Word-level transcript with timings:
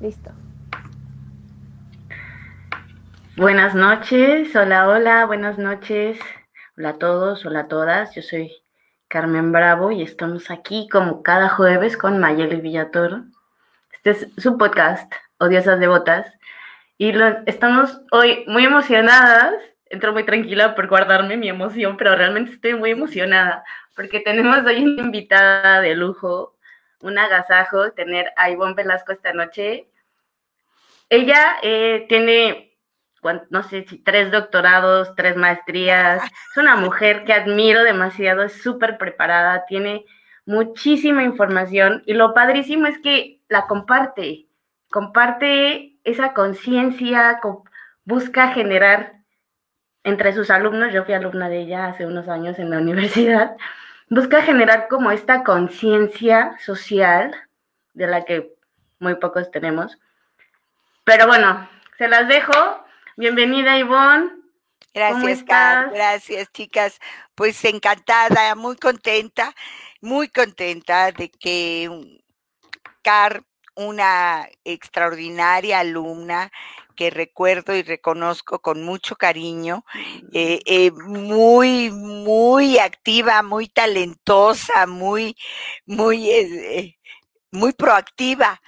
Listo. 0.00 0.30
Buenas 3.36 3.74
noches, 3.74 4.54
hola, 4.54 4.88
hola, 4.88 5.24
buenas 5.26 5.58
noches. 5.58 6.18
Hola 6.76 6.90
a 6.90 6.98
todos, 6.98 7.44
hola 7.44 7.60
a 7.60 7.68
todas. 7.68 8.14
Yo 8.14 8.22
soy 8.22 8.52
Carmen 9.08 9.50
Bravo 9.50 9.90
y 9.90 10.02
estamos 10.02 10.50
aquí 10.50 10.88
como 10.88 11.22
cada 11.22 11.48
jueves 11.48 11.96
con 11.96 12.20
Mayeli 12.20 12.60
Villatoro. 12.60 13.24
Este 13.92 14.10
es 14.10 14.28
su 14.36 14.56
podcast, 14.56 15.12
Odiosas 15.38 15.80
Devotas. 15.80 16.32
Y 16.96 17.12
lo, 17.12 17.26
estamos 17.46 18.00
hoy 18.12 18.44
muy 18.46 18.64
emocionadas. 18.64 19.54
Entro 19.86 20.12
muy 20.12 20.24
tranquila 20.24 20.74
por 20.74 20.86
guardarme 20.86 21.36
mi 21.36 21.48
emoción, 21.48 21.96
pero 21.96 22.14
realmente 22.14 22.52
estoy 22.52 22.74
muy 22.74 22.90
emocionada 22.90 23.64
porque 23.96 24.20
tenemos 24.20 24.64
hoy 24.64 24.84
una 24.84 25.02
invitada 25.02 25.80
de 25.80 25.96
lujo, 25.96 26.54
un 27.00 27.18
agasajo 27.18 27.92
tener 27.92 28.32
a 28.36 28.50
Ivonne 28.50 28.74
Velasco 28.74 29.12
esta 29.12 29.32
noche. 29.32 29.88
Ella 31.08 31.56
eh, 31.62 32.06
tiene, 32.08 32.76
no 33.50 33.62
sé 33.62 33.86
si 33.88 33.98
tres 33.98 34.30
doctorados, 34.30 35.14
tres 35.14 35.36
maestrías. 35.36 36.22
Es 36.24 36.56
una 36.56 36.76
mujer 36.76 37.24
que 37.24 37.32
admiro 37.32 37.82
demasiado, 37.82 38.42
es 38.42 38.62
súper 38.62 38.98
preparada, 38.98 39.64
tiene 39.66 40.04
muchísima 40.44 41.24
información 41.24 42.02
y 42.06 42.14
lo 42.14 42.32
padrísimo 42.34 42.86
es 42.86 42.98
que 42.98 43.42
la 43.48 43.66
comparte, 43.66 44.48
comparte 44.90 45.98
esa 46.04 46.32
conciencia, 46.32 47.40
busca 48.04 48.52
generar 48.52 49.18
entre 50.04 50.32
sus 50.32 50.50
alumnos, 50.50 50.92
yo 50.92 51.04
fui 51.04 51.12
alumna 51.12 51.50
de 51.50 51.60
ella 51.60 51.86
hace 51.86 52.06
unos 52.06 52.28
años 52.28 52.58
en 52.58 52.70
la 52.70 52.78
universidad, 52.78 53.56
busca 54.10 54.42
generar 54.42 54.88
como 54.88 55.10
esta 55.10 55.44
conciencia 55.44 56.56
social 56.64 57.34
de 57.94 58.06
la 58.06 58.24
que 58.24 58.54
muy 58.98 59.14
pocos 59.16 59.50
tenemos. 59.50 59.98
Pero 61.04 61.26
bueno, 61.26 61.68
se 61.96 62.08
las 62.08 62.28
dejo. 62.28 62.52
Bienvenida, 63.16 63.78
Ivonne. 63.78 64.30
Gracias, 64.94 65.42
Car. 65.44 65.90
Gracias, 65.92 66.50
chicas. 66.52 66.98
Pues 67.34 67.64
encantada, 67.64 68.54
muy 68.54 68.76
contenta, 68.76 69.54
muy 70.00 70.28
contenta 70.28 71.12
de 71.12 71.30
que 71.30 72.20
Car, 73.02 73.42
una 73.74 74.48
extraordinaria 74.64 75.80
alumna, 75.80 76.50
que 76.98 77.10
recuerdo 77.10 77.76
y 77.76 77.84
reconozco 77.84 78.60
con 78.60 78.82
mucho 78.82 79.14
cariño, 79.14 79.84
eh, 80.32 80.58
eh, 80.66 80.90
muy, 80.90 81.90
muy 81.92 82.78
activa, 82.78 83.40
muy 83.44 83.68
talentosa, 83.68 84.84
muy, 84.88 85.36
muy, 85.86 86.28
eh, 86.28 86.98
muy 87.52 87.72
proactiva. 87.72 88.60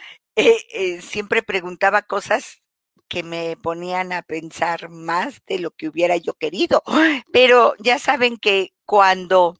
siempre 1.01 1.43
preguntaba 1.43 2.03
cosas 2.03 2.63
que 3.09 3.25
me 3.25 3.57
ponían 3.57 4.13
a 4.13 4.23
pensar 4.23 4.91
más 4.91 5.43
de 5.49 5.59
lo 5.59 5.73
que 5.73 5.89
hubiera 5.89 6.17
yo 6.17 6.35
querido. 6.35 6.85
Pero 7.33 7.75
ya 7.81 7.99
saben 7.99 8.37
que 8.37 8.73
cuando, 8.87 9.59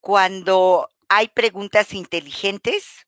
cuando 0.00 0.88
hay 1.08 1.26
preguntas 1.26 1.92
inteligentes, 1.92 3.05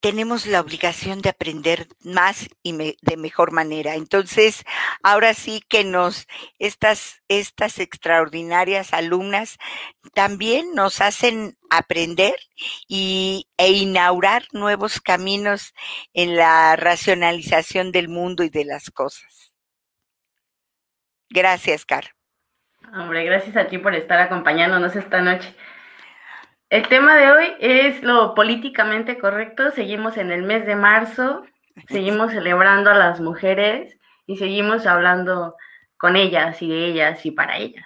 tenemos 0.00 0.46
la 0.46 0.60
obligación 0.60 1.20
de 1.20 1.28
aprender 1.28 1.86
más 2.02 2.48
y 2.62 2.96
de 3.00 3.16
mejor 3.16 3.52
manera. 3.52 3.94
Entonces, 3.94 4.64
ahora 5.02 5.34
sí 5.34 5.62
que 5.68 5.84
nos, 5.84 6.26
estas, 6.58 7.22
estas 7.28 7.78
extraordinarias 7.78 8.94
alumnas 8.94 9.58
también 10.14 10.74
nos 10.74 11.00
hacen 11.00 11.56
aprender 11.68 12.34
y, 12.88 13.46
e 13.58 13.70
inaugurar 13.70 14.44
nuevos 14.52 15.00
caminos 15.00 15.74
en 16.14 16.36
la 16.36 16.76
racionalización 16.76 17.92
del 17.92 18.08
mundo 18.08 18.42
y 18.42 18.48
de 18.48 18.64
las 18.64 18.90
cosas. 18.90 19.54
Gracias, 21.28 21.84
Car. 21.84 22.14
Hombre, 22.92 23.24
gracias 23.24 23.56
a 23.56 23.68
ti 23.68 23.78
por 23.78 23.94
estar 23.94 24.18
acompañándonos 24.18 24.96
esta 24.96 25.20
noche. 25.20 25.54
El 26.70 26.86
tema 26.86 27.16
de 27.16 27.32
hoy 27.32 27.52
es 27.58 28.00
lo 28.04 28.32
políticamente 28.36 29.18
correcto. 29.18 29.72
Seguimos 29.72 30.16
en 30.16 30.30
el 30.30 30.44
mes 30.44 30.66
de 30.66 30.76
marzo, 30.76 31.42
seguimos 31.88 32.30
celebrando 32.30 32.90
a 32.90 32.94
las 32.94 33.20
mujeres 33.20 33.98
y 34.24 34.36
seguimos 34.36 34.86
hablando 34.86 35.56
con 35.98 36.14
ellas 36.14 36.62
y 36.62 36.68
de 36.68 36.86
ellas 36.86 37.26
y 37.26 37.32
para 37.32 37.58
ellas. 37.58 37.84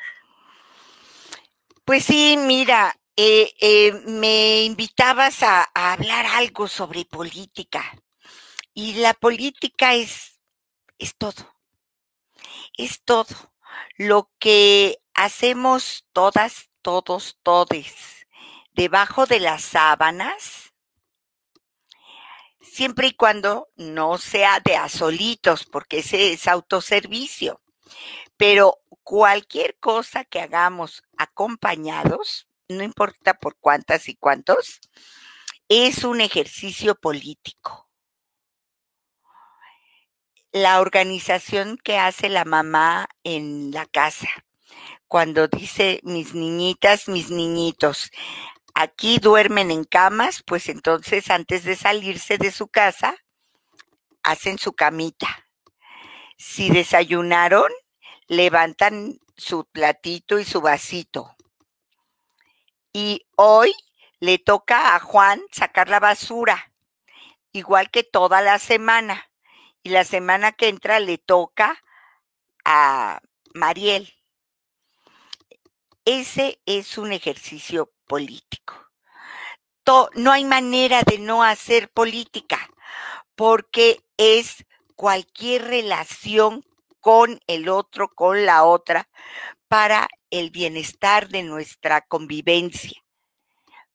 Pues 1.86 2.04
sí, 2.04 2.36
mira, 2.38 2.94
eh, 3.16 3.54
eh, 3.58 3.92
me 4.04 4.64
invitabas 4.64 5.42
a, 5.42 5.62
hablar 5.74 6.26
algo 6.26 6.68
sobre 6.68 7.06
política. 7.06 7.82
Y 8.74 9.00
la 9.00 9.14
política 9.14 9.94
es, 9.94 10.42
es 10.98 11.16
todo, 11.16 11.54
es 12.76 13.02
todo. 13.02 13.54
Lo 13.96 14.30
que 14.38 14.98
hacemos 15.14 16.04
todas, 16.12 16.68
todos, 16.82 17.38
todes 17.42 18.23
debajo 18.74 19.26
de 19.26 19.40
las 19.40 19.62
sábanas, 19.62 20.72
siempre 22.60 23.08
y 23.08 23.12
cuando 23.14 23.68
no 23.76 24.18
sea 24.18 24.60
de 24.60 24.76
asolitos, 24.76 25.64
porque 25.64 25.98
ese 25.98 26.32
es 26.32 26.48
autoservicio. 26.48 27.60
Pero 28.36 28.80
cualquier 29.04 29.78
cosa 29.78 30.24
que 30.24 30.40
hagamos 30.40 31.02
acompañados, 31.16 32.48
no 32.68 32.82
importa 32.82 33.34
por 33.34 33.56
cuántas 33.58 34.08
y 34.08 34.16
cuántos, 34.16 34.80
es 35.68 36.04
un 36.04 36.20
ejercicio 36.20 36.94
político. 36.94 37.88
La 40.50 40.80
organización 40.80 41.78
que 41.78 41.98
hace 41.98 42.28
la 42.28 42.44
mamá 42.44 43.08
en 43.24 43.70
la 43.72 43.86
casa, 43.86 44.28
cuando 45.08 45.48
dice 45.48 46.00
mis 46.02 46.34
niñitas, 46.34 47.08
mis 47.08 47.30
niñitos, 47.30 48.10
aquí 48.74 49.18
duermen 49.18 49.70
en 49.70 49.84
camas, 49.84 50.42
pues 50.42 50.68
entonces 50.68 51.30
antes 51.30 51.64
de 51.64 51.76
salirse 51.76 52.36
de 52.38 52.50
su 52.50 52.68
casa, 52.68 53.16
hacen 54.22 54.58
su 54.58 54.72
camita. 54.72 55.46
Si 56.36 56.70
desayunaron, 56.70 57.70
levantan 58.26 59.18
su 59.36 59.64
platito 59.64 60.38
y 60.38 60.44
su 60.44 60.60
vasito. 60.60 61.34
Y 62.92 63.26
hoy 63.36 63.74
le 64.20 64.38
toca 64.38 64.94
a 64.94 65.00
Juan 65.00 65.40
sacar 65.52 65.88
la 65.88 66.00
basura, 66.00 66.72
igual 67.52 67.90
que 67.90 68.02
toda 68.02 68.40
la 68.40 68.58
semana. 68.58 69.30
Y 69.82 69.90
la 69.90 70.04
semana 70.04 70.52
que 70.52 70.68
entra 70.68 70.98
le 70.98 71.18
toca 71.18 71.82
a 72.64 73.20
Mariel. 73.52 74.14
Ese 76.06 76.60
es 76.66 76.98
un 76.98 77.12
ejercicio 77.12 77.93
político. 78.06 78.90
no 80.14 80.32
hay 80.32 80.44
manera 80.44 81.02
de 81.02 81.18
no 81.18 81.42
hacer 81.42 81.90
política, 81.90 82.58
porque 83.34 84.00
es 84.16 84.64
cualquier 84.94 85.64
relación 85.64 86.64
con 87.00 87.40
el 87.46 87.68
otro, 87.68 88.08
con 88.08 88.46
la 88.46 88.64
otra, 88.64 89.08
para 89.68 90.08
el 90.30 90.50
bienestar 90.50 91.28
de 91.28 91.42
nuestra 91.42 92.00
convivencia, 92.00 93.02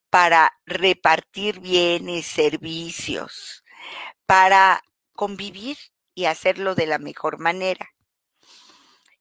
para 0.09 0.51
repartir 0.65 1.59
bienes, 1.59 2.25
servicios, 2.25 3.63
para 4.25 4.83
convivir 5.13 5.77
y 6.13 6.25
hacerlo 6.25 6.75
de 6.75 6.85
la 6.85 6.99
mejor 6.99 7.39
manera. 7.39 7.89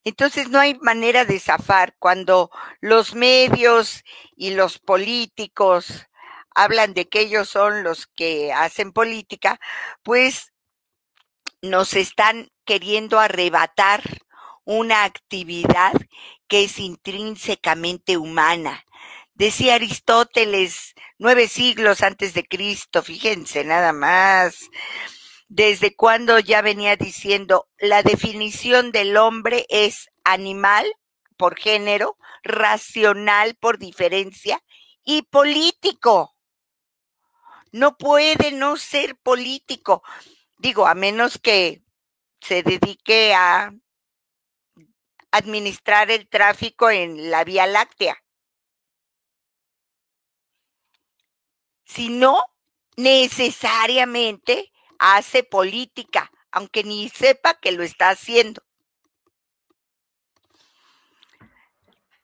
Entonces 0.08 0.48
no 0.48 0.58
hay 0.58 0.74
manera 0.80 1.24
de 1.24 1.38
zafar 1.38 1.94
cuando 1.98 2.50
los 2.80 3.14
medios 3.14 4.04
y 4.36 4.50
los 4.50 4.78
políticos 4.78 6.06
hablan 6.54 6.94
de 6.94 7.08
que 7.08 7.20
ellos 7.20 7.48
son 7.48 7.82
los 7.84 8.06
que 8.06 8.52
hacen 8.52 8.92
política, 8.92 9.60
pues 10.02 10.52
nos 11.62 11.94
están 11.94 12.48
queriendo 12.64 13.18
arrebatar 13.20 14.02
una 14.64 15.04
actividad 15.04 15.92
que 16.46 16.64
es 16.64 16.78
intrínsecamente 16.78 18.16
humana, 18.16 18.84
Decía 19.38 19.76
Aristóteles, 19.76 20.94
nueve 21.16 21.46
siglos 21.46 22.02
antes 22.02 22.34
de 22.34 22.42
Cristo, 22.42 23.04
fíjense 23.04 23.62
nada 23.62 23.92
más, 23.92 24.68
desde 25.48 25.96
cuando 25.96 26.38
ya 26.38 26.60
venía 26.60 26.96
diciendo, 26.96 27.68
la 27.78 28.02
definición 28.02 28.92
del 28.92 29.16
hombre 29.16 29.66
es 29.70 30.10
animal 30.24 30.86
por 31.38 31.58
género, 31.58 32.18
racional 32.42 33.54
por 33.56 33.78
diferencia 33.78 34.62
y 35.04 35.22
político. 35.22 36.34
No 37.72 37.96
puede 37.96 38.52
no 38.52 38.76
ser 38.76 39.16
político. 39.16 40.02
Digo, 40.58 40.86
a 40.86 40.94
menos 40.94 41.38
que 41.38 41.82
se 42.40 42.62
dedique 42.62 43.32
a 43.34 43.72
administrar 45.30 46.10
el 46.10 46.28
tráfico 46.28 46.90
en 46.90 47.30
la 47.30 47.44
Vía 47.44 47.66
Láctea. 47.66 48.22
Si 51.84 52.10
no, 52.10 52.42
necesariamente 52.96 54.72
hace 54.98 55.42
política, 55.42 56.30
aunque 56.50 56.84
ni 56.84 57.08
sepa 57.08 57.54
que 57.54 57.72
lo 57.72 57.82
está 57.82 58.10
haciendo. 58.10 58.62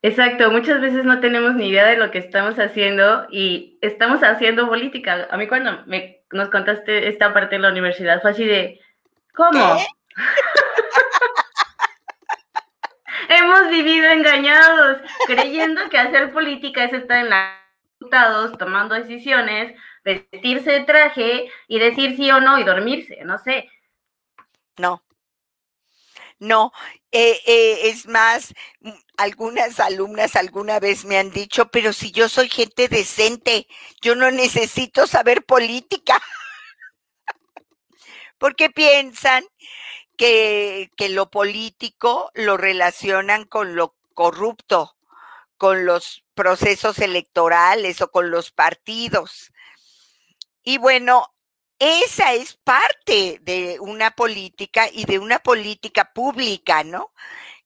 Exacto, 0.02 0.50
muchas 0.50 0.82
veces 0.82 1.06
no 1.06 1.20
tenemos 1.20 1.54
ni 1.54 1.68
idea 1.68 1.86
de 1.86 1.96
lo 1.96 2.10
que 2.10 2.18
estamos 2.18 2.58
haciendo 2.58 3.26
y 3.30 3.78
estamos 3.80 4.22
haciendo 4.22 4.68
política. 4.68 5.28
A 5.30 5.38
mí 5.38 5.48
cuando 5.48 5.82
me, 5.86 6.22
nos 6.30 6.50
contaste 6.50 7.08
esta 7.08 7.32
parte 7.32 7.56
de 7.56 7.62
la 7.62 7.70
universidad 7.70 8.20
fue 8.20 8.32
así 8.32 8.44
de, 8.44 8.80
¿cómo? 9.34 9.78
Hemos 13.30 13.70
vivido 13.70 14.10
engañados, 14.10 14.98
creyendo 15.26 15.88
que 15.88 15.98
hacer 15.98 16.32
política 16.32 16.84
es 16.84 16.92
estar 16.92 17.18
en 17.18 17.30
la 17.30 17.64
tomando 18.58 18.94
decisiones, 18.94 19.74
vestirse 20.04 20.70
de 20.70 20.84
traje 20.84 21.50
y 21.66 21.78
decir 21.78 22.16
sí 22.16 22.30
o 22.30 22.40
no 22.40 22.58
y 22.58 22.64
dormirse, 22.64 23.18
no 23.24 23.38
sé. 23.38 23.68
No, 24.76 25.02
no, 26.38 26.72
eh, 27.12 27.40
eh, 27.46 27.88
es 27.88 28.06
más, 28.06 28.54
mm, 28.80 28.90
algunas 29.16 29.80
alumnas 29.80 30.36
alguna 30.36 30.80
vez 30.80 31.04
me 31.04 31.18
han 31.18 31.30
dicho, 31.30 31.70
pero 31.70 31.92
si 31.92 32.10
yo 32.10 32.28
soy 32.28 32.48
gente 32.48 32.88
decente, 32.88 33.66
yo 34.02 34.14
no 34.14 34.30
necesito 34.30 35.06
saber 35.06 35.44
política. 35.44 36.20
Porque 38.38 38.68
piensan 38.70 39.44
que, 40.16 40.90
que 40.96 41.08
lo 41.08 41.30
político 41.30 42.30
lo 42.34 42.56
relacionan 42.56 43.44
con 43.44 43.76
lo 43.76 43.96
corrupto, 44.14 44.96
con 45.56 45.86
los 45.86 46.24
procesos 46.34 46.98
electorales 46.98 48.00
o 48.02 48.10
con 48.10 48.30
los 48.30 48.50
partidos. 48.50 49.52
Y 50.64 50.78
bueno, 50.78 51.34
esa 51.78 52.32
es 52.32 52.56
parte 52.56 53.38
de 53.42 53.78
una 53.80 54.12
política 54.12 54.88
y 54.90 55.04
de 55.04 55.18
una 55.18 55.38
política 55.38 56.12
pública, 56.14 56.82
¿no? 56.82 57.12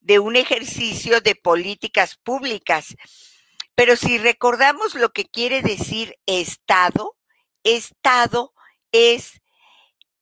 De 0.00 0.19
un 0.19 0.35
ejercicio 0.35 1.21
de 1.21 1.37
políticas 1.37 2.17
públicas. 2.17 2.97
Pero 3.77 3.95
si 3.95 4.19
recordamos 4.19 4.97
lo 4.97 5.12
que 5.12 5.27
quiere 5.27 5.62
decir 5.62 6.19
Estado, 6.27 7.17
Estado 7.62 8.53
es 8.91 9.41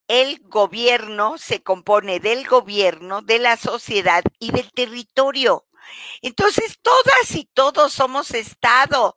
el 0.09 0.41
gobierno, 0.41 1.39
se 1.39 1.63
compone 1.63 2.21
del 2.21 2.47
gobierno, 2.47 3.23
de 3.23 3.39
la 3.39 3.57
sociedad 3.57 4.23
y 4.39 4.51
del 4.53 4.71
territorio. 4.73 5.67
Entonces, 6.21 6.79
todas 6.83 7.31
y 7.35 7.47
todos 7.55 7.95
somos 7.95 8.33
Estado, 8.33 9.17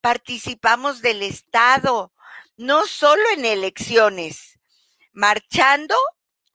participamos 0.00 1.00
del 1.00 1.22
Estado 1.22 2.12
no 2.56 2.86
solo 2.86 3.22
en 3.34 3.44
elecciones, 3.44 4.58
marchando 5.12 5.96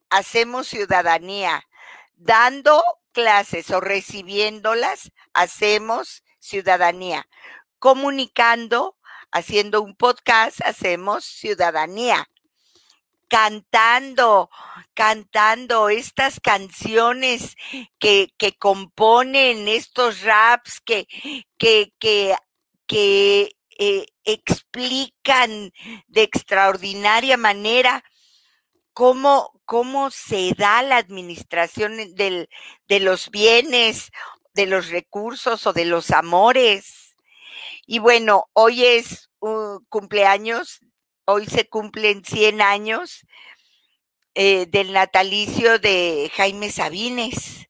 hacemos 0.09 0.67
ciudadanía, 0.67 1.63
dando 2.15 2.83
clases 3.11 3.69
o 3.71 3.79
recibiéndolas 3.79 5.11
hacemos 5.33 6.23
ciudadanía, 6.39 7.27
comunicando, 7.79 8.97
haciendo 9.31 9.81
un 9.81 9.95
podcast 9.95 10.59
hacemos 10.63 11.25
ciudadanía. 11.25 12.27
Cantando, 13.27 14.49
cantando 14.93 15.87
estas 15.87 16.41
canciones 16.41 17.55
que, 17.97 18.33
que 18.37 18.57
componen 18.57 19.69
estos 19.69 20.21
raps 20.23 20.81
que, 20.81 21.07
que, 21.57 21.93
que, 21.97 22.35
que 22.87 23.55
eh, 23.83 24.05
explican 24.25 25.73
de 26.07 26.21
extraordinaria 26.21 27.35
manera 27.35 28.03
cómo, 28.93 29.59
cómo 29.65 30.11
se 30.11 30.53
da 30.55 30.83
la 30.83 30.97
administración 30.97 32.13
del, 32.13 32.47
de 32.87 32.99
los 32.99 33.31
bienes, 33.31 34.11
de 34.53 34.67
los 34.67 34.89
recursos 34.89 35.65
o 35.65 35.73
de 35.73 35.85
los 35.85 36.11
amores. 36.11 37.15
Y 37.87 37.97
bueno, 37.97 38.51
hoy 38.53 38.85
es 38.85 39.31
un 39.39 39.83
cumpleaños, 39.89 40.81
hoy 41.25 41.47
se 41.47 41.67
cumplen 41.67 42.23
100 42.23 42.61
años 42.61 43.25
eh, 44.35 44.67
del 44.67 44.93
natalicio 44.93 45.79
de 45.79 46.31
Jaime 46.35 46.71
Sabines 46.71 47.67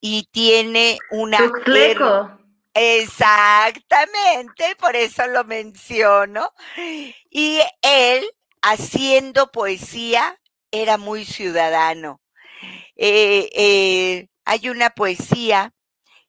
y 0.00 0.30
tiene 0.32 0.96
una... 1.10 1.40
Exactamente, 2.78 4.76
por 4.76 4.94
eso 4.96 5.26
lo 5.28 5.44
menciono. 5.44 6.52
Y 7.30 7.60
él, 7.80 8.30
haciendo 8.60 9.50
poesía, 9.50 10.38
era 10.70 10.98
muy 10.98 11.24
ciudadano. 11.24 12.20
Eh, 12.94 13.48
eh, 13.54 14.28
hay 14.44 14.68
una 14.68 14.90
poesía 14.90 15.72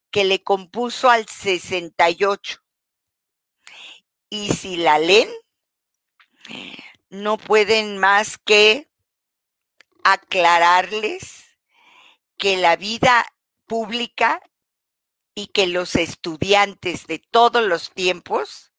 que 0.10 0.24
le 0.24 0.42
compuso 0.42 1.10
al 1.10 1.28
68. 1.28 2.60
Y 4.30 4.54
si 4.54 4.78
la 4.78 5.00
leen, 5.00 5.30
no 7.10 7.38
pueden 7.38 7.98
más 7.98 8.38
que 8.38 8.90
aclararles 10.06 11.58
que 12.38 12.56
la 12.56 12.78
vida 12.78 13.26
pública 13.66 14.42
y 15.38 15.50
que 15.50 15.68
los 15.68 15.96
estudiantes 15.96 17.06
de 17.06 17.20
todos 17.20 17.64
los 17.64 17.92
tiempos 17.92 18.74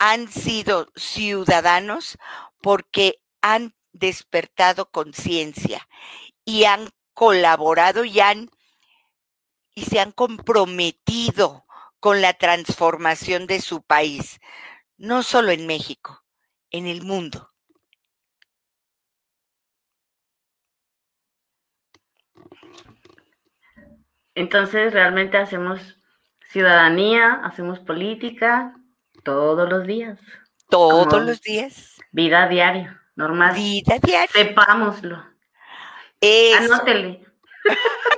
han 0.00 0.26
sido 0.26 0.90
ciudadanos 0.96 2.18
porque 2.60 3.22
han 3.40 3.76
despertado 3.92 4.90
conciencia 4.90 5.88
y 6.44 6.64
han 6.64 6.90
colaborado 7.14 8.04
y 8.04 8.18
han 8.18 8.50
y 9.72 9.84
se 9.84 10.00
han 10.00 10.10
comprometido 10.10 11.64
con 12.00 12.20
la 12.20 12.32
transformación 12.34 13.46
de 13.46 13.60
su 13.60 13.80
país, 13.82 14.40
no 14.96 15.22
solo 15.22 15.52
en 15.52 15.68
México, 15.68 16.24
en 16.72 16.88
el 16.88 17.02
mundo. 17.02 17.49
Entonces 24.34 24.92
realmente 24.92 25.36
hacemos 25.36 25.98
ciudadanía, 26.48 27.40
hacemos 27.44 27.78
política 27.80 28.74
todos 29.22 29.68
los 29.68 29.86
días. 29.86 30.20
Todos 30.68 31.22
los 31.22 31.40
días. 31.40 32.00
Vida 32.12 32.48
diaria, 32.48 33.02
normal. 33.16 33.54
Vida 33.54 33.98
diaria. 34.02 34.32
Sepámoslo. 34.32 35.24
Anótele. 36.58 37.24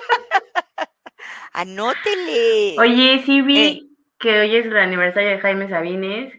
Anótele. 1.53 2.77
Oye, 2.79 3.23
sí 3.25 3.43
vi 3.43 3.59
eh. 3.59 3.83
que 4.19 4.41
hoy 4.41 4.57
es 4.57 4.67
el 4.67 4.77
aniversario 4.77 5.31
de 5.31 5.41
Jaime 5.41 5.69
Sabines. 5.69 6.33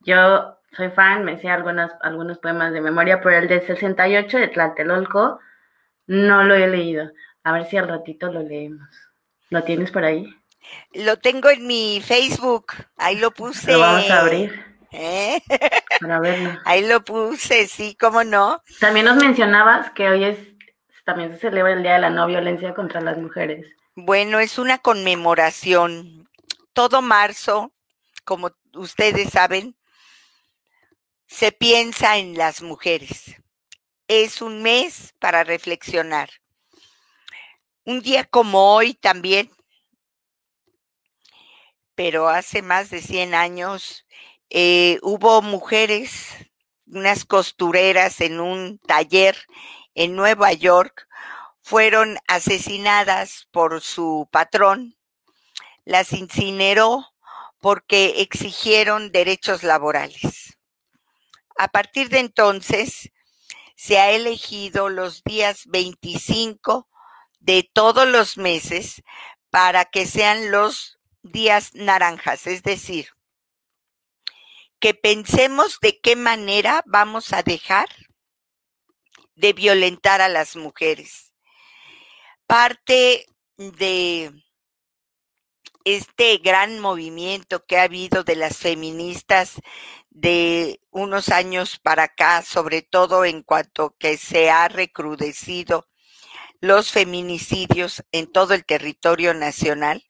Yo 0.00 0.58
soy 0.72 0.90
fan, 0.90 1.24
me 1.24 1.38
sé 1.38 1.48
algunas, 1.48 1.92
algunos 2.00 2.38
poemas 2.38 2.72
de 2.72 2.80
memoria, 2.80 3.20
pero 3.20 3.38
el 3.38 3.48
de 3.48 3.60
68 3.60 4.38
de 4.38 4.48
Tlatelolco 4.48 5.38
no 6.06 6.44
lo 6.44 6.54
he 6.54 6.66
leído. 6.66 7.10
A 7.42 7.52
ver 7.52 7.66
si 7.66 7.76
al 7.76 7.88
ratito 7.88 8.32
lo 8.32 8.42
leemos. 8.42 8.88
¿Lo 9.50 9.62
tienes 9.64 9.90
por 9.90 10.04
ahí? 10.04 10.34
Lo 10.92 11.18
tengo 11.18 11.50
en 11.50 11.66
mi 11.66 12.00
Facebook, 12.00 12.72
ahí 12.96 13.16
lo 13.16 13.30
puse. 13.30 13.72
Lo 13.72 13.80
vamos 13.80 14.10
a 14.10 14.20
abrir. 14.20 14.64
¿Eh? 14.96 15.42
Para 16.00 16.20
verlo. 16.20 16.60
Ahí 16.64 16.86
lo 16.86 17.04
puse, 17.04 17.66
sí, 17.66 17.96
cómo 17.98 18.22
no. 18.22 18.62
También 18.78 19.06
nos 19.06 19.16
mencionabas 19.16 19.90
que 19.90 20.08
hoy 20.08 20.22
es, 20.22 20.38
también 21.04 21.32
se 21.32 21.40
celebra 21.40 21.72
el 21.72 21.82
Día 21.82 21.94
de 21.94 21.98
la 21.98 22.10
No 22.10 22.28
Violencia 22.28 22.74
contra 22.74 23.00
las 23.00 23.18
Mujeres. 23.18 23.66
Bueno, 23.96 24.38
es 24.38 24.56
una 24.56 24.78
conmemoración. 24.78 26.28
Todo 26.72 27.02
marzo, 27.02 27.72
como 28.24 28.52
ustedes 28.74 29.30
saben, 29.30 29.76
se 31.26 31.50
piensa 31.50 32.16
en 32.16 32.38
las 32.38 32.62
mujeres. 32.62 33.36
Es 34.06 34.42
un 34.42 34.62
mes 34.62 35.12
para 35.18 35.42
reflexionar. 35.42 36.30
Un 37.86 38.00
día 38.00 38.24
como 38.24 38.74
hoy 38.74 38.94
también, 38.94 39.50
pero 41.94 42.28
hace 42.28 42.62
más 42.62 42.88
de 42.88 43.02
100 43.02 43.34
años 43.34 44.06
eh, 44.48 44.98
hubo 45.02 45.42
mujeres, 45.42 46.28
unas 46.86 47.26
costureras 47.26 48.22
en 48.22 48.40
un 48.40 48.78
taller 48.78 49.36
en 49.94 50.16
Nueva 50.16 50.54
York, 50.54 51.06
fueron 51.60 52.16
asesinadas 52.26 53.48
por 53.50 53.82
su 53.82 54.30
patrón, 54.32 54.96
las 55.84 56.14
incineró 56.14 57.12
porque 57.60 58.22
exigieron 58.22 59.12
derechos 59.12 59.62
laborales. 59.62 60.56
A 61.58 61.68
partir 61.68 62.08
de 62.08 62.20
entonces, 62.20 63.12
se 63.76 63.98
ha 63.98 64.10
elegido 64.10 64.88
los 64.88 65.22
días 65.22 65.66
25 65.66 66.88
de 67.44 67.68
todos 67.70 68.08
los 68.08 68.38
meses 68.38 69.02
para 69.50 69.84
que 69.84 70.06
sean 70.06 70.50
los 70.50 70.98
días 71.22 71.74
naranjas, 71.74 72.46
es 72.46 72.62
decir, 72.62 73.10
que 74.80 74.94
pensemos 74.94 75.78
de 75.80 76.00
qué 76.00 76.16
manera 76.16 76.82
vamos 76.86 77.32
a 77.34 77.42
dejar 77.42 77.88
de 79.34 79.52
violentar 79.52 80.22
a 80.22 80.28
las 80.28 80.56
mujeres. 80.56 81.34
Parte 82.46 83.26
de 83.56 84.32
este 85.84 86.38
gran 86.38 86.80
movimiento 86.80 87.66
que 87.66 87.78
ha 87.78 87.82
habido 87.82 88.24
de 88.24 88.36
las 88.36 88.56
feministas 88.56 89.60
de 90.08 90.80
unos 90.90 91.28
años 91.28 91.78
para 91.78 92.04
acá, 92.04 92.40
sobre 92.42 92.80
todo 92.80 93.26
en 93.26 93.42
cuanto 93.42 93.94
que 93.98 94.16
se 94.16 94.50
ha 94.50 94.68
recrudecido 94.68 95.86
los 96.60 96.90
feminicidios 96.90 98.02
en 98.12 98.30
todo 98.30 98.54
el 98.54 98.64
territorio 98.64 99.34
nacional. 99.34 100.04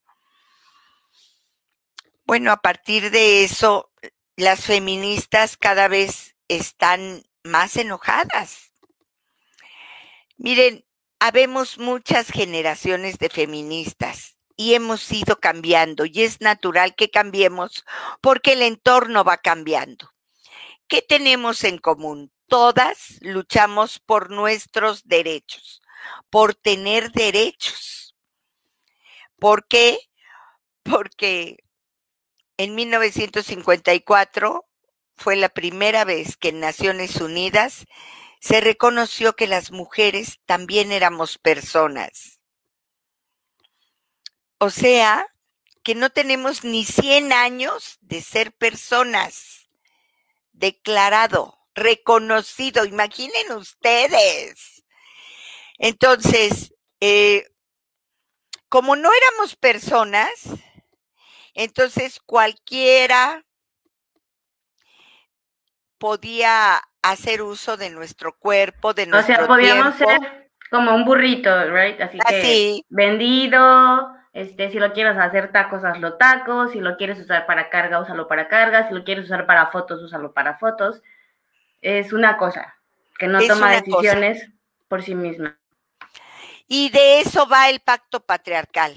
Bueno, 2.25 2.53
a 2.53 2.59
partir 2.59 3.11
de 3.11 3.45
eso, 3.45 3.91
las 4.37 4.65
feministas 4.65 5.57
cada 5.57 5.89
vez 5.89 6.37
están 6.49 7.25
más 7.43 7.77
enojadas. 7.77 8.73
Miren, 10.37 10.85
habemos 11.21 11.79
muchas 11.79 12.29
generaciones 12.29 13.19
de 13.19 13.29
feministas 13.29 14.37
y 14.57 14.75
hemos 14.75 15.11
ido 15.13 15.41
cambiando 15.41 16.05
y 16.05 16.23
es 16.23 16.41
natural 16.41 16.95
que 16.95 17.11
cambiemos 17.11 17.85
porque 18.21 18.53
el 18.53 18.63
entorno 18.63 19.25
va 19.25 19.39
cambiando. 19.39 20.11
¿Qué 20.89 21.03
tenemos 21.03 21.65
en 21.65 21.79
común? 21.79 22.31
Todas 22.47 23.19
luchamos 23.21 24.01
por 24.01 24.31
nuestros 24.31 25.07
derechos, 25.09 25.83
por 26.31 26.55
tener 26.55 27.13
derechos. 27.13 28.15
¿Por 29.39 29.67
qué? 29.67 29.99
Porque 30.83 31.65
en 32.57 32.75
1954 32.75 34.65
fue 35.17 35.37
la 35.37 35.49
primera 35.49 36.05
vez 36.05 36.37
que 36.37 36.49
en 36.49 36.61
Naciones 36.61 37.21
Unidas 37.21 37.87
se 38.41 38.61
reconoció 38.61 39.35
que 39.35 39.47
las 39.47 39.71
mujeres 39.71 40.41
también 40.47 40.93
éramos 40.93 41.39
personas 41.39 42.35
o 44.65 44.71
sea, 44.71 45.27
que 45.83 45.95
no 45.95 46.09
tenemos 46.09 46.65
ni 46.65 46.87
100 46.87 47.35
años 47.35 47.99
de 48.01 48.23
ser 48.23 48.53
personas. 48.53 49.69
Declarado, 50.53 51.59
reconocido, 51.75 52.87
imaginen 52.87 53.53
ustedes. 53.53 54.74
Entonces, 55.78 56.75
eh, 57.00 57.47
como 58.69 58.97
no 58.97 59.11
éramos 59.12 59.57
personas, 59.57 60.31
entonces 61.54 62.21
cualquiera 62.25 63.45
podía 65.99 66.81
hacer 67.02 67.43
uso 67.43 67.76
de 67.76 67.90
nuestro 67.90 68.37
cuerpo, 68.37 68.95
de 68.95 69.07
nuestro 69.07 69.35
O 69.35 69.37
sea, 69.38 69.47
podíamos 69.47 69.95
ser 69.97 70.50
como 70.71 70.95
un 70.95 71.04
burrito, 71.04 71.71
right? 71.71 72.00
Así 72.00 72.19
que 72.19 72.83
vendido, 72.88 74.12
este, 74.33 74.71
si 74.71 74.81
lo 74.81 74.93
quieres 74.93 75.16
hacer 75.16 75.52
tacos, 75.52 75.85
hazlo 75.85 76.14
tacos. 76.14 76.73
Si 76.73 76.81
lo 76.81 76.97
quieres 76.97 77.21
usar 77.21 77.47
para 77.47 77.71
carga, 77.71 78.00
úsalo 78.00 78.26
para 78.26 78.49
carga. 78.49 78.88
Si 78.88 78.95
lo 78.95 79.04
quieres 79.04 79.26
usar 79.26 79.47
para 79.47 79.66
fotos, 79.69 80.02
úsalo 80.02 80.33
para 80.33 80.59
fotos. 80.59 81.02
Es 81.81 82.12
una 82.12 82.37
cosa 82.37 82.75
que 83.19 83.28
no 83.28 83.38
toma 83.47 83.71
decisiones 83.71 84.50
por 84.88 85.02
sí 85.04 85.14
misma. 85.14 85.57
Y 86.66 86.90
de 86.90 87.21
eso 87.21 87.47
va 87.47 87.68
el 87.68 87.80
pacto 87.80 88.21
patriarcal. 88.21 88.94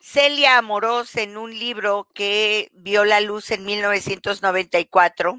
Celia 0.00 0.58
Amorós, 0.58 1.16
en 1.16 1.36
un 1.36 1.50
libro 1.58 2.08
que 2.14 2.70
vio 2.72 3.04
la 3.04 3.20
luz 3.20 3.50
en 3.50 3.64
1994, 3.64 5.34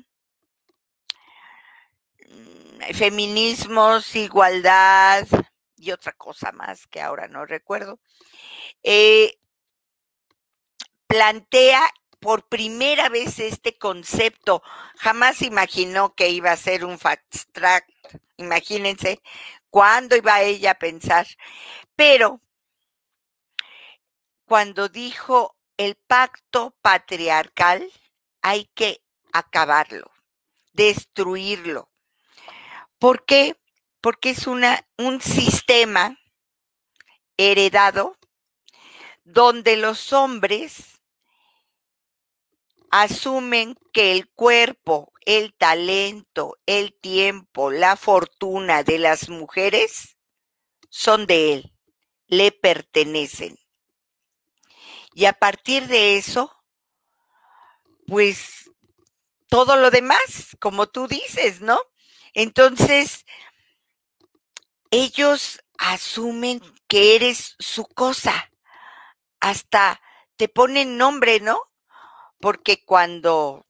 mm, 2.27 2.93
Feminismos, 2.93 4.15
Igualdad 4.15 5.25
y 5.77 5.91
otra 5.91 6.11
cosa 6.11 6.51
más 6.51 6.85
que 6.87 7.01
ahora 7.01 7.27
no 7.29 7.45
recuerdo, 7.45 7.99
eh, 8.83 9.37
plantea 11.07 11.81
por 12.19 12.47
primera 12.47 13.09
vez 13.09 13.39
este 13.39 13.77
concepto. 13.77 14.61
Jamás 14.97 15.41
imaginó 15.41 16.13
que 16.13 16.29
iba 16.29 16.51
a 16.51 16.57
ser 16.57 16.83
un 16.83 16.99
fact 16.99 17.53
track. 17.53 17.85
Imagínense 18.37 19.21
cuándo 19.69 20.15
iba 20.15 20.41
ella 20.41 20.71
a 20.71 20.79
pensar. 20.79 21.27
Pero 21.95 22.41
cuando 24.45 24.89
dijo 24.89 25.55
el 25.77 25.95
pacto 25.95 26.75
patriarcal, 26.81 27.91
hay 28.41 28.65
que 28.73 29.01
acabarlo, 29.33 30.11
destruirlo. 30.73 31.89
¿Por 32.99 33.25
qué? 33.25 33.57
Porque 34.01 34.31
es 34.31 34.47
una, 34.47 34.87
un 34.97 35.21
sistema 35.21 36.17
heredado 37.35 38.17
donde 39.23 39.77
los 39.77 40.13
hombres 40.13 40.96
asumen 43.01 43.75
que 43.93 44.11
el 44.11 44.29
cuerpo, 44.29 45.11
el 45.25 45.53
talento, 45.53 46.57
el 46.65 46.93
tiempo, 46.93 47.71
la 47.71 47.95
fortuna 47.95 48.83
de 48.83 48.99
las 48.99 49.29
mujeres 49.29 50.17
son 50.89 51.27
de 51.27 51.53
él, 51.53 51.73
le 52.27 52.51
pertenecen. 52.51 53.57
Y 55.13 55.25
a 55.25 55.33
partir 55.33 55.87
de 55.87 56.17
eso, 56.17 56.53
pues 58.07 58.71
todo 59.47 59.75
lo 59.75 59.91
demás, 59.91 60.55
como 60.59 60.87
tú 60.87 61.07
dices, 61.07 61.61
¿no? 61.61 61.79
Entonces, 62.33 63.25
ellos 64.91 65.63
asumen 65.77 66.61
que 66.87 67.15
eres 67.15 67.55
su 67.59 67.85
cosa 67.85 68.51
hasta 69.39 70.01
te 70.35 70.47
ponen 70.47 70.97
nombre, 70.97 71.39
¿no? 71.39 71.61
Porque 72.39 72.83
cuando 72.85 73.65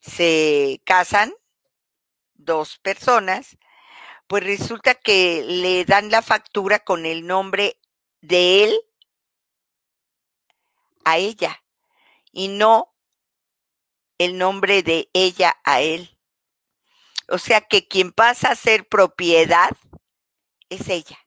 se 0.00 0.80
casan 0.84 1.34
dos 2.34 2.78
personas, 2.78 3.56
pues 4.26 4.44
resulta 4.44 4.94
que 4.94 5.42
le 5.42 5.84
dan 5.84 6.10
la 6.10 6.22
factura 6.22 6.80
con 6.80 7.06
el 7.06 7.26
nombre 7.26 7.80
de 8.20 8.64
él 8.64 8.80
a 11.04 11.18
ella 11.18 11.62
y 12.32 12.48
no 12.48 12.94
el 14.18 14.38
nombre 14.38 14.82
de 14.82 15.08
ella 15.12 15.56
a 15.64 15.80
él. 15.80 16.18
O 17.28 17.38
sea 17.38 17.60
que 17.60 17.86
quien 17.86 18.12
pasa 18.12 18.50
a 18.50 18.56
ser 18.56 18.88
propiedad 18.88 19.70
es 20.68 20.88
ella. 20.88 21.25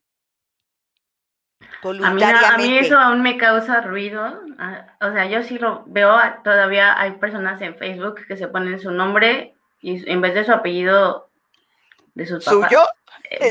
A 1.84 2.58
mí, 2.58 2.78
eso 2.78 2.98
aún 2.98 3.22
me 3.22 3.38
causa 3.38 3.82
ruido. 3.82 4.42
Ah, 4.58 4.86
o 5.02 5.12
sea, 5.12 5.26
yo 5.28 5.44
sí 5.44 5.58
lo 5.58 5.84
veo, 5.88 6.18
todavía 6.44 7.00
hay 7.00 7.12
personas 7.14 7.62
en 7.62 7.76
Facebook 7.78 8.26
que 8.28 8.36
se 8.36 8.48
ponen 8.48 8.80
su 8.80 8.92
nombre 8.92 9.56
y 9.82 10.10
en 10.10 10.22
vez 10.22 10.34
de 10.34 10.44
su 10.44 10.52
apellido 10.52 11.30
de 12.16 12.26
su 12.26 12.42
¿Suyo? 12.42 12.82
Eh, 13.30 13.50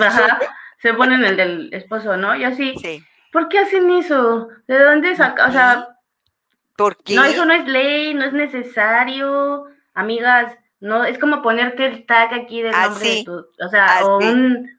se 0.78 0.94
ponen 0.94 1.24
el 1.24 1.36
del 1.36 1.68
esposo, 1.72 2.16
¿no? 2.16 2.36
Yo 2.36 2.52
sí. 2.52 2.74
sí. 2.80 3.02
¿Por 3.32 3.48
qué 3.48 3.60
hacen 3.60 3.90
eso? 3.90 4.48
¿De 4.66 4.78
dónde 4.78 5.16
sacan? 5.16 5.50
O 5.50 5.52
sea, 5.52 5.88
¿por 6.76 6.96
qué? 7.02 7.14
No, 7.14 7.24
eso 7.24 7.44
no 7.44 7.54
es 7.54 7.66
ley, 7.66 8.14
no 8.14 8.24
es 8.24 8.32
necesario. 8.32 9.66
Amigas, 9.94 10.56
no, 10.80 11.04
es 11.04 11.18
como 11.18 11.42
ponerte 11.42 11.86
el 11.86 12.06
tag 12.06 12.32
aquí 12.34 12.62
del 12.62 12.72
nombre 12.72 13.08
de 13.08 13.24
tu, 13.24 13.32
o 13.34 13.68
sea, 13.68 14.04
o 14.04 14.18
un 14.18 14.77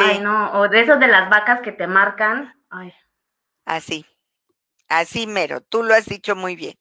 Ay, 0.00 0.20
no, 0.20 0.52
o 0.52 0.68
de 0.68 0.80
esos 0.80 0.98
de 0.98 1.08
las 1.08 1.28
vacas 1.28 1.60
que 1.60 1.72
te 1.72 1.86
marcan. 1.86 2.54
Ay. 2.70 2.94
Así, 3.64 4.06
así 4.88 5.26
mero, 5.26 5.60
tú 5.60 5.82
lo 5.82 5.94
has 5.94 6.06
dicho 6.06 6.34
muy 6.34 6.56
bien. 6.56 6.80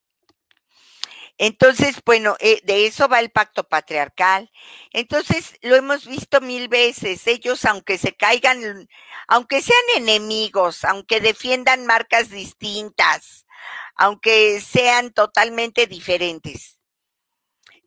Entonces, 1.42 2.02
bueno, 2.06 2.36
eh, 2.42 2.60
de 2.66 2.86
eso 2.86 3.08
va 3.08 3.22
el 3.22 3.32
pacto 3.32 3.64
patriarcal. 3.64 4.52
Entonces, 4.92 5.58
lo 5.62 5.78
hemos 5.78 6.06
visto 6.06 6.42
mil 6.42 6.68
veces. 6.68 7.26
Ellos, 7.28 7.64
aunque 7.64 7.98
se 7.98 8.14
caigan, 8.14 8.90
aunque 9.26 9.62
sean 9.62 9.80
enemigos, 9.96 10.84
aunque 10.84 11.22
defiendan 11.22 11.86
marcas 11.86 12.30
distintas, 12.30 13.46
aunque 13.96 14.60
sean 14.60 15.14
totalmente 15.14 15.88
diferentes. 15.88 16.82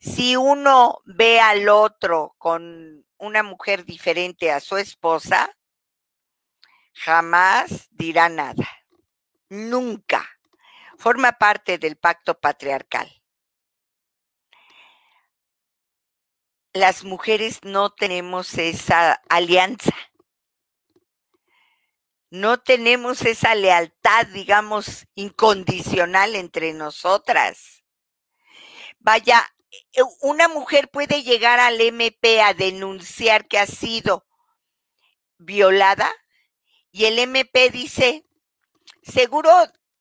Si 0.00 0.34
uno 0.34 1.02
ve 1.04 1.38
al 1.38 1.68
otro 1.68 2.34
con 2.38 3.04
una 3.22 3.44
mujer 3.44 3.84
diferente 3.84 4.50
a 4.50 4.58
su 4.58 4.76
esposa, 4.76 5.56
jamás 6.92 7.88
dirá 7.92 8.28
nada. 8.28 8.68
Nunca. 9.48 10.28
Forma 10.98 11.30
parte 11.32 11.78
del 11.78 11.96
pacto 11.96 12.38
patriarcal. 12.40 13.22
Las 16.72 17.04
mujeres 17.04 17.60
no 17.62 17.90
tenemos 17.90 18.58
esa 18.58 19.12
alianza. 19.28 19.94
No 22.28 22.58
tenemos 22.60 23.22
esa 23.22 23.54
lealtad, 23.54 24.26
digamos, 24.28 25.06
incondicional 25.14 26.34
entre 26.34 26.72
nosotras. 26.72 27.84
Vaya, 28.98 29.44
una 30.20 30.48
mujer 30.48 30.90
puede 30.90 31.22
llegar 31.22 31.60
al 31.60 31.80
MP 31.80 32.40
a 32.42 32.54
denunciar 32.54 33.48
que 33.48 33.58
ha 33.58 33.66
sido 33.66 34.26
violada 35.38 36.12
y 36.90 37.06
el 37.06 37.18
MP 37.18 37.70
dice, 37.70 38.26
seguro 39.02 39.50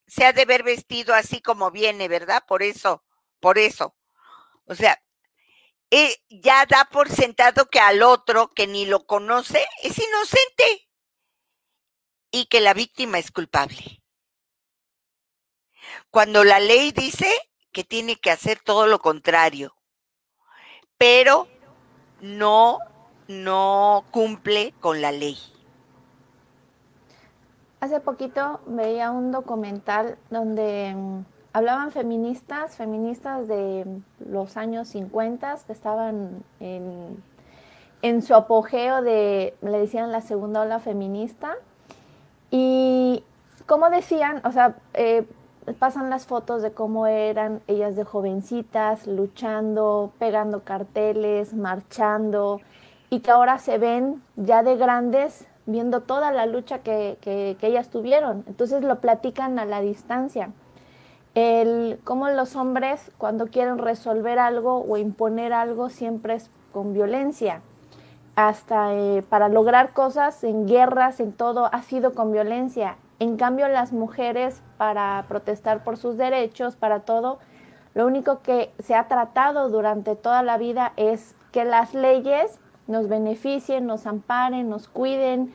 se 0.07 0.25
ha 0.25 0.33
de 0.33 0.45
ver 0.45 0.63
vestido 0.63 1.15
así 1.15 1.41
como 1.41 1.71
viene, 1.71 2.09
¿verdad? 2.09 2.43
Por 2.45 2.63
eso, 2.63 3.05
por 3.39 3.57
eso. 3.57 3.95
O 4.65 4.75
sea, 4.75 5.01
eh, 5.89 6.17
ya 6.29 6.65
da 6.65 6.85
por 6.91 7.09
sentado 7.09 7.69
que 7.69 7.79
al 7.79 8.03
otro 8.03 8.49
que 8.49 8.67
ni 8.67 8.85
lo 8.85 9.05
conoce 9.05 9.65
es 9.83 9.97
inocente 9.97 10.89
y 12.31 12.45
que 12.47 12.61
la 12.61 12.73
víctima 12.73 13.19
es 13.19 13.31
culpable. 13.31 14.01
Cuando 16.09 16.43
la 16.43 16.59
ley 16.59 16.91
dice 16.91 17.29
que 17.71 17.83
tiene 17.83 18.15
que 18.15 18.31
hacer 18.31 18.59
todo 18.63 18.87
lo 18.87 18.99
contrario, 18.99 19.73
pero 20.97 21.47
no, 22.21 22.79
no 23.27 24.03
cumple 24.11 24.73
con 24.79 25.01
la 25.01 25.11
ley. 25.11 25.37
Hace 27.79 27.99
poquito 27.99 28.59
veía 28.67 29.11
un 29.11 29.31
documental 29.31 30.17
donde 30.29 30.93
mm, 30.95 31.25
hablaban 31.53 31.91
feministas, 31.91 32.75
feministas 32.75 33.47
de 33.47 33.85
los 34.19 34.55
años 34.57 34.87
50 34.89 35.57
que 35.65 35.73
estaban 35.73 36.43
en, 36.59 37.23
en 38.01 38.21
su 38.21 38.35
apogeo 38.35 39.01
de, 39.01 39.55
le 39.61 39.79
decían 39.79 40.11
la 40.11 40.21
segunda 40.21 40.61
ola 40.61 40.79
feminista. 40.79 41.55
Y 42.51 43.23
como 43.65 43.89
decían, 43.89 44.41
o 44.45 44.51
sea, 44.51 44.75
eh, 44.93 45.25
pasan 45.79 46.09
las 46.09 46.25
fotos 46.25 46.61
de 46.61 46.71
cómo 46.71 47.07
eran 47.07 47.61
ellas 47.67 47.95
de 47.95 48.03
jovencitas, 48.03 49.07
luchando, 49.07 50.11
pegando 50.17 50.63
carteles, 50.63 51.53
marchando, 51.53 52.61
y 53.09 53.19
que 53.19 53.31
ahora 53.31 53.59
se 53.59 53.77
ven 53.77 54.21
ya 54.35 54.63
de 54.63 54.77
grandes 54.77 55.45
viendo 55.65 56.01
toda 56.01 56.31
la 56.31 56.45
lucha 56.45 56.79
que, 56.79 57.17
que, 57.21 57.57
ellas 57.61 57.89
tuvieron. 57.89 58.43
Entonces 58.47 58.83
lo 58.83 58.99
platican 58.99 59.59
a 59.59 59.65
la 59.65 59.81
distancia. 59.81 60.49
El, 61.33 61.99
cómo 62.03 62.29
los 62.29 62.55
hombres 62.55 63.11
cuando 63.17 63.47
quieren 63.47 63.77
resolver 63.77 64.39
algo 64.39 64.83
o 64.83 64.97
imponer 64.97 65.53
algo 65.53 65.89
siempre 65.89 66.35
es 66.35 66.49
con 66.71 66.93
violencia. 66.93 67.61
Hasta 68.35 68.93
eh, 68.95 69.23
para 69.29 69.49
lograr 69.49 69.93
cosas 69.93 70.43
en 70.43 70.67
guerras, 70.67 71.19
en 71.19 71.33
todo, 71.33 71.69
ha 71.71 71.81
sido 71.83 72.13
con 72.13 72.31
violencia. 72.31 72.95
En 73.19 73.37
cambio, 73.37 73.67
las 73.67 73.91
mujeres 73.93 74.61
para 74.81 75.25
protestar 75.27 75.83
por 75.83 75.95
sus 75.95 76.17
derechos, 76.17 76.75
para 76.75 77.01
todo, 77.01 77.37
lo 77.93 78.07
único 78.07 78.39
que 78.39 78.71
se 78.79 78.95
ha 78.95 79.07
tratado 79.07 79.69
durante 79.69 80.15
toda 80.15 80.41
la 80.41 80.57
vida 80.57 80.93
es 80.97 81.35
que 81.51 81.65
las 81.65 81.93
leyes 81.93 82.59
nos 82.87 83.07
beneficien, 83.07 83.85
nos 83.85 84.07
amparen, 84.07 84.71
nos 84.71 84.87
cuiden, 84.87 85.53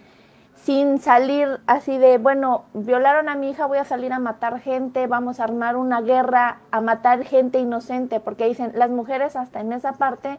sin 0.55 1.01
salir 1.01 1.59
así 1.67 1.99
de, 1.99 2.19
bueno, 2.19 2.67
violaron 2.73 3.29
a 3.29 3.35
mi 3.35 3.51
hija, 3.51 3.67
voy 3.67 3.79
a 3.79 3.85
salir 3.85 4.13
a 4.13 4.21
matar 4.21 4.61
gente, 4.61 5.09
vamos 5.09 5.41
a 5.41 5.45
armar 5.45 5.75
una 5.75 6.03
guerra, 6.03 6.59
a 6.71 6.81
matar 6.81 7.25
gente 7.25 7.59
inocente, 7.59 8.21
porque 8.21 8.47
dicen, 8.47 8.75
las 8.77 8.93
mujeres 8.93 9.35
hasta 9.35 9.59
en 9.59 9.73
esa 9.73 9.95
parte, 9.95 10.39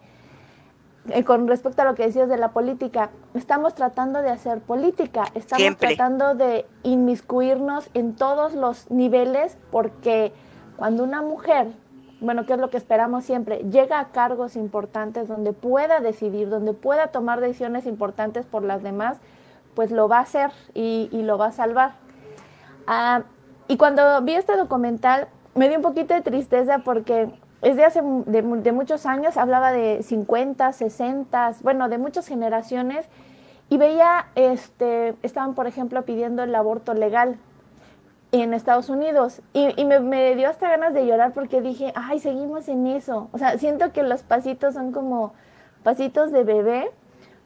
eh, 1.10 1.24
con 1.24 1.48
respecto 1.48 1.82
a 1.82 1.86
lo 1.86 1.96
que 1.96 2.06
decías 2.06 2.30
de 2.30 2.38
la 2.38 2.50
política, 2.50 3.10
estamos 3.34 3.76
tratando 3.76 4.22
de 4.22 4.30
hacer 4.30 4.60
política, 4.60 5.26
estamos 5.34 5.78
tratando 5.78 6.36
de 6.36 6.66
inmiscuirnos 6.84 7.90
en 7.94 8.16
todos 8.16 8.54
los 8.54 8.90
niveles, 8.92 9.58
porque 9.72 10.34
cuando 10.78 11.04
una 11.04 11.22
mujer 11.22 11.68
bueno, 12.20 12.46
¿qué 12.46 12.54
es 12.54 12.60
lo 12.60 12.70
que 12.70 12.78
esperamos 12.78 13.26
siempre? 13.26 13.60
Llega 13.70 14.00
a 14.00 14.10
cargos 14.10 14.56
importantes 14.56 15.28
donde 15.28 15.54
pueda 15.54 16.00
decidir, 16.00 16.50
donde 16.50 16.74
pueda 16.74 17.08
tomar 17.08 17.42
decisiones 17.42 17.86
importantes 17.86 18.46
por 18.46 18.64
las 18.64 18.82
demás, 18.82 19.18
pues 19.76 19.92
lo 19.92 20.08
va 20.08 20.18
a 20.18 20.22
hacer 20.22 20.50
y, 20.74 21.10
lo 21.12 21.38
va 21.38 21.48
a 21.48 21.52
salvar. 21.52 21.92
Ah, 22.88 23.22
y 23.68 23.78
cuando 23.78 24.22
vi 24.24 24.34
este 24.34 24.58
documental, 24.58 25.28
me 25.54 25.70
dio 25.70 25.78
un 25.78 25.84
poquito 25.84 26.16
de 26.16 26.22
tristeza 26.22 26.80
porque 26.80 27.30
es 27.62 27.76
de 27.76 27.86
hace 27.86 28.02
de, 28.04 28.72
muchos 28.72 29.06
años, 29.06 29.38
hablaba 29.38 29.72
de 29.72 30.04
50, 30.04 30.74
60, 30.74 31.56
bueno, 31.62 31.90
de 31.90 31.98
muchas 31.98 32.28
generaciones, 32.28 33.06
y 33.70 33.78
veía, 33.78 34.28
este, 34.36 35.16
estaban, 35.24 35.56
por 35.56 35.68
ejemplo, 35.68 36.04
pidiendo 36.06 36.44
el 36.44 36.56
aborto 36.56 36.94
legal 36.94 37.38
en 38.32 38.54
Estados 38.54 38.90
Unidos. 38.90 39.42
Y, 39.54 39.84
me, 39.84 40.36
dio 40.36 40.50
hasta 40.50 40.70
ganas 40.70 40.94
de 40.94 41.06
llorar 41.06 41.34
porque 41.34 41.62
dije, 41.62 41.92
ay, 41.96 42.20
seguimos 42.20 42.68
en 42.70 42.88
eso. 42.88 43.30
O 43.34 43.38
sea, 43.38 43.58
siento 43.58 43.92
que 43.92 44.04
los 44.04 44.24
pasitos 44.24 44.74
son 44.74 44.92
como 44.92 45.34
pasitos 45.84 46.32
de 46.32 46.44
bebé. 46.44 46.92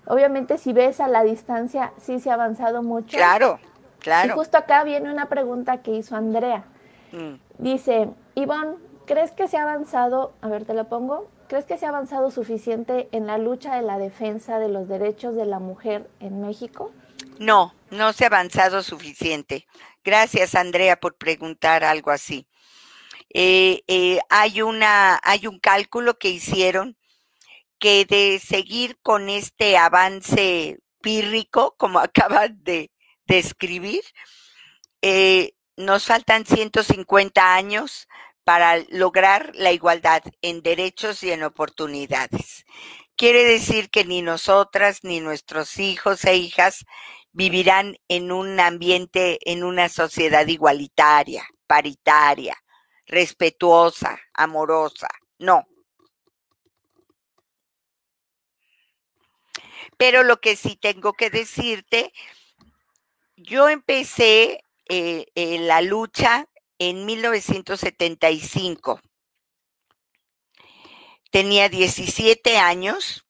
Obviamente 0.05 0.57
si 0.57 0.73
ves 0.73 0.99
a 0.99 1.07
la 1.07 1.23
distancia, 1.23 1.93
sí 1.97 2.19
se 2.19 2.29
ha 2.29 2.35
avanzado 2.35 2.83
mucho. 2.83 3.17
Claro, 3.17 3.59
claro. 3.99 4.29
Y 4.29 4.31
justo 4.31 4.57
acá 4.57 4.83
viene 4.83 5.11
una 5.11 5.27
pregunta 5.27 5.77
que 5.77 5.91
hizo 5.91 6.15
Andrea. 6.15 6.63
Mm. 7.11 7.35
Dice, 7.59 8.09
Ivonne, 8.35 8.75
¿crees 9.05 9.31
que 9.31 9.47
se 9.47 9.57
ha 9.57 9.63
avanzado, 9.63 10.33
a 10.41 10.47
ver, 10.47 10.65
te 10.65 10.73
lo 10.73 10.87
pongo, 10.87 11.29
¿crees 11.47 11.65
que 11.65 11.77
se 11.77 11.85
ha 11.85 11.89
avanzado 11.89 12.31
suficiente 12.31 13.09
en 13.11 13.27
la 13.27 13.37
lucha 13.37 13.75
de 13.75 13.81
la 13.81 13.97
defensa 13.97 14.59
de 14.59 14.69
los 14.69 14.87
derechos 14.87 15.35
de 15.35 15.45
la 15.45 15.59
mujer 15.59 16.09
en 16.19 16.41
México? 16.41 16.91
No, 17.39 17.73
no 17.89 18.13
se 18.13 18.25
ha 18.25 18.27
avanzado 18.27 18.83
suficiente. 18.83 19.67
Gracias, 20.03 20.55
Andrea, 20.55 20.99
por 20.99 21.15
preguntar 21.15 21.83
algo 21.83 22.11
así. 22.11 22.47
Eh, 23.33 23.83
eh, 23.87 24.19
hay, 24.29 24.61
una, 24.61 25.19
hay 25.23 25.47
un 25.47 25.59
cálculo 25.59 26.17
que 26.17 26.29
hicieron 26.29 26.97
que 27.79 28.05
de 28.05 28.39
seguir 28.39 28.97
con 29.01 29.29
este 29.29 29.77
avance 29.77 30.79
pírrico, 31.01 31.75
como 31.77 31.99
acaban 31.99 32.63
de 32.63 32.91
describir, 33.25 34.03
eh, 35.01 35.53
nos 35.77 36.05
faltan 36.05 36.45
150 36.45 37.55
años 37.55 38.07
para 38.51 38.79
lograr 38.89 39.53
la 39.55 39.71
igualdad 39.71 40.23
en 40.41 40.61
derechos 40.61 41.23
y 41.23 41.31
en 41.31 41.41
oportunidades. 41.41 42.65
Quiere 43.15 43.45
decir 43.45 43.89
que 43.89 44.03
ni 44.03 44.21
nosotras, 44.21 45.05
ni 45.05 45.21
nuestros 45.21 45.79
hijos 45.79 46.25
e 46.25 46.35
hijas 46.35 46.83
vivirán 47.31 47.95
en 48.09 48.29
un 48.33 48.59
ambiente, 48.59 49.39
en 49.49 49.63
una 49.63 49.87
sociedad 49.87 50.45
igualitaria, 50.47 51.47
paritaria, 51.65 52.57
respetuosa, 53.05 54.19
amorosa. 54.33 55.07
No. 55.39 55.65
Pero 59.95 60.23
lo 60.23 60.41
que 60.41 60.57
sí 60.57 60.75
tengo 60.75 61.13
que 61.13 61.29
decirte, 61.29 62.11
yo 63.37 63.69
empecé 63.69 64.65
eh, 64.89 65.25
la 65.61 65.81
lucha 65.81 66.49
en 66.81 67.05
1975. 67.05 68.99
Tenía 71.29 71.69
17 71.69 72.57
años 72.57 73.23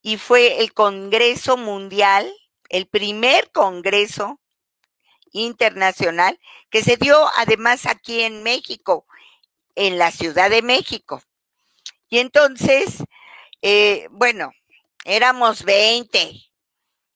y 0.00 0.16
fue 0.16 0.60
el 0.60 0.72
Congreso 0.72 1.58
Mundial 1.58 2.32
el 2.70 2.86
primer 2.86 3.50
Congreso 3.52 4.40
Internacional 5.32 6.40
que 6.70 6.82
se 6.82 6.96
dio 6.96 7.28
además 7.36 7.84
aquí 7.84 8.22
en 8.22 8.42
México, 8.42 9.06
en 9.74 9.98
la 9.98 10.10
Ciudad 10.10 10.48
de 10.48 10.62
México. 10.62 11.22
Y 12.08 12.20
entonces, 12.20 13.04
eh, 13.60 14.08
bueno, 14.12 14.50
éramos 15.04 15.62
20 15.64 16.40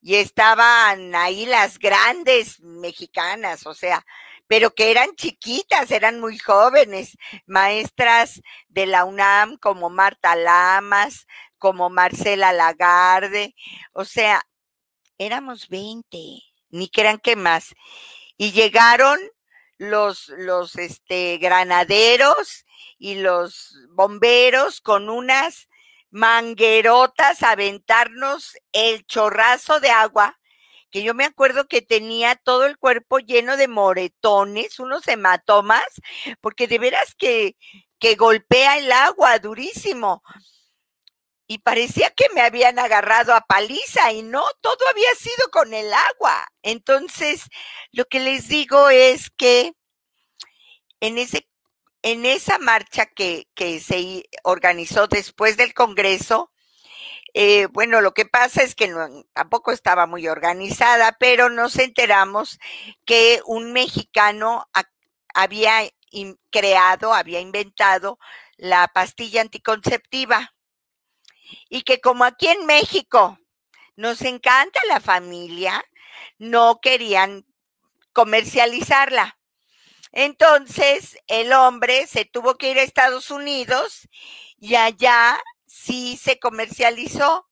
y 0.02 0.14
estaban 0.16 1.14
ahí 1.14 1.46
las 1.46 1.78
grandes 1.78 2.60
mexicanas, 2.60 3.66
o 3.66 3.72
sea, 3.72 4.04
pero 4.48 4.74
que 4.74 4.90
eran 4.90 5.14
chiquitas, 5.14 5.90
eran 5.92 6.18
muy 6.18 6.38
jóvenes, 6.38 7.16
maestras 7.46 8.42
de 8.68 8.86
la 8.86 9.04
UNAM 9.04 9.56
como 9.58 9.90
Marta 9.90 10.34
Lamas, 10.34 11.26
como 11.58 11.90
Marcela 11.90 12.52
Lagarde, 12.52 13.54
o 13.92 14.04
sea, 14.04 14.42
éramos 15.18 15.68
20, 15.68 16.18
ni 16.70 16.88
crean 16.88 17.18
que 17.18 17.36
más. 17.36 17.74
Y 18.36 18.52
llegaron 18.52 19.18
los, 19.76 20.28
los 20.28 20.76
este, 20.76 21.38
granaderos 21.38 22.64
y 22.98 23.16
los 23.16 23.74
bomberos 23.90 24.80
con 24.80 25.08
unas 25.08 25.68
manguerotas 26.10 27.42
a 27.42 27.52
aventarnos 27.52 28.56
el 28.72 29.04
chorrazo 29.06 29.80
de 29.80 29.90
agua, 29.90 30.38
que 30.90 31.02
yo 31.02 31.14
me 31.14 31.24
acuerdo 31.24 31.68
que 31.68 31.82
tenía 31.82 32.36
todo 32.36 32.66
el 32.66 32.78
cuerpo 32.78 33.18
lleno 33.18 33.56
de 33.56 33.68
moretones, 33.68 34.78
unos 34.78 35.06
hematomas, 35.08 35.86
porque 36.40 36.66
de 36.66 36.78
veras 36.78 37.14
que, 37.16 37.56
que 37.98 38.14
golpea 38.14 38.78
el 38.78 38.90
agua 38.92 39.38
durísimo. 39.38 40.22
Y 41.46 41.58
parecía 41.58 42.10
que 42.10 42.26
me 42.34 42.42
habían 42.42 42.78
agarrado 42.78 43.34
a 43.34 43.40
paliza 43.40 44.12
y 44.12 44.22
no, 44.22 44.44
todo 44.60 44.88
había 44.90 45.14
sido 45.14 45.50
con 45.50 45.72
el 45.72 45.92
agua. 45.92 46.46
Entonces, 46.62 47.44
lo 47.90 48.04
que 48.04 48.20
les 48.20 48.48
digo 48.48 48.90
es 48.90 49.30
que 49.30 49.72
en 51.00 51.16
ese 51.16 51.48
en 52.02 52.26
esa 52.26 52.58
marcha 52.58 53.06
que, 53.06 53.46
se 53.56 54.28
organizó 54.42 55.06
después 55.08 55.56
del 55.56 55.74
Congreso, 55.74 56.52
eh, 57.34 57.66
bueno, 57.66 58.00
lo 58.00 58.14
que 58.14 58.24
pasa 58.24 58.62
es 58.62 58.74
que 58.74 58.92
tampoco 59.32 59.72
estaba 59.72 60.06
muy 60.06 60.28
organizada, 60.28 61.16
pero 61.18 61.50
nos 61.50 61.78
enteramos 61.78 62.58
que 63.04 63.40
un 63.46 63.72
mexicano 63.72 64.68
había 65.34 65.88
creado, 66.50 67.12
había 67.12 67.40
inventado 67.40 68.18
la 68.56 68.88
pastilla 68.88 69.40
anticonceptiva 69.40 70.54
y 71.68 71.82
que 71.82 72.00
como 72.00 72.24
aquí 72.24 72.48
en 72.48 72.66
México 72.66 73.38
nos 73.96 74.22
encanta 74.22 74.80
la 74.88 75.00
familia, 75.00 75.84
no 76.38 76.80
querían 76.80 77.44
comercializarla. 78.12 79.38
Entonces, 80.12 81.18
el 81.26 81.52
hombre 81.52 82.06
se 82.06 82.24
tuvo 82.24 82.56
que 82.56 82.70
ir 82.70 82.78
a 82.78 82.82
Estados 82.82 83.30
Unidos 83.30 84.08
y 84.56 84.76
allá 84.76 85.38
sí 85.78 86.16
se 86.16 86.38
comercializó. 86.38 87.46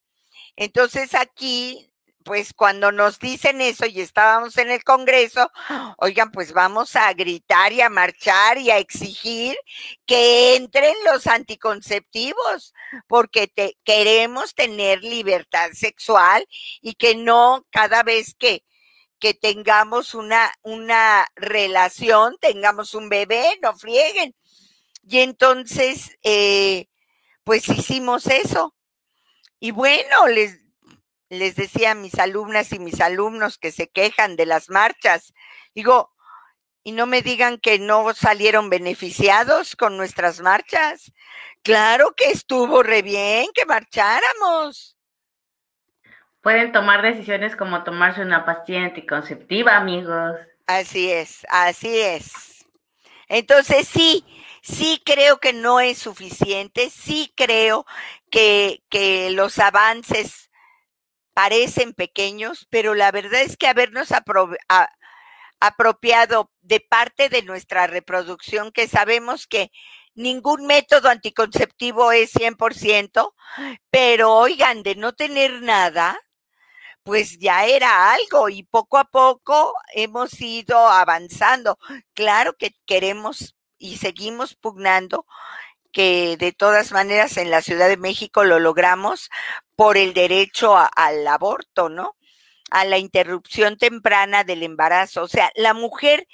Entonces 0.55 1.13
aquí, 1.15 1.91
pues 2.23 2.53
cuando 2.53 2.91
nos 2.91 3.19
dicen 3.19 3.61
eso 3.61 3.85
y 3.85 4.01
estábamos 4.01 4.57
en 4.57 4.69
el 4.71 4.83
Congreso, 4.83 5.51
oigan, 5.97 6.31
pues 6.31 6.51
vamos 6.51 6.95
a 6.95 7.13
gritar 7.13 7.71
y 7.71 7.81
a 7.81 7.89
marchar 7.89 8.57
y 8.57 8.69
a 8.69 8.77
exigir 8.77 9.57
que 10.05 10.55
entren 10.55 10.95
los 11.05 11.27
anticonceptivos, 11.27 12.73
porque 13.07 13.51
queremos 13.83 14.55
tener 14.55 15.03
libertad 15.03 15.69
sexual 15.73 16.45
y 16.81 16.95
que 16.95 17.15
no 17.15 17.65
cada 17.71 18.03
vez 18.03 18.35
que 18.37 18.63
que 19.19 19.33
tengamos 19.33 20.13
una, 20.13 20.53
una 20.61 21.25
relación, 21.35 22.37
tengamos 22.39 22.93
un 22.93 23.09
bebé, 23.09 23.57
no 23.63 23.75
frieguen. 23.75 24.35
Y 25.09 25.19
entonces, 25.19 26.17
eh, 26.23 26.87
pues 27.47 27.67
hicimos 27.69 28.27
eso. 28.27 28.75
Y 29.59 29.71
bueno, 29.71 30.27
les, 30.27 30.59
les 31.29 31.55
decía 31.55 31.91
a 31.91 31.95
mis 31.95 32.19
alumnas 32.19 32.71
y 32.73 32.77
mis 32.77 33.01
alumnos 33.01 33.57
que 33.57 33.71
se 33.71 33.87
quejan 33.87 34.35
de 34.35 34.45
las 34.45 34.69
marchas, 34.69 35.33
digo, 35.73 36.13
y 36.83 36.91
no 36.91 37.07
me 37.07 37.23
digan 37.23 37.57
que 37.57 37.79
no 37.79 38.13
salieron 38.13 38.69
beneficiados 38.69 39.75
con 39.75 39.97
nuestras 39.97 40.41
marchas. 40.41 41.11
Claro 41.63 42.13
que 42.15 42.29
estuvo 42.29 42.83
re 42.83 43.01
bien 43.01 43.47
que 43.55 43.65
marcháramos 43.65 44.97
pueden 46.47 46.71
tomar 46.71 47.01
decisiones 47.01 47.57
como 47.57 47.83
tomarse 47.83 48.21
una 48.21 48.45
pastilla 48.45 48.85
anticonceptiva, 48.85 49.75
amigos. 49.75 50.37
Así 50.65 51.11
es, 51.11 51.45
así 51.49 51.99
es. 51.99 52.65
Entonces 53.27 53.85
sí, 53.85 54.23
sí 54.67 55.01
creo 55.05 55.39
que 55.39 55.53
no 55.53 55.79
es 55.79 55.97
suficiente, 55.97 56.89
sí 56.89 57.33
creo 57.35 57.85
que, 58.29 58.81
los 59.31 59.59
avances 59.59 60.49
parecen 61.33 61.93
pequeños, 61.93 62.67
pero 62.69 62.95
la 62.95 63.11
verdad 63.11 63.41
es 63.41 63.57
que 63.57 63.67
habernos 63.67 64.09
apropiado 65.59 66.51
de 66.61 66.79
parte 66.81 67.29
de 67.29 67.43
nuestra 67.43 67.87
reproducción, 67.87 68.71
que 68.71 68.87
sabemos 68.87 69.47
que 69.47 69.71
ningún 70.15 70.65
método 70.65 71.09
anticonceptivo 71.09 72.11
es 72.11 72.33
100%, 72.33 73.33
pero 73.91 74.33
oigan, 74.33 74.83
de 74.83 74.95
no 74.95 75.13
tener 75.13 75.61
nada, 75.61 76.19
pues 77.03 77.39
ya 77.39 77.65
era 77.65 78.11
algo 78.13 78.49
y 78.49 78.63
poco 78.63 78.97
a 78.97 79.05
poco 79.05 79.73
hemos 79.93 80.41
ido 80.41 80.77
avanzando. 80.89 81.77
Claro 82.13 82.55
que 82.57 82.75
queremos 82.85 83.56
y 83.77 83.97
seguimos 83.97 84.55
pugnando 84.55 85.25
que 85.91 86.37
de 86.37 86.51
todas 86.51 86.91
maneras 86.91 87.37
en 87.37 87.49
la 87.49 87.61
Ciudad 87.61 87.87
de 87.87 87.97
México 87.97 88.43
lo 88.43 88.59
logramos 88.59 89.29
por 89.75 89.97
el 89.97 90.13
derecho 90.13 90.75
al 90.77 91.27
aborto, 91.27 91.89
¿no? 91.89 92.15
A 92.69 92.85
la 92.85 92.97
interrupción 92.97 93.77
temprana 93.77 94.43
del 94.43 94.63
embarazo. 94.63 95.23
O 95.23 95.27
sea, 95.27 95.51
la 95.55 95.73
mujer 95.73 96.27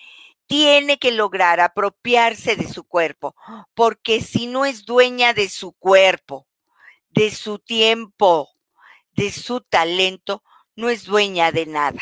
tiene 0.48 1.00
que 1.00 1.12
lograr 1.12 1.60
apropiarse 1.60 2.56
de 2.56 2.68
su 2.68 2.84
cuerpo, 2.84 3.36
porque 3.74 4.22
si 4.22 4.48
no 4.48 4.66
es 4.66 4.86
dueña 4.86 5.34
de 5.34 5.50
su 5.50 5.74
cuerpo, 5.74 6.48
de 7.10 7.32
su 7.32 7.60
tiempo, 7.60 8.50
de 9.14 9.32
su 9.32 9.62
talento, 9.62 10.44
no 10.76 10.90
es 10.90 11.06
dueña 11.06 11.52
de 11.52 11.66
nada. 11.68 12.02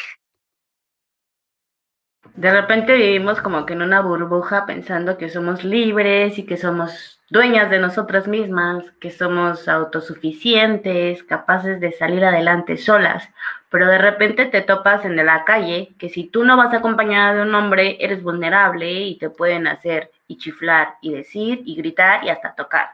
De 2.35 2.51
repente 2.51 2.95
vivimos 2.95 3.41
como 3.41 3.65
que 3.65 3.73
en 3.73 3.81
una 3.81 4.01
burbuja 4.01 4.65
pensando 4.65 5.17
que 5.17 5.29
somos 5.29 5.63
libres 5.63 6.37
y 6.37 6.45
que 6.45 6.57
somos 6.57 7.19
dueñas 7.29 7.69
de 7.69 7.79
nosotras 7.79 8.27
mismas, 8.27 8.83
que 8.99 9.09
somos 9.09 9.67
autosuficientes, 9.67 11.23
capaces 11.23 11.79
de 11.79 11.91
salir 11.93 12.23
adelante 12.23 12.77
solas, 12.77 13.27
pero 13.69 13.87
de 13.87 13.97
repente 13.97 14.45
te 14.45 14.61
topas 14.61 15.05
en 15.05 15.15
la 15.15 15.45
calle 15.45 15.93
que 15.97 16.09
si 16.09 16.25
tú 16.25 16.43
no 16.43 16.57
vas 16.57 16.73
acompañada 16.73 17.35
de 17.35 17.41
un 17.43 17.55
hombre 17.55 17.97
eres 18.01 18.21
vulnerable 18.21 18.91
y 18.91 19.17
te 19.17 19.29
pueden 19.29 19.65
hacer 19.65 20.11
y 20.27 20.37
chiflar 20.37 20.95
y 21.01 21.13
decir 21.13 21.61
y 21.65 21.75
gritar 21.75 22.23
y 22.23 22.29
hasta 22.29 22.53
tocar. 22.53 22.89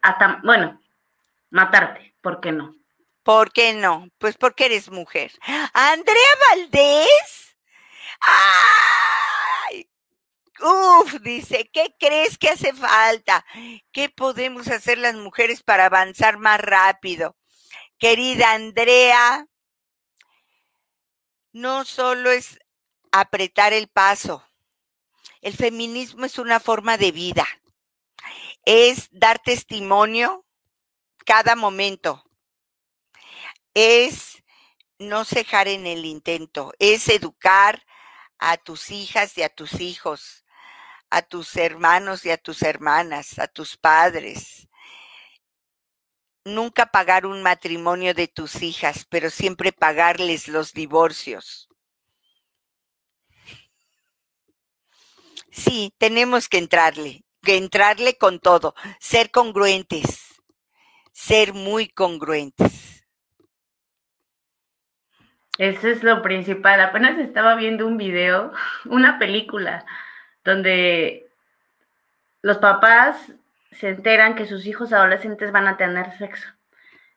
Hasta, 0.00 0.40
bueno, 0.44 0.80
matarte, 1.50 2.14
¿por 2.22 2.40
qué 2.40 2.52
no? 2.52 2.74
¿Por 3.22 3.52
qué 3.52 3.74
no? 3.74 4.08
Pues 4.18 4.36
porque 4.36 4.66
eres 4.66 4.90
mujer. 4.90 5.32
Andrea 5.74 6.32
Valdés. 6.50 7.41
¡Ay! 8.22 9.90
Uf, 10.60 11.20
dice, 11.22 11.68
¿qué 11.72 11.94
crees 11.98 12.38
que 12.38 12.50
hace 12.50 12.72
falta? 12.72 13.44
¿Qué 13.92 14.08
podemos 14.08 14.68
hacer 14.68 14.98
las 14.98 15.14
mujeres 15.14 15.62
para 15.62 15.86
avanzar 15.86 16.38
más 16.38 16.60
rápido? 16.60 17.36
Querida 17.98 18.52
Andrea, 18.52 19.46
no 21.52 21.84
solo 21.84 22.30
es 22.30 22.58
apretar 23.10 23.72
el 23.72 23.88
paso. 23.88 24.44
El 25.40 25.56
feminismo 25.56 26.24
es 26.24 26.38
una 26.38 26.60
forma 26.60 26.96
de 26.96 27.12
vida. 27.12 27.46
Es 28.64 29.08
dar 29.10 29.40
testimonio 29.40 30.44
cada 31.24 31.56
momento 31.56 32.24
es 33.74 34.42
no 34.98 35.24
cejar 35.24 35.68
en 35.68 35.86
el 35.86 36.04
intento, 36.04 36.72
es 36.78 37.08
educar 37.08 37.84
a 38.44 38.56
tus 38.56 38.90
hijas 38.90 39.38
y 39.38 39.42
a 39.42 39.48
tus 39.48 39.80
hijos, 39.80 40.44
a 41.10 41.22
tus 41.22 41.56
hermanos 41.56 42.26
y 42.26 42.30
a 42.30 42.36
tus 42.36 42.62
hermanas, 42.62 43.38
a 43.38 43.46
tus 43.46 43.76
padres. 43.76 44.68
Nunca 46.44 46.86
pagar 46.86 47.24
un 47.24 47.42
matrimonio 47.42 48.14
de 48.14 48.26
tus 48.26 48.62
hijas, 48.62 49.06
pero 49.08 49.30
siempre 49.30 49.72
pagarles 49.72 50.48
los 50.48 50.72
divorcios. 50.72 51.68
Sí, 55.52 55.94
tenemos 55.98 56.48
que 56.48 56.58
entrarle, 56.58 57.24
que 57.42 57.56
entrarle 57.56 58.18
con 58.18 58.40
todo, 58.40 58.74
ser 58.98 59.30
congruentes, 59.30 60.18
ser 61.12 61.52
muy 61.52 61.88
congruentes. 61.88 62.91
Eso 65.58 65.88
es 65.88 66.02
lo 66.02 66.22
principal. 66.22 66.80
Apenas 66.80 67.18
estaba 67.18 67.54
viendo 67.54 67.86
un 67.86 67.96
video, 67.96 68.52
una 68.86 69.18
película, 69.18 69.84
donde 70.44 71.26
los 72.40 72.58
papás 72.58 73.32
se 73.70 73.88
enteran 73.88 74.34
que 74.34 74.46
sus 74.46 74.66
hijos 74.66 74.92
adolescentes 74.92 75.52
van 75.52 75.66
a 75.66 75.76
tener 75.76 76.16
sexo. 76.18 76.48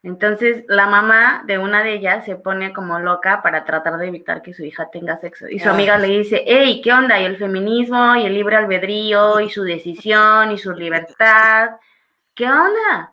Entonces 0.03 0.65
la 0.67 0.85
mamá 0.85 1.43
de 1.47 1.57
una 1.57 1.81
de 1.81 1.93
ellas 1.93 2.25
se 2.25 2.35
pone 2.35 2.73
como 2.73 2.99
loca 2.99 3.41
para 3.41 3.65
tratar 3.65 3.97
de 3.97 4.07
evitar 4.07 4.43
que 4.43 4.53
su 4.53 4.63
hija 4.63 4.91
tenga 4.91 5.17
sexo. 5.17 5.47
Y 5.49 5.57
su 5.57 5.67
amiga 5.67 5.97
le 5.97 6.07
dice, 6.07 6.43
hey, 6.45 6.79
¿qué 6.83 6.93
onda? 6.93 7.19
Y 7.19 7.25
el 7.25 7.37
feminismo 7.37 8.15
y 8.15 8.25
el 8.27 8.35
libre 8.35 8.55
albedrío 8.55 9.39
y 9.39 9.49
su 9.49 9.63
decisión 9.63 10.51
y 10.51 10.59
su 10.59 10.73
libertad. 10.73 11.71
¿Qué 12.35 12.45
onda? 12.45 13.11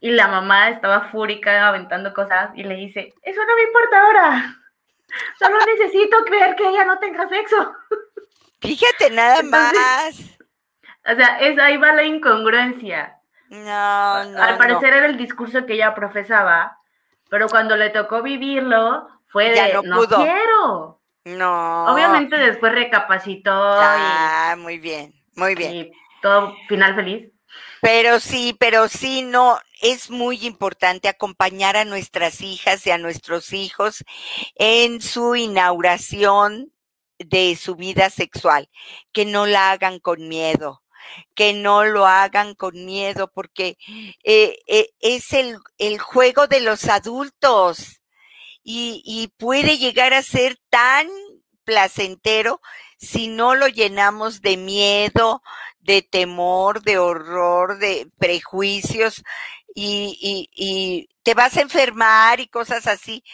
Y 0.00 0.10
la 0.10 0.28
mamá 0.28 0.68
estaba 0.68 1.08
fúrica 1.08 1.66
aventando 1.66 2.12
cosas 2.12 2.50
y 2.54 2.64
le 2.64 2.74
dice, 2.74 3.14
eso 3.22 3.40
no 3.46 3.56
me 3.56 3.62
importa 3.62 4.02
ahora. 4.02 4.63
Solo 5.38 5.56
necesito 5.66 6.24
creer 6.24 6.54
que 6.56 6.68
ella 6.68 6.84
no 6.84 6.98
tenga 6.98 7.28
sexo. 7.28 7.72
Fíjate 8.60 9.10
nada 9.10 9.42
más. 9.42 10.16
O 11.06 11.14
sea, 11.14 11.38
es, 11.40 11.58
ahí 11.58 11.76
va 11.76 11.92
la 11.92 12.04
incongruencia. 12.04 13.16
No, 13.50 14.24
no. 14.24 14.42
Al 14.42 14.56
parecer 14.56 14.94
era 14.94 15.06
el 15.06 15.16
discurso 15.18 15.66
que 15.66 15.74
ella 15.74 15.94
profesaba, 15.94 16.78
pero 17.28 17.46
cuando 17.48 17.76
le 17.76 17.90
tocó 17.90 18.22
vivirlo, 18.22 19.06
fue 19.26 19.54
Ya 19.54 19.66
de 19.66 19.74
no 19.74 19.82
no, 19.82 19.96
pudo". 19.96 20.16
quiero. 20.16 21.00
No. 21.26 21.86
Obviamente 21.92 22.36
después 22.36 22.72
recapacitó 22.72 23.52
Ah, 23.52 24.56
muy 24.58 24.78
bien, 24.78 25.14
muy 25.36 25.54
bien. 25.54 25.72
y 25.74 25.92
todo 26.22 26.54
final 26.68 26.94
feliz. 26.94 27.30
Pero 27.80 28.18
sí, 28.18 28.56
pero 28.58 28.88
sí, 28.88 29.22
no, 29.22 29.58
es 29.84 30.08
muy 30.08 30.46
importante 30.46 31.08
acompañar 31.08 31.76
a 31.76 31.84
nuestras 31.84 32.40
hijas 32.40 32.86
y 32.86 32.90
a 32.90 32.96
nuestros 32.96 33.52
hijos 33.52 34.02
en 34.54 35.02
su 35.02 35.36
inauguración 35.36 36.72
de 37.18 37.54
su 37.54 37.76
vida 37.76 38.08
sexual, 38.08 38.70
que 39.12 39.26
no 39.26 39.44
la 39.44 39.72
hagan 39.72 39.98
con 39.98 40.26
miedo, 40.26 40.82
que 41.34 41.52
no 41.52 41.84
lo 41.84 42.06
hagan 42.06 42.54
con 42.54 42.86
miedo, 42.86 43.30
porque 43.30 43.76
eh, 44.24 44.58
eh, 44.66 44.88
es 45.00 45.34
el, 45.34 45.58
el 45.76 45.98
juego 45.98 46.46
de 46.46 46.60
los 46.60 46.86
adultos 46.86 48.00
y, 48.62 49.02
y 49.04 49.28
puede 49.36 49.76
llegar 49.76 50.14
a 50.14 50.22
ser 50.22 50.58
tan 50.70 51.08
placentero 51.64 52.62
si 52.96 53.28
no 53.28 53.54
lo 53.54 53.68
llenamos 53.68 54.40
de 54.40 54.56
miedo, 54.56 55.42
de 55.80 56.00
temor, 56.00 56.82
de 56.82 56.96
horror, 56.96 57.78
de 57.78 58.08
prejuicios 58.18 59.22
y, 59.74 60.48
y- 60.54 61.08
te 61.22 61.34
vas 61.34 61.56
a 61.56 61.62
enfermar 61.62 62.40
y 62.40 62.48
cosas 62.48 62.86
así. 62.86 63.24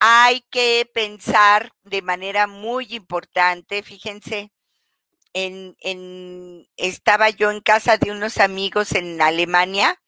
Hay 0.00 0.42
que 0.50 0.88
pensar 0.94 1.72
de 1.82 2.02
manera 2.02 2.46
muy 2.46 2.86
importante, 2.94 3.82
fíjense, 3.82 4.52
en, 5.34 5.76
en- 5.80 6.68
estaba 6.76 7.30
yo 7.30 7.50
en 7.52 7.60
casa 7.62 7.98
de 7.98 8.12
unos 8.12 8.38
amigos 8.38 8.92
en 8.92 9.22
Alemania 9.22 10.00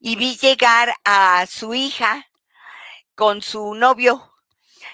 y 0.00 0.16
vi 0.16 0.36
llegar 0.36 0.94
a 1.04 1.46
su 1.46 1.74
hija 1.74 2.26
con 3.16 3.42
su 3.42 3.74
novio. 3.74 4.32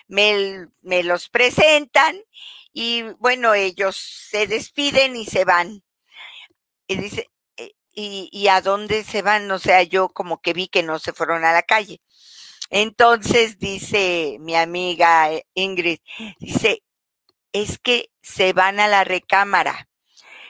Me, 0.08 0.68
me 0.82 1.02
los 1.04 1.28
presentan 1.30 2.16
y 2.72 3.02
bueno, 3.20 3.54
ellos 3.54 3.96
se 3.98 4.46
despiden 4.48 5.16
y 5.16 5.26
se 5.26 5.44
van. 5.46 5.82
Y 6.86 6.96
dice, 6.96 7.30
¿y, 7.94 8.48
a 8.48 8.60
dónde 8.60 9.04
se 9.04 9.22
van? 9.22 9.50
O 9.50 9.58
sea, 9.58 9.82
yo 9.82 10.08
como 10.08 10.40
que 10.40 10.52
vi 10.52 10.68
que 10.68 10.82
no 10.82 10.98
se 10.98 11.12
fueron 11.12 11.44
a 11.44 11.52
la 11.52 11.62
calle. 11.62 12.00
Entonces 12.70 13.58
dice 13.58 14.36
mi 14.40 14.54
amiga 14.56 15.32
eh, 15.32 15.46
Ingrid, 15.54 15.98
dice, 16.38 16.82
es 17.52 17.78
que 17.78 18.10
se 18.22 18.52
van 18.52 18.80
a 18.80 18.88
la 18.88 19.04
recámara. 19.04 19.88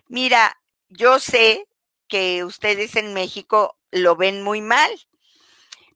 Mira, 0.08 0.60
yo 0.88 1.18
sé 1.20 1.66
que 2.08 2.44
ustedes 2.44 2.96
en 2.96 3.14
México 3.14 3.78
lo 3.90 4.16
ven 4.16 4.42
muy 4.42 4.60
mal, 4.60 4.90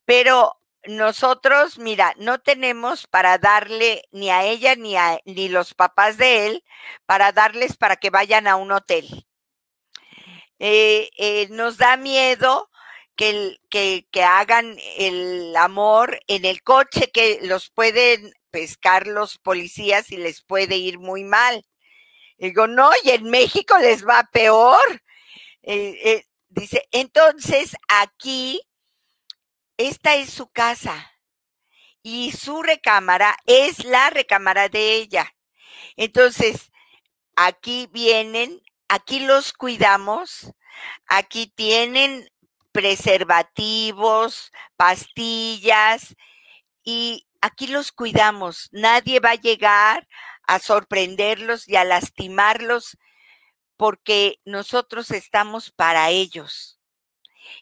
pero 0.04 0.58
nosotros, 0.86 1.78
mira, 1.78 2.14
no 2.18 2.40
tenemos 2.40 3.06
para 3.06 3.38
darle 3.38 4.04
ni 4.12 4.30
a 4.30 4.44
ella 4.44 4.76
ni 4.76 4.96
a 4.96 5.20
ni 5.24 5.48
los 5.48 5.74
papás 5.74 6.16
de 6.16 6.46
él 6.46 6.64
para 7.06 7.32
darles 7.32 7.76
para 7.76 7.96
que 7.96 8.10
vayan 8.10 8.46
a 8.46 8.56
un 8.56 8.72
hotel. 8.72 9.26
Eh, 10.66 11.10
eh, 11.18 11.48
nos 11.50 11.76
da 11.76 11.98
miedo 11.98 12.70
que, 13.16 13.58
que, 13.68 14.24
hagan 14.24 14.78
el 14.96 15.54
amor 15.56 16.18
en 16.26 16.46
el 16.46 16.62
coche, 16.62 17.10
que 17.12 17.38
los 17.42 17.68
pueden 17.68 18.32
pescar 18.50 19.06
los 19.06 19.36
policías 19.36 20.10
y 20.10 20.16
les 20.16 20.40
puede 20.40 20.76
ir 20.78 20.98
muy 20.98 21.22
mal. 21.22 21.66
Digo, 22.38 22.66
no, 22.66 22.90
y 23.02 23.10
en 23.10 23.24
México 23.24 23.76
les 23.76 24.08
va 24.08 24.30
peor. 24.32 25.02
Eh, 25.60 26.24
dice, 26.48 26.88
entonces 26.92 27.76
aquí, 27.86 28.62
esta 29.76 30.16
es 30.16 30.30
su 30.30 30.48
casa 30.48 31.12
y 32.02 32.32
su 32.32 32.62
recámara 32.62 33.36
es 33.44 33.84
la 33.84 34.08
recámara 34.08 34.70
de 34.70 34.94
ella. 34.94 35.34
Entonces, 35.96 36.72
aquí 37.36 37.86
vienen, 37.92 38.62
aquí 38.88 39.20
los 39.20 39.52
cuidamos, 39.52 40.52
aquí 41.06 41.46
tienen 41.54 42.28
preservativos, 42.72 44.50
pastillas 44.76 46.16
y 46.82 47.26
aquí 47.40 47.66
los 47.66 47.92
cuidamos. 47.92 48.68
Nadie 48.72 49.20
va 49.20 49.30
a 49.30 49.36
llegar 49.36 50.08
a 50.46 50.58
sorprenderlos 50.58 51.68
y 51.68 51.76
a 51.76 51.84
lastimarlos 51.84 52.98
porque 53.76 54.40
nosotros 54.44 55.10
estamos 55.10 55.70
para 55.70 56.10
ellos. 56.10 56.78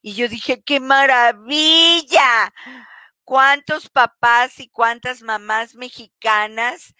Y 0.00 0.14
yo 0.14 0.28
dije, 0.28 0.62
qué 0.62 0.80
maravilla. 0.80 2.52
¿Cuántos 3.24 3.88
papás 3.88 4.60
y 4.60 4.68
cuántas 4.68 5.22
mamás 5.22 5.74
mexicanas 5.74 6.94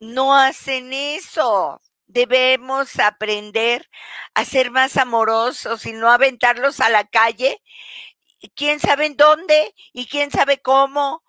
no 0.00 0.36
hacen 0.36 0.92
eso? 0.92 1.80
Debemos 2.14 3.00
aprender 3.00 3.90
a 4.34 4.44
ser 4.44 4.70
más 4.70 4.96
amorosos 4.96 5.84
y 5.84 5.92
no 5.92 6.10
aventarlos 6.10 6.78
a 6.80 6.88
la 6.88 7.04
calle. 7.04 7.60
¿Quién 8.54 8.78
sabe 8.78 9.06
en 9.06 9.16
dónde 9.16 9.74
y 9.92 10.06
quién 10.06 10.30
sabe 10.30 10.62
cómo 10.62 11.24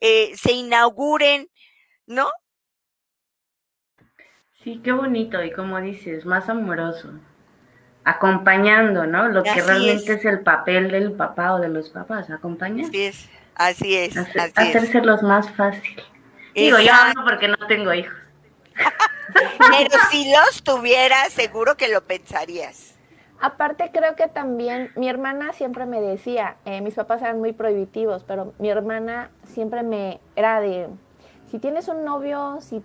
eh, 0.00 0.32
se 0.36 0.52
inauguren? 0.52 1.50
¿No? 2.06 2.30
Sí, 4.64 4.80
qué 4.82 4.92
bonito 4.92 5.42
y 5.44 5.52
como 5.52 5.78
dices, 5.78 6.24
más 6.24 6.48
amoroso. 6.48 7.12
Acompañando, 8.04 9.06
¿no? 9.06 9.28
Lo 9.28 9.42
que 9.42 9.60
realmente 9.60 10.14
es. 10.14 10.20
es. 10.20 10.24
el 10.24 10.40
papel 10.40 10.90
del 10.90 11.12
papá 11.12 11.52
o 11.54 11.60
de 11.60 11.68
los 11.68 11.90
papás, 11.90 12.30
acompañar. 12.30 12.86
Así 12.86 13.02
es, 13.04 13.28
así 13.54 13.94
es, 13.94 14.16
Hacer- 14.16 14.40
así 14.40 14.70
es. 14.70 14.76
hacérselos 14.76 15.22
más 15.22 15.50
fácil. 15.50 16.02
Digo, 16.54 16.78
yo 16.78 16.92
no 17.14 17.24
porque 17.24 17.46
no 17.48 17.58
tengo 17.68 17.92
hijos. 17.92 18.14
Pero 19.32 19.98
si 20.10 20.32
los 20.32 20.62
tuvieras, 20.62 21.32
seguro 21.32 21.76
que 21.76 21.88
lo 21.88 22.02
pensarías. 22.02 22.94
Aparte 23.40 23.90
creo 23.92 24.16
que 24.16 24.28
también 24.28 24.92
mi 24.96 25.08
hermana 25.08 25.52
siempre 25.54 25.86
me 25.86 26.00
decía, 26.00 26.56
eh, 26.66 26.82
mis 26.82 26.94
papás 26.94 27.22
eran 27.22 27.38
muy 27.38 27.52
prohibitivos, 27.52 28.22
pero 28.24 28.52
mi 28.58 28.68
hermana 28.68 29.30
siempre 29.44 29.82
me 29.82 30.20
era 30.36 30.60
de, 30.60 30.88
si 31.50 31.58
tienes 31.58 31.88
un 31.88 32.04
novio, 32.04 32.58
si 32.60 32.82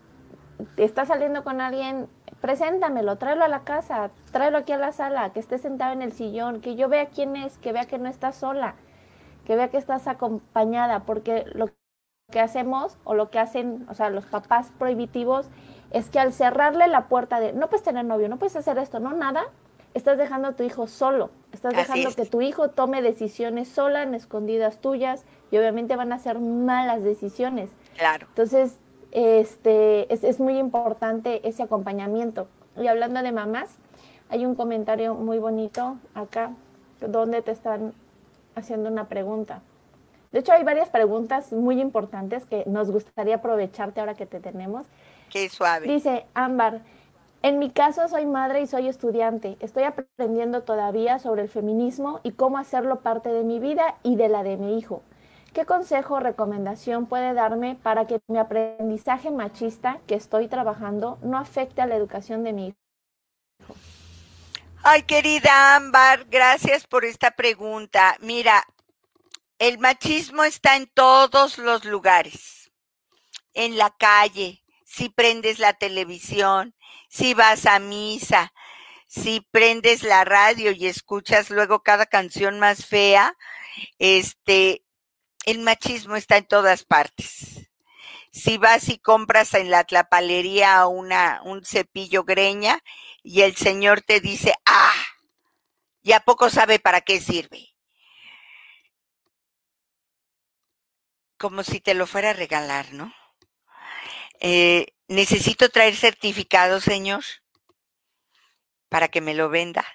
estás 0.78 1.10
saliendo 1.10 1.44
con 1.44 1.60
alguien, 1.60 2.08
preséntamelo, 2.40 3.18
tráelo 3.18 3.44
a 3.44 3.50
la 3.50 3.66
casa, 3.66 4.12
tráelo 4.32 4.60
aquí 4.60 4.72
a 4.72 4.78
la 4.78 4.94
sala, 4.94 5.34
que 5.34 5.42
esté 5.42 5.58
sentado 5.58 5.92
en 5.92 6.02
el 6.02 6.14
sillón, 6.14 6.62
que 6.62 6.78
yo 6.78 6.88
vea 6.88 7.08
quién 7.08 7.36
es, 7.36 7.58
que 7.58 7.74
vea 7.74 7.84
que 7.84 7.98
no 7.98 8.08
estás 8.08 8.38
sola, 8.38 8.76
que 9.46 9.58
vea 9.58 9.70
que 9.70 9.78
estás 9.78 10.08
acompañada, 10.08 11.02
porque 11.02 11.44
lo 11.54 11.70
que 12.32 12.40
hacemos 12.40 12.98
o 13.04 13.14
lo 13.14 13.30
que 13.30 13.40
hacen, 13.40 13.86
o 13.90 13.94
sea, 13.94 14.10
los 14.10 14.26
papás 14.26 14.72
prohibitivos 14.80 15.50
es 15.96 16.10
que 16.10 16.20
al 16.20 16.34
cerrarle 16.34 16.90
la 16.90 17.08
puerta 17.08 17.40
de 17.40 17.54
no 17.54 17.70
puedes 17.70 17.84
tener 17.84 18.04
novio, 18.04 18.28
no 18.28 18.36
puedes 18.36 18.58
hacer 18.58 18.78
esto, 18.80 19.00
no 19.00 19.14
nada, 19.14 19.46
estás 19.94 20.18
dejando 20.18 20.50
a 20.50 20.52
tu 20.52 20.64
hijo 20.64 20.88
solo, 20.88 21.30
estás 21.54 21.74
Así 21.74 21.84
dejando 21.84 22.10
es. 22.10 22.16
que 22.18 22.26
tu 22.26 22.42
hijo 22.42 22.70
tome 22.70 23.02
decisiones 23.02 23.70
sola, 23.70 24.04
en 24.04 24.14
escondidas 24.14 24.80
tuyas, 24.80 25.24
y 25.52 25.58
obviamente 25.58 25.96
van 25.96 26.12
a 26.12 26.20
ser 26.20 26.38
malas 26.40 27.02
decisiones. 27.06 27.70
Claro. 27.96 28.28
Entonces, 28.28 28.78
este, 29.12 30.14
es, 30.14 30.26
es 30.26 30.42
muy 30.42 30.58
importante 30.58 31.48
ese 31.48 31.64
acompañamiento. 31.64 32.50
Y 32.76 32.88
hablando 32.88 33.24
de 33.24 33.32
mamás, 33.32 33.78
hay 34.28 34.46
un 34.46 34.56
comentario 34.56 35.14
muy 35.14 35.40
bonito 35.40 35.96
acá, 36.14 36.52
donde 37.00 37.42
te 37.42 37.52
están 37.52 37.94
haciendo 38.54 38.90
una 38.90 39.08
pregunta. 39.08 39.62
De 40.34 40.40
hecho, 40.40 40.52
hay 40.52 40.66
varias 40.66 40.90
preguntas 40.90 41.54
muy 41.54 41.80
importantes 41.80 42.46
que 42.46 42.66
nos 42.66 42.92
gustaría 42.92 43.36
aprovecharte 43.36 44.02
ahora 44.02 44.16
que 44.16 44.26
te 44.26 44.42
tenemos. 44.42 44.86
Qué 45.36 45.50
suave. 45.50 45.86
Dice 45.86 46.26
Ámbar, 46.34 46.82
en 47.42 47.60
mi 47.60 47.70
caso 47.70 48.08
soy 48.08 48.26
madre 48.26 48.62
y 48.62 48.68
soy 48.68 48.88
estudiante. 48.88 49.58
Estoy 49.60 49.84
aprendiendo 49.84 50.64
todavía 50.64 51.20
sobre 51.20 51.42
el 51.42 51.50
feminismo 51.50 52.22
y 52.24 52.32
cómo 52.32 52.58
hacerlo 52.58 53.02
parte 53.02 53.28
de 53.28 53.44
mi 53.44 53.60
vida 53.60 53.98
y 54.02 54.16
de 54.16 54.30
la 54.30 54.44
de 54.44 54.56
mi 54.56 54.80
hijo. 54.80 55.04
¿Qué 55.52 55.66
consejo 55.66 56.14
o 56.14 56.20
recomendación 56.22 57.06
puede 57.08 57.34
darme 57.34 57.78
para 57.84 58.08
que 58.08 58.22
mi 58.30 58.38
aprendizaje 58.38 59.30
machista 59.30 60.00
que 60.08 60.16
estoy 60.16 60.48
trabajando 60.48 61.20
no 61.22 61.38
afecte 61.38 61.82
a 61.82 61.86
la 61.86 61.98
educación 61.98 62.46
de 62.46 62.54
mi 62.54 62.68
hijo? 62.68 62.78
Ay, 64.84 65.04
querida 65.04 65.76
Ámbar, 65.76 66.28
gracias 66.30 66.88
por 66.88 67.04
esta 67.04 67.32
pregunta. 67.32 68.16
Mira, 68.22 68.64
el 69.60 69.80
machismo 69.80 70.46
está 70.46 70.78
en 70.78 70.88
todos 70.88 71.58
los 71.58 71.84
lugares, 71.84 72.72
en 73.54 73.78
la 73.78 73.90
calle, 73.90 74.65
si 74.96 75.10
prendes 75.10 75.60
la 75.60 75.74
televisión, 75.74 76.74
si 77.10 77.34
vas 77.34 77.66
a 77.66 77.80
misa, 77.80 78.54
si 79.08 79.42
prendes 79.52 80.04
la 80.04 80.24
radio 80.24 80.72
y 80.72 80.88
escuchas 80.88 81.50
luego 81.50 81.84
cada 81.84 82.06
canción 82.06 82.60
más 82.60 82.86
fea, 82.86 83.36
este, 84.00 84.86
el 85.46 85.60
machismo 85.60 86.16
está 86.16 86.38
en 86.38 86.48
todas 86.48 86.86
partes. 86.86 87.70
si 88.32 88.58
vas 88.58 88.90
y 88.90 89.00
compras 89.00 89.54
en 89.54 89.70
la 89.70 89.84
tlapalería 89.86 90.88
una, 90.88 91.42
un 91.44 91.66
cepillo 91.66 92.24
greña 92.24 92.80
y 93.24 93.42
el 93.42 93.56
señor 93.56 94.02
te 94.02 94.22
dice, 94.22 94.54
ah, 94.66 94.94
¿y 96.04 96.14
a 96.14 96.22
poco 96.22 96.50
sabe 96.50 96.80
para 96.80 97.02
qué 97.02 97.20
sirve? 97.20 97.76
Como 101.38 101.64
si 101.64 101.80
te 101.82 101.94
lo 101.94 102.08
fuera 102.08 102.32
a 102.32 102.34
regalar, 102.34 102.94
¿no? 102.94 103.14
Eh, 104.40 104.94
necesito 105.08 105.70
traer 105.70 105.96
certificado, 105.96 106.82
señor, 106.82 107.24
para 108.90 109.08
que 109.08 109.22
me 109.22 109.34
lo 109.34 109.50
venda. 109.50 109.86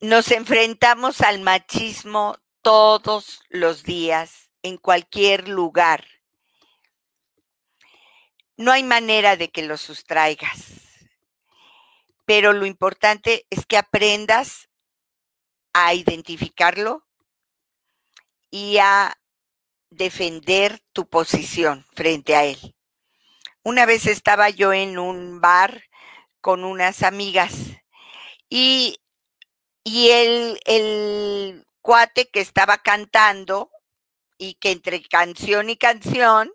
Nos 0.00 0.30
enfrentamos 0.30 1.20
al 1.20 1.40
machismo 1.40 2.36
todos 2.62 3.42
los 3.48 3.82
días, 3.82 4.50
en 4.62 4.76
cualquier 4.76 5.48
lugar. 5.48 6.04
No 8.56 8.72
hay 8.72 8.82
manera 8.82 9.36
de 9.36 9.50
que 9.50 9.62
lo 9.62 9.76
sustraigas, 9.76 10.72
pero 12.24 12.52
lo 12.52 12.66
importante 12.66 13.46
es 13.50 13.64
que 13.66 13.76
aprendas 13.76 14.68
a 15.72 15.94
identificarlo 15.94 17.06
y 18.50 18.78
a 18.78 19.16
defender 19.96 20.80
tu 20.92 21.08
posición 21.08 21.86
frente 21.94 22.36
a 22.36 22.44
él. 22.44 22.74
Una 23.62 23.86
vez 23.86 24.06
estaba 24.06 24.50
yo 24.50 24.72
en 24.72 24.98
un 24.98 25.40
bar 25.40 25.82
con 26.40 26.64
unas 26.64 27.02
amigas 27.02 27.54
y 28.48 28.98
y 29.86 30.10
el, 30.10 30.60
el 30.64 31.64
cuate 31.80 32.28
que 32.28 32.40
estaba 32.40 32.78
cantando 32.78 33.70
y 34.36 34.54
que 34.54 34.72
entre 34.72 35.00
canción 35.00 35.70
y 35.70 35.76
canción 35.76 36.52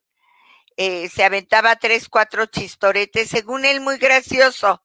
eh, 0.76 1.08
se 1.08 1.24
aventaba 1.24 1.78
tres, 1.78 2.10
cuatro 2.10 2.46
chistoretes, 2.48 3.30
según 3.30 3.64
él 3.64 3.80
muy 3.80 3.98
gracioso, 3.98 4.84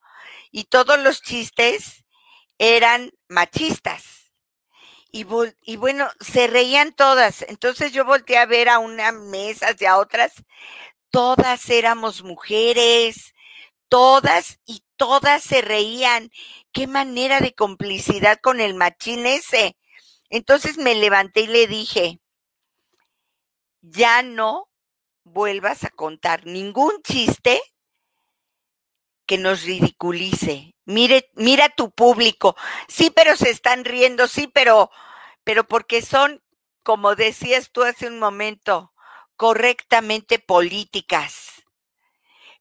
y 0.52 0.64
todos 0.64 0.96
los 1.00 1.22
chistes 1.22 2.04
eran 2.58 3.10
machistas. 3.28 4.15
Y, 5.18 5.76
bueno, 5.76 6.10
se 6.20 6.46
reían 6.46 6.92
todas. 6.92 7.40
Entonces 7.48 7.92
yo 7.92 8.04
volteé 8.04 8.36
a 8.36 8.44
ver 8.44 8.68
a 8.68 8.78
una 8.78 9.12
mesa 9.12 9.68
y 9.78 9.86
a 9.86 9.96
otras. 9.96 10.44
Todas 11.10 11.70
éramos 11.70 12.22
mujeres, 12.22 13.32
todas 13.88 14.58
y 14.66 14.84
todas 14.96 15.42
se 15.42 15.62
reían. 15.62 16.30
Qué 16.70 16.86
manera 16.86 17.40
de 17.40 17.54
complicidad 17.54 18.38
con 18.42 18.60
el 18.60 18.74
machín 18.74 19.24
ese. 19.24 19.78
Entonces 20.28 20.76
me 20.76 20.94
levanté 20.94 21.42
y 21.42 21.46
le 21.46 21.66
dije, 21.66 22.20
ya 23.80 24.22
no 24.22 24.68
vuelvas 25.24 25.84
a 25.84 25.90
contar 25.90 26.44
ningún 26.44 27.00
chiste 27.02 27.62
que 29.24 29.38
nos 29.38 29.62
ridiculice. 29.62 30.74
Mire, 30.84 31.30
mira 31.34 31.68
tu 31.70 31.90
público. 31.90 32.54
Sí, 32.86 33.10
pero 33.10 33.34
se 33.34 33.50
están 33.50 33.84
riendo, 33.84 34.28
sí, 34.28 34.46
pero, 34.46 34.90
pero 35.46 35.66
porque 35.66 36.02
son, 36.02 36.42
como 36.82 37.14
decías 37.14 37.70
tú 37.70 37.84
hace 37.84 38.08
un 38.08 38.18
momento, 38.18 38.92
correctamente 39.36 40.38
políticas 40.38 41.56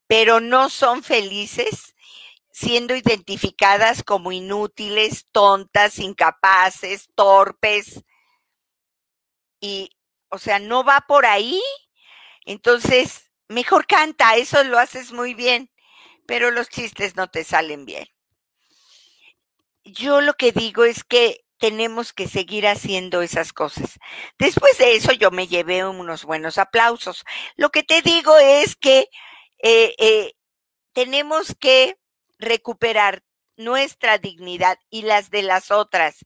pero 0.08 0.40
no 0.40 0.70
son 0.70 1.04
felices 1.04 1.96
siendo 2.52 2.96
identificadas 2.96 4.04
como 4.04 4.32
inútiles, 4.32 5.26
tontas, 5.32 6.00
incapaces, 6.00 7.10
torpes. 7.14 8.04
Y, 9.60 9.90
o 10.30 10.38
sea, 10.38 10.60
no 10.60 10.84
va 10.84 11.02
por 11.08 11.26
ahí. 11.26 11.62
Entonces, 12.46 13.32
mejor 13.50 13.88
canta, 13.88 14.36
eso 14.36 14.64
lo 14.64 14.80
haces 14.80 15.12
muy 15.12 15.34
bien, 15.34 15.70
pero 16.28 16.52
los 16.52 16.70
chistes 16.70 17.16
no 17.16 17.30
te 17.30 17.44
salen 17.44 17.86
bien. 17.86 18.08
Yo 19.84 20.22
lo 20.22 20.34
que 20.36 20.52
digo 20.52 20.86
es 20.86 21.04
que 21.04 21.45
tenemos 21.66 22.14
que 22.14 22.28
seguir 22.28 22.68
haciendo 22.68 23.24
esas 23.24 23.52
cosas. 23.52 23.98
Después 24.38 24.78
de 24.78 24.96
eso 24.96 25.12
yo 25.14 25.32
me 25.32 25.48
llevé 25.48 25.84
unos 25.84 26.24
buenos 26.24 26.60
aplausos. 26.60 27.26
Lo 27.56 27.72
que 27.72 27.82
te 27.82 28.04
digo 28.04 28.38
es 28.38 28.76
que 28.76 29.10
eh, 29.64 29.96
eh, 29.98 30.34
tenemos 30.94 31.56
que 31.60 31.98
recuperar 32.38 33.24
nuestra 33.58 34.20
dignidad 34.20 34.78
y 34.92 35.02
las 35.02 35.32
de 35.32 35.42
las 35.42 35.72
otras, 35.72 36.18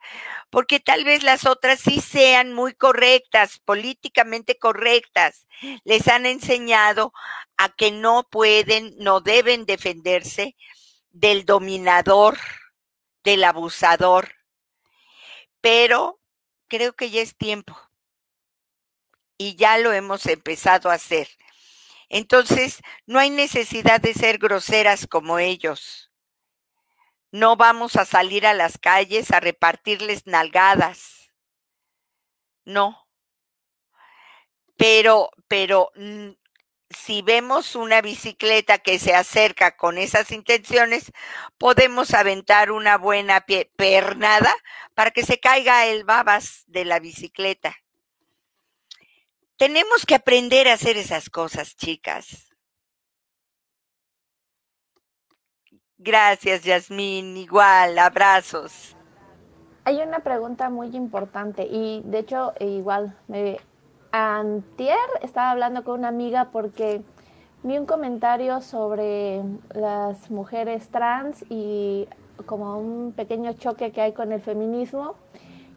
porque 0.50 0.82
tal 0.82 1.06
vez 1.06 1.24
las 1.24 1.46
otras 1.46 1.80
sí 1.80 2.02
sean 2.02 2.52
muy 2.52 2.74
correctas, 2.74 3.60
políticamente 3.60 4.58
correctas. 4.58 5.48
Les 5.86 6.10
han 6.10 6.26
enseñado 6.26 7.14
a 7.56 7.70
que 7.70 7.92
no 7.92 8.28
pueden, 8.30 8.94
no 8.98 9.22
deben 9.22 9.66
defenderse 9.66 10.58
del 11.12 11.46
dominador, 11.46 12.38
del 13.24 13.46
abusador. 13.46 14.39
Pero 15.62 16.20
creo 16.68 16.94
que 16.94 17.10
ya 17.10 17.22
es 17.22 17.36
tiempo. 17.36 17.78
Y 19.38 19.56
ya 19.56 19.78
lo 19.78 19.94
hemos 19.94 20.26
empezado 20.26 20.90
a 20.90 20.96
hacer. 20.96 21.30
Entonces, 22.10 22.82
no 23.06 23.20
hay 23.20 23.30
necesidad 23.30 24.02
de 24.02 24.14
ser 24.14 24.40
groseras 24.40 25.08
como 25.08 25.40
ellos. 25.40 26.12
No 27.32 27.56
vamos 27.56 27.96
a 27.96 28.06
salir 28.06 28.48
a 28.48 28.54
las 28.54 28.78
calles 28.80 29.32
a 29.32 29.40
repartirles 29.40 30.26
nalgadas. 30.26 31.32
No. 32.66 33.08
Pero, 34.76 35.30
pero 35.48 35.92
si 36.90 37.22
vemos 37.22 37.76
una 37.76 38.02
bicicleta 38.02 38.80
que 38.80 38.98
se 39.00 39.14
acerca 39.14 39.76
con 39.78 39.98
esas 39.98 40.32
intenciones, 40.32 41.12
podemos 41.58 42.14
aventar 42.14 42.72
una 42.72 42.98
buena 42.98 43.46
pernada 43.76 44.54
para 44.96 45.12
que 45.12 45.24
se 45.24 45.40
caiga 45.40 45.86
el 45.86 46.04
babas 46.04 46.64
de 46.68 46.86
la 46.86 47.00
bicicleta. 47.00 47.76
Tenemos 49.58 50.06
que 50.06 50.16
aprender 50.16 50.68
a 50.68 50.74
hacer 50.74 50.98
esas 50.98 51.30
cosas, 51.30 51.76
chicas. 51.76 52.50
Gracias, 55.98 56.64
Yasmín. 56.64 57.36
Igual, 57.36 58.00
abrazos. 58.00 58.96
Hay 59.84 59.98
una 60.02 60.20
pregunta 60.20 60.70
muy 60.70 60.96
importante 60.96 61.64
y 61.64 62.02
de 62.06 62.20
hecho 62.20 62.54
igual 62.60 63.18
me 63.28 63.60
antier 64.12 64.98
estaba 65.22 65.52
hablando 65.52 65.84
con 65.84 66.00
una 66.00 66.08
amiga 66.08 66.50
porque 66.52 67.02
vi 67.64 67.78
un 67.78 67.86
comentario 67.86 68.62
sobre 68.62 69.42
las 69.74 70.32
mujeres 70.32 70.90
trans 70.90 71.44
y 71.50 72.08
como 72.46 72.78
un 72.80 73.14
pequeño 73.14 73.54
choque 73.54 73.92
que 73.92 74.02
hay 74.02 74.14
con 74.14 74.32
el 74.32 74.42
feminismo 74.42 75.16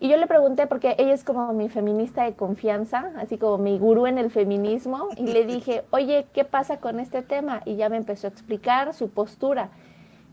y 0.02 0.08
yo 0.08 0.16
le 0.16 0.26
pregunté, 0.26 0.66
porque 0.66 0.96
ella 0.98 1.12
es 1.12 1.22
como 1.22 1.52
mi 1.52 1.68
feminista 1.68 2.24
de 2.24 2.34
confianza, 2.34 3.12
así 3.18 3.38
como 3.38 3.58
mi 3.58 3.78
gurú 3.78 4.08
en 4.08 4.18
el 4.18 4.32
feminismo, 4.32 5.10
y 5.16 5.28
le 5.28 5.46
dije, 5.46 5.84
oye, 5.90 6.26
¿qué 6.32 6.44
pasa 6.44 6.78
con 6.78 6.98
este 6.98 7.22
tema? 7.22 7.62
Y 7.66 7.76
ya 7.76 7.88
me 7.88 7.98
empezó 7.98 8.26
a 8.26 8.30
explicar 8.30 8.94
su 8.94 9.10
postura. 9.10 9.68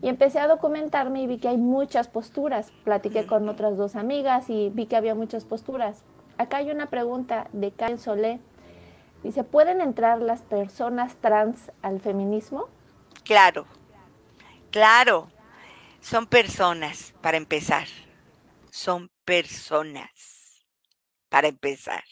Y 0.02 0.08
empecé 0.08 0.40
a 0.40 0.48
documentarme 0.48 1.22
y 1.22 1.28
vi 1.28 1.38
que 1.38 1.46
hay 1.46 1.56
muchas 1.56 2.08
posturas. 2.08 2.72
Platiqué 2.82 3.26
con 3.26 3.48
otras 3.48 3.76
dos 3.76 3.94
amigas 3.94 4.50
y 4.50 4.70
vi 4.70 4.86
que 4.86 4.96
había 4.96 5.14
muchas 5.14 5.44
posturas. 5.44 6.02
Acá 6.40 6.56
hay 6.56 6.70
una 6.70 6.86
pregunta 6.86 7.50
de 7.52 7.70
Karen 7.70 7.98
Solé. 7.98 8.40
Dice, 9.22 9.44
¿pueden 9.44 9.82
entrar 9.82 10.22
las 10.22 10.40
personas 10.40 11.16
trans 11.20 11.70
al 11.82 12.00
feminismo? 12.00 12.70
Claro, 13.24 13.66
claro. 14.70 15.30
Son 16.00 16.26
personas, 16.26 17.12
para 17.20 17.36
empezar. 17.36 17.86
Son 18.70 19.10
personas, 19.26 20.64
para 21.28 21.48
empezar. 21.48 22.04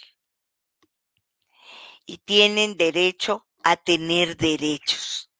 Y 2.04 2.18
tienen 2.18 2.76
derecho 2.76 3.46
a 3.64 3.78
tener 3.78 4.36
derechos. 4.36 5.30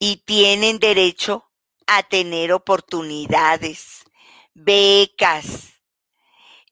Y 0.00 0.24
tienen 0.24 0.80
derecho 0.80 1.48
a 1.86 2.02
tener 2.02 2.52
oportunidades, 2.52 4.02
becas. 4.54 5.71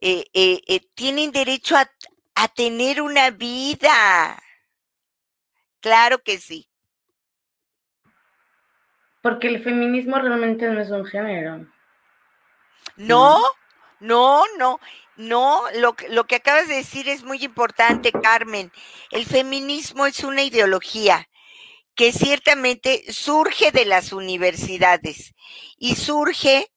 Eh, 0.00 0.24
eh, 0.32 0.62
eh, 0.66 0.80
tienen 0.94 1.30
derecho 1.30 1.76
a, 1.76 1.90
a 2.34 2.48
tener 2.48 3.02
una 3.02 3.30
vida. 3.30 4.42
Claro 5.80 6.22
que 6.22 6.38
sí. 6.38 6.68
Porque 9.22 9.48
el 9.48 9.62
feminismo 9.62 10.18
realmente 10.18 10.66
no 10.68 10.80
es 10.80 10.90
un 10.90 11.04
género. 11.04 11.66
No, 12.96 13.42
no, 13.98 14.44
no, 14.58 14.80
no, 15.16 15.62
lo, 15.74 15.94
lo 16.08 16.24
que 16.24 16.36
acabas 16.36 16.68
de 16.68 16.76
decir 16.76 17.08
es 17.08 17.22
muy 17.22 17.44
importante, 17.44 18.12
Carmen. 18.12 18.72
El 19.10 19.26
feminismo 19.26 20.06
es 20.06 20.24
una 20.24 20.42
ideología 20.42 21.28
que 21.94 22.12
ciertamente 22.12 23.12
surge 23.12 23.72
de 23.72 23.84
las 23.84 24.12
universidades 24.12 25.34
y 25.76 25.96
surge 25.96 26.72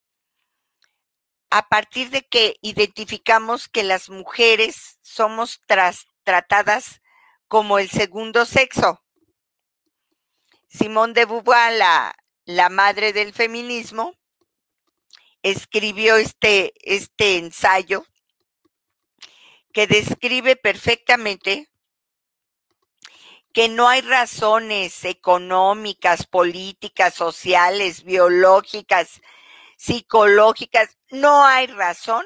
a 1.56 1.70
partir 1.70 2.10
de 2.10 2.24
que 2.24 2.58
identificamos 2.64 3.70
que 3.70 3.84
las 3.84 4.10
mujeres 4.10 4.97
somos 5.04 5.62
tratadas 6.24 6.99
como 7.47 7.78
el 7.78 7.91
segundo 7.91 8.45
sexo. 8.45 9.04
Simone 10.68 11.14
de 11.14 11.26
Beauvoir, 11.26 11.78
la, 12.45 12.70
madre 12.70 13.14
del 13.14 13.34
feminismo, 13.34 14.16
escribió 15.43 16.16
este, 16.16 16.74
este 16.82 17.38
ensayo 17.38 18.04
que 19.74 19.86
describe 19.86 20.56
perfectamente 20.56 21.70
que 23.54 23.70
no 23.70 23.88
hay 23.89 24.01
razones 24.01 25.06
económicas, 25.06 26.26
políticas, 26.26 27.14
sociales, 27.14 28.04
biológicas, 28.04 29.22
psicológicas, 29.84 30.97
no 31.11 31.43
hay 31.45 31.67
razón 31.67 32.23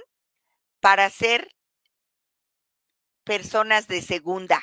para 0.80 1.10
ser 1.10 1.48
personas 3.24 3.88
de 3.88 4.02
segunda. 4.04 4.62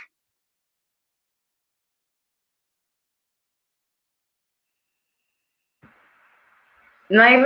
No 7.09 7.20
hay, 7.20 7.45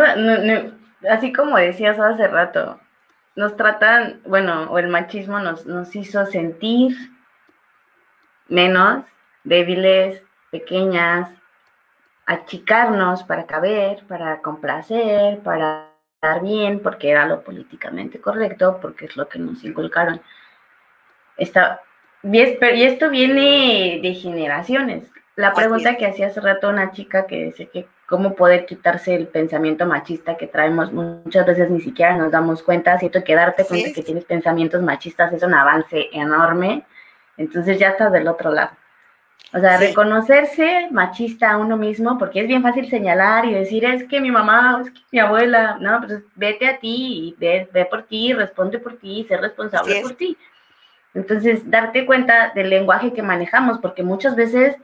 así 1.09 1.33
como 1.33 1.57
decías 1.57 1.99
hace 1.99 2.29
rato, 2.29 2.79
nos 3.35 3.57
tratan, 3.57 4.21
bueno, 4.27 4.71
o 4.71 4.79
el 4.79 4.89
machismo 4.89 5.41
nos, 5.41 5.65
nos 5.65 5.97
hizo 5.97 6.27
sentir 6.27 6.95
menos, 8.49 9.07
débiles, 9.45 10.23
pequeñas, 10.51 11.31
achicarnos 12.29 13.25
para 13.25 13.47
caber, 13.47 14.05
para 14.07 14.43
complacer, 14.43 15.39
para 15.39 15.89
estar 16.15 16.43
bien, 16.43 16.81
porque 16.81 17.11
era 17.11 17.27
lo 17.27 17.43
políticamente 17.43 18.21
correcto, 18.21 18.79
porque 18.83 19.07
es 19.07 19.17
lo 19.17 19.27
que 19.29 19.39
nos 19.39 19.65
inculcaron. 19.65 20.21
Esta, 21.39 21.81
y 22.23 22.39
esto 22.83 23.09
viene 23.09 24.01
de 24.03 24.15
generaciones. 24.15 25.11
La 25.37 25.55
pregunta 25.55 25.97
que 25.97 26.05
hacía 26.05 26.27
hace 26.27 26.41
rato 26.43 26.69
una 26.69 26.91
chica 26.91 27.27
que 27.27 27.45
dice 27.45 27.71
que 27.71 27.89
cómo 28.07 28.35
poder 28.35 28.67
quitarse 28.67 29.15
el 29.15 29.29
pensamiento 29.29 29.87
machista 29.87 30.37
que 30.37 30.49
traemos 30.49 30.93
muchas 30.93 31.47
veces 31.47 31.71
ni 31.71 31.81
siquiera 31.81 32.15
nos 32.15 32.31
damos 32.31 32.63
cuenta, 32.63 32.99
siento 32.99 33.25
que 33.25 33.35
darte 33.35 33.65
cuenta 33.65 33.93
que 33.95 34.03
tienes 34.03 34.27
pensamientos 34.27 34.83
machistas 34.83 35.33
es 35.33 35.43
un 35.43 35.55
avance 35.55 36.09
enorme, 36.13 36.85
entonces 37.39 37.79
ya 37.79 37.91
estás 37.91 38.13
del 38.13 38.29
otro 38.29 38.53
lado. 38.53 38.73
O 39.55 39.59
sea, 39.61 39.79
reconocerse 39.79 40.89
machista 40.91 41.53
a 41.53 41.57
uno 41.57 41.79
mismo, 41.79 42.19
porque 42.19 42.41
es 42.41 42.49
bien 42.49 42.63
fácil 42.63 42.89
señalar 42.91 43.47
y 43.47 43.55
decir, 43.55 43.85
es 43.85 44.05
que 44.05 44.21
mi 44.21 44.31
mamá, 44.31 44.83
es 44.85 44.91
que 44.91 45.01
mi 45.11 45.21
abuela, 45.21 45.79
no, 45.81 46.01
pues 46.01 46.21
vete 46.35 46.69
a 46.69 46.79
ti, 46.79 47.29
y 47.29 47.37
ve, 47.39 47.67
ve 47.73 47.87
por 47.87 48.03
ti, 48.03 48.35
responde 48.35 48.79
por 48.79 48.99
ti, 48.99 49.25
sé 49.27 49.39
responsable 49.39 50.03
por 50.03 50.13
ti. 50.13 50.37
Entonces, 51.15 51.71
darte 51.71 52.05
cuenta 52.05 52.53
del 52.55 52.69
lenguaje 52.69 53.15
que 53.15 53.23
manejamos, 53.23 53.79
porque 53.79 54.03
muchas 54.03 54.37
veces 54.37 54.77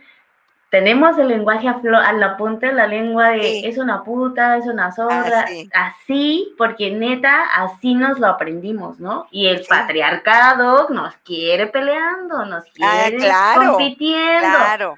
tenemos 0.74 1.16
el 1.18 1.28
lenguaje 1.28 1.68
a, 1.68 1.80
a 2.04 2.12
la 2.14 2.36
punta 2.36 2.66
de 2.66 2.72
la 2.72 2.88
lengua 2.88 3.28
de 3.28 3.60
es 3.60 3.78
una 3.78 4.02
puta, 4.02 4.56
es 4.56 4.66
una 4.66 4.90
zorra, 4.90 5.46
así. 5.72 6.52
porque 6.58 6.90
neta, 6.90 7.44
así 7.54 7.94
nos 7.94 8.18
lo 8.18 8.26
aprendimos, 8.26 8.98
¿no? 8.98 9.28
Y 9.30 9.46
el 9.46 9.64
patriarcado 9.64 10.88
nos 10.88 11.14
quiere 11.18 11.68
peleando, 11.68 12.44
nos 12.46 12.64
ah, 12.82 13.06
quiere 13.08 13.32
compitiendo. 13.54 14.40
Claro. 14.40 14.96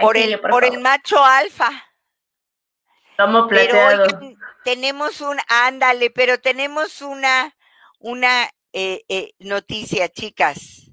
Por 0.00 0.16
el, 0.16 0.40
por, 0.40 0.64
el 0.64 0.80
macho 0.80 1.24
alfa. 1.24 1.70
Como 3.16 3.46
plateado. 3.46 4.04
Pero 4.18 4.36
tenemos 4.64 5.20
un, 5.20 5.38
ándale, 5.46 6.10
pero 6.10 6.40
tenemos 6.40 7.02
una, 7.02 7.54
una 8.00 8.50
eh, 8.72 9.04
eh, 9.08 9.30
noticia, 9.38 10.08
chicas 10.08 10.90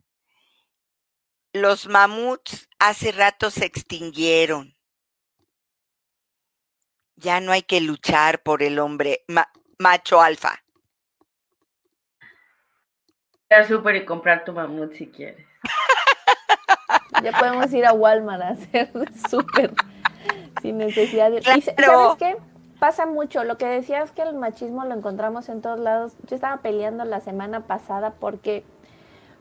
los 1.54 1.88
mamuts 1.88 2.67
hace 2.80 3.12
rato 3.12 3.50
se 3.52 3.66
extinguieron. 3.66 4.76
Ya 7.16 7.40
no 7.40 7.52
hay 7.52 7.64
que 7.64 7.82
luchar 7.82 8.44
por 8.44 8.62
el 8.62 8.80
hombre 8.80 9.26
macho 9.80 10.22
alfa. 10.22 10.64
Ir 13.50 13.58
al 13.58 13.68
súper 13.68 13.96
y 13.96 14.06
comprar 14.06 14.44
tu 14.44 14.54
mamut 14.54 14.94
si 14.94 15.08
quieres. 15.08 15.46
Ya 17.24 17.32
podemos 17.32 17.74
ir 17.74 17.84
a 17.84 17.94
Walmart 17.94 18.44
a 18.44 18.50
hacer 18.50 18.92
súper 19.30 19.74
sin 20.62 20.78
necesidad 20.78 21.32
de... 21.32 21.42
¿Sabes 21.42 21.74
qué? 22.20 22.38
Pasa 22.80 23.08
mucho. 23.08 23.44
Lo 23.44 23.58
que 23.58 23.66
decías 23.66 24.12
que 24.12 24.22
el 24.22 24.36
machismo 24.36 24.86
lo 24.86 24.94
encontramos 24.94 25.50
en 25.50 25.62
todos 25.62 25.80
lados. 25.80 26.14
Yo 26.28 26.36
estaba 26.36 26.58
peleando 26.58 27.06
la 27.06 27.20
semana 27.22 27.62
pasada 27.62 28.14
porque 28.20 28.64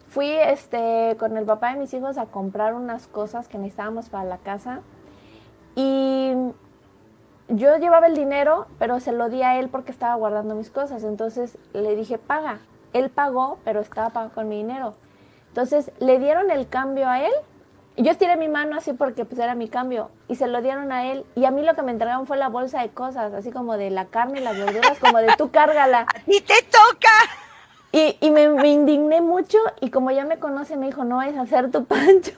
fui 0.08 0.30
este, 0.30 1.16
con 1.18 1.36
el 1.36 1.44
papá 1.44 1.72
de 1.72 1.80
mis 1.80 1.92
hijos 1.94 2.18
a 2.18 2.26
comprar 2.26 2.74
unas 2.74 3.06
cosas 3.06 3.48
que 3.48 3.58
necesitábamos 3.58 4.08
para 4.08 4.24
la 4.24 4.38
casa 4.38 4.80
y 5.76 6.32
yo 7.48 7.76
llevaba 7.76 8.06
el 8.08 8.16
dinero, 8.16 8.66
pero 8.78 8.98
se 8.98 9.12
lo 9.12 9.28
di 9.28 9.42
a 9.42 9.58
él 9.58 9.68
porque 9.68 9.92
estaba 9.92 10.14
guardando 10.16 10.54
mis 10.54 10.70
cosas. 10.70 11.04
Entonces 11.04 11.58
le 11.72 11.94
dije, 11.94 12.18
paga. 12.18 12.58
Él 12.92 13.10
pagó, 13.10 13.58
pero 13.62 13.80
estaba 13.80 14.10
pagando 14.10 14.34
con 14.34 14.48
mi 14.48 14.56
dinero. 14.56 14.94
Entonces 15.48 15.92
le 16.00 16.18
dieron 16.18 16.50
el 16.50 16.68
cambio 16.68 17.08
a 17.08 17.20
él. 17.20 17.32
Yo 17.98 18.10
estiré 18.10 18.36
mi 18.36 18.48
mano 18.48 18.76
así 18.76 18.92
porque 18.92 19.24
pues 19.24 19.38
era 19.38 19.54
mi 19.54 19.68
cambio. 19.68 20.10
Y 20.28 20.36
se 20.36 20.48
lo 20.48 20.60
dieron 20.62 20.92
a 20.92 21.06
él. 21.06 21.24
Y 21.34 21.44
a 21.44 21.50
mí 21.50 21.62
lo 21.62 21.74
que 21.74 21.82
me 21.82 21.92
entregaron 21.92 22.26
fue 22.26 22.36
la 22.36 22.48
bolsa 22.48 22.80
de 22.80 22.88
cosas, 22.88 23.32
así 23.32 23.52
como 23.52 23.76
de 23.76 23.90
la 23.90 24.06
carne 24.06 24.40
y 24.40 24.42
las 24.42 24.56
verduras, 24.56 24.98
como 24.98 25.18
de 25.18 25.34
tú 25.36 25.50
cárgala. 25.50 26.06
¡Y 26.26 26.40
te 26.40 26.54
toca! 26.62 27.45
Y, 28.20 28.30
me, 28.30 28.68
indigné 28.68 29.22
mucho 29.22 29.56
y 29.80 29.88
como 29.88 30.10
ya 30.10 30.26
me 30.26 30.38
conoce 30.38 30.76
me 30.76 30.84
dijo, 30.84 31.04
no 31.04 31.22
es 31.22 31.34
hacer 31.38 31.70
tu 31.70 31.84
pancho. 31.86 32.32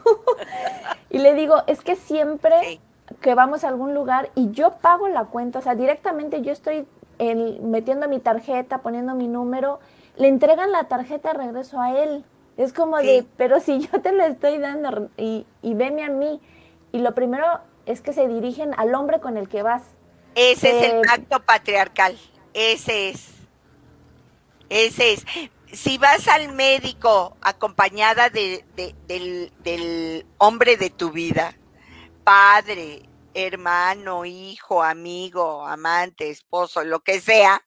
y 1.10 1.18
le 1.18 1.34
digo, 1.34 1.64
es 1.66 1.80
que 1.80 1.96
siempre 1.96 2.78
que 3.20 3.34
vamos 3.34 3.64
a 3.64 3.68
algún 3.68 3.92
lugar 3.92 4.30
y 4.36 4.52
yo 4.52 4.78
pago 4.78 5.08
la 5.08 5.24
cuenta, 5.24 5.58
o 5.58 5.62
sea, 5.62 5.74
directamente 5.74 6.42
yo 6.42 6.52
estoy 6.52 6.86
metiendo 7.18 8.08
mi 8.08 8.20
tarjeta, 8.20 8.78
poniendo 8.82 9.16
mi 9.16 9.26
número, 9.26 9.80
le 10.16 10.28
entregan 10.28 10.70
la 10.70 10.84
tarjeta 10.84 11.32
de 11.32 11.38
regreso 11.38 11.80
a 11.80 11.98
él. 11.98 12.24
Es 12.56 12.72
como 12.72 12.98
de, 12.98 13.26
pero 13.36 13.58
si 13.58 13.80
yo 13.80 14.00
te 14.00 14.12
lo 14.12 14.24
estoy 14.24 14.58
dando 14.58 15.10
y, 15.16 15.44
y 15.62 15.74
veme 15.74 16.04
a 16.04 16.10
mí. 16.10 16.40
Y 16.92 16.98
lo 16.98 17.14
primero 17.14 17.46
es 17.86 18.00
que 18.00 18.12
se 18.12 18.28
dirigen 18.28 18.74
al 18.76 18.94
hombre 18.94 19.18
con 19.18 19.36
el 19.36 19.48
que 19.48 19.62
vas. 19.62 19.82
Ese 20.36 20.78
es 20.78 20.92
el 20.92 21.02
acto 21.08 21.40
patriarcal, 21.40 22.16
ese 22.54 23.10
es. 23.10 23.37
Ese 24.68 25.14
es. 25.14 25.24
Si 25.72 25.98
vas 25.98 26.28
al 26.28 26.52
médico 26.52 27.36
acompañada 27.42 28.30
de, 28.30 28.64
del, 29.06 29.52
del 29.58 30.26
hombre 30.38 30.76
de 30.76 30.88
tu 30.88 31.10
vida, 31.10 31.54
padre, 32.24 33.02
hermano, 33.34 34.24
hijo, 34.24 34.82
amigo, 34.82 35.66
amante, 35.66 36.30
esposo, 36.30 36.84
lo 36.84 37.00
que 37.00 37.20
sea, 37.20 37.62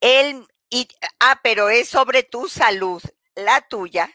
él, 0.00 0.46
y, 0.70 0.88
ah, 1.20 1.40
pero 1.42 1.68
es 1.68 1.88
sobre 1.88 2.22
tu 2.22 2.48
salud, 2.48 3.02
la 3.34 3.60
tuya, 3.62 4.12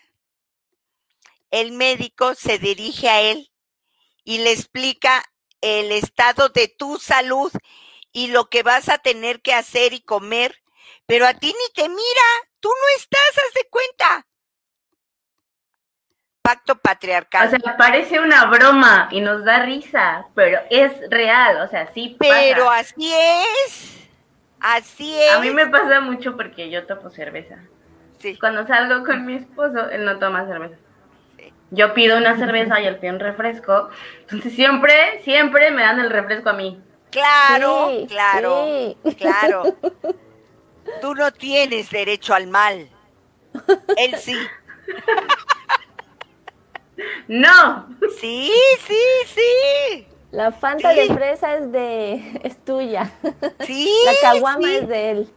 el 1.52 1.72
médico 1.74 2.34
se 2.36 2.58
dirige 2.58 3.10
a 3.10 3.22
él 3.22 3.52
y 4.24 4.40
le 4.40 4.52
explica 4.52 5.24
el 5.62 5.92
estado 5.92 6.50
de 6.50 6.68
tu 6.68 6.98
salud 6.98 7.52
y 8.12 8.28
lo 8.28 8.50
que 8.50 8.64
vas 8.64 8.90
a 8.90 8.98
tener 8.98 9.42
que 9.42 9.54
hacer 9.54 9.94
y 9.94 10.02
comer 10.02 10.62
pero 11.14 11.28
a 11.28 11.34
ti 11.36 11.45
ni 11.45 11.74
te 11.76 11.88
mira, 11.88 12.28
tú 12.59 12.70
no 12.70 12.97
estás, 12.97 13.22
haz 13.38 13.53
de 13.53 13.70
cuenta. 13.70 14.26
Pacto 16.41 16.76
patriarcal. 16.76 17.45
O 17.45 17.49
sea, 17.51 17.78
parece 17.78 18.20
una 18.20 18.45
broma 18.45 19.09
y 19.11 19.22
nos 19.22 19.45
da 19.45 19.59
risa, 19.59 20.26
pero 20.34 20.59
es 20.72 20.91
real, 21.11 21.61
o 21.61 21.68
sea, 21.68 21.86
sí 21.93 22.18
Pero 22.18 22.68
así 22.68 23.14
es. 23.14 24.09
Así 24.59 25.16
es. 25.16 25.34
A 25.34 25.39
mí 25.39 25.51
me 25.51 25.68
pasa 25.68 26.01
mucho 26.01 26.36
porque 26.36 26.72
yo 26.72 26.88
tomo 26.88 27.11
cerveza. 27.11 27.59
Sí. 28.18 28.36
Cuando 28.39 28.66
salgo 28.66 29.05
con 29.05 29.24
mi 29.24 29.36
esposo, 29.36 29.91
él 29.91 30.05
no 30.05 30.18
toma 30.18 30.47
cerveza. 30.47 30.78
Yo 31.70 31.93
pido 31.93 32.18
una 32.18 32.38
cerveza 32.39 32.82
y 32.82 32.88
él 32.88 32.97
pide 32.97 33.11
un 33.11 33.20
refresco. 33.20 33.89
Entonces 34.22 34.51
siempre, 34.55 35.22
siempre 35.24 35.70
me 35.70 35.84
dan 35.84 35.99
el 35.99 36.09
refresco 36.09 36.49
a 36.49 36.53
mí. 36.53 36.82
Claro, 37.11 37.91
claro, 38.07 38.95
claro. 39.16 39.78
Tú 41.02 41.16
no 41.16 41.32
tienes 41.32 41.90
derecho 41.90 42.34
al 42.34 42.48
mal. 42.48 42.90
Él 43.98 44.16
sí. 44.20 44.38
No. 47.28 47.88
Sí, 48.20 48.52
sí, 48.86 49.04
sí. 49.28 50.08
La 50.32 50.52
fanta 50.52 50.94
de 50.94 51.14
fresa 51.14 51.56
es 51.56 51.72
de 51.72 52.42
es 52.44 52.64
tuya. 52.66 53.12
Sí. 53.62 53.92
La 54.06 54.14
caguama 54.22 54.74
es 54.74 54.88
de 54.88 55.12
él. 55.12 55.30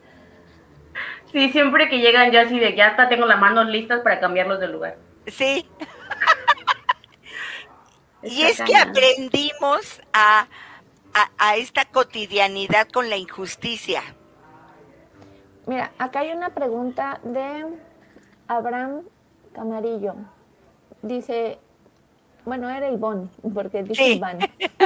Sí, 1.32 1.50
siempre 1.50 1.88
que 1.88 1.98
llegan 1.98 2.30
yo 2.30 2.40
así 2.40 2.58
de 2.58 2.74
ya 2.74 2.88
hasta 2.88 3.08
tengo 3.08 3.26
las 3.26 3.38
manos 3.38 3.66
listas 3.66 4.00
para 4.00 4.20
cambiarlos 4.20 4.60
de 4.60 4.68
lugar. 4.68 4.96
Sí. 5.26 5.68
y 8.22 8.42
es 8.42 8.60
que 8.62 8.76
aprendimos 8.76 10.00
a, 10.12 10.46
a, 11.38 11.56
esta 11.56 11.84
cotidianidad 11.86 12.88
con 12.88 13.10
la 13.10 13.16
injusticia. 13.16 14.02
Mira, 15.66 15.90
acá 15.98 16.20
hay 16.20 16.30
una 16.30 16.50
pregunta 16.50 17.18
de 17.24 17.66
Abraham 18.46 19.02
Camarillo. 19.52 20.14
Dice, 21.02 21.58
bueno, 22.44 22.70
era 22.70 22.88
Ivonne, 22.88 23.28
porque 23.52 23.82
dice 23.82 24.10
Iván. 24.10 24.38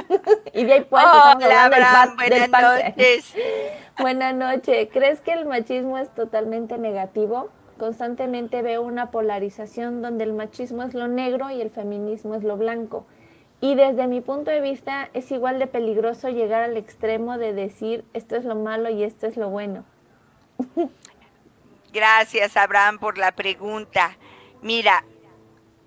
y 0.54 0.64
de 0.64 0.72
ahí 0.72 0.86
pues, 0.88 1.04
Hola, 1.04 1.64
Abraham, 1.64 2.16
buenas 2.16 2.48
noches. 2.48 3.34
buenas 3.98 4.34
noches. 4.34 4.88
¿Crees 4.90 5.20
que 5.20 5.34
el 5.34 5.44
machismo 5.44 5.98
es 5.98 6.08
totalmente 6.14 6.78
negativo? 6.78 7.50
Constantemente 7.78 8.62
veo 8.62 8.80
una 8.80 9.10
polarización 9.10 10.00
donde 10.00 10.24
el 10.24 10.32
machismo 10.32 10.82
es 10.82 10.94
lo 10.94 11.08
negro 11.08 11.50
y 11.50 11.60
el 11.60 11.68
feminismo 11.68 12.34
es 12.34 12.42
lo 12.42 12.56
blanco. 12.56 13.04
Y 13.60 13.74
desde 13.74 14.06
mi 14.06 14.22
punto 14.22 14.50
de 14.50 14.62
vista 14.62 15.10
es 15.12 15.30
igual 15.30 15.58
de 15.58 15.66
peligroso 15.66 16.30
llegar 16.30 16.62
al 16.62 16.78
extremo 16.78 17.36
de 17.36 17.52
decir 17.52 18.06
esto 18.14 18.36
es 18.36 18.46
lo 18.46 18.54
malo 18.54 18.88
y 18.88 19.02
esto 19.02 19.26
es 19.26 19.36
lo 19.36 19.50
bueno. 19.50 19.84
Gracias, 21.92 22.56
Abraham, 22.56 22.98
por 22.98 23.18
la 23.18 23.32
pregunta. 23.32 24.16
Mira, 24.62 25.04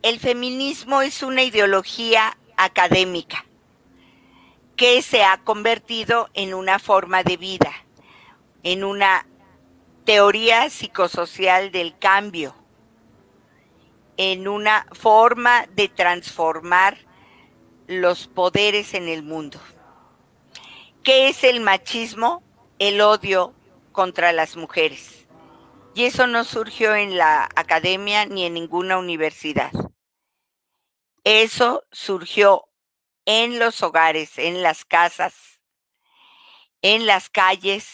el 0.02 0.20
feminismo 0.20 1.02
es 1.02 1.24
una 1.24 1.44
ideología 1.44 2.38
académica 2.58 3.46
que 4.76 5.02
se 5.02 5.24
ha 5.24 5.38
convertido 5.38 6.30
en 6.34 6.54
una 6.54 6.80
forma 6.80 7.24
de 7.24 7.38
vida, 7.38 7.72
en 8.64 8.84
una 8.84 9.26
teoría 10.04 10.70
psicosocial 10.70 11.72
del 11.72 11.98
cambio, 11.98 12.56
en 14.18 14.48
una 14.48 14.86
forma 14.92 15.68
de 15.68 15.88
transformar 15.88 16.98
los 17.88 18.28
poderes 18.28 18.94
en 18.94 19.08
el 19.08 19.24
mundo. 19.24 19.60
¿Qué 21.04 21.30
es 21.30 21.44
el 21.44 21.62
machismo? 21.62 22.44
El 22.80 23.02
odio 23.02 23.54
contra 23.94 24.34
las 24.34 24.58
mujeres. 24.58 25.28
Y 25.96 26.06
eso 26.06 26.28
no 26.28 26.44
surgió 26.44 26.96
en 26.96 27.18
la 27.18 27.46
academia 27.56 28.26
ni 28.26 28.46
en 28.46 28.56
ninguna 28.56 28.98
universidad. 28.98 29.72
Eso 31.24 31.86
surgió 31.92 32.68
en 33.26 33.60
los 33.60 33.82
hogares, 33.82 34.38
en 34.38 34.62
las 34.62 34.84
casas, 34.84 35.62
en 36.82 37.06
las 37.06 37.30
calles 37.30 37.88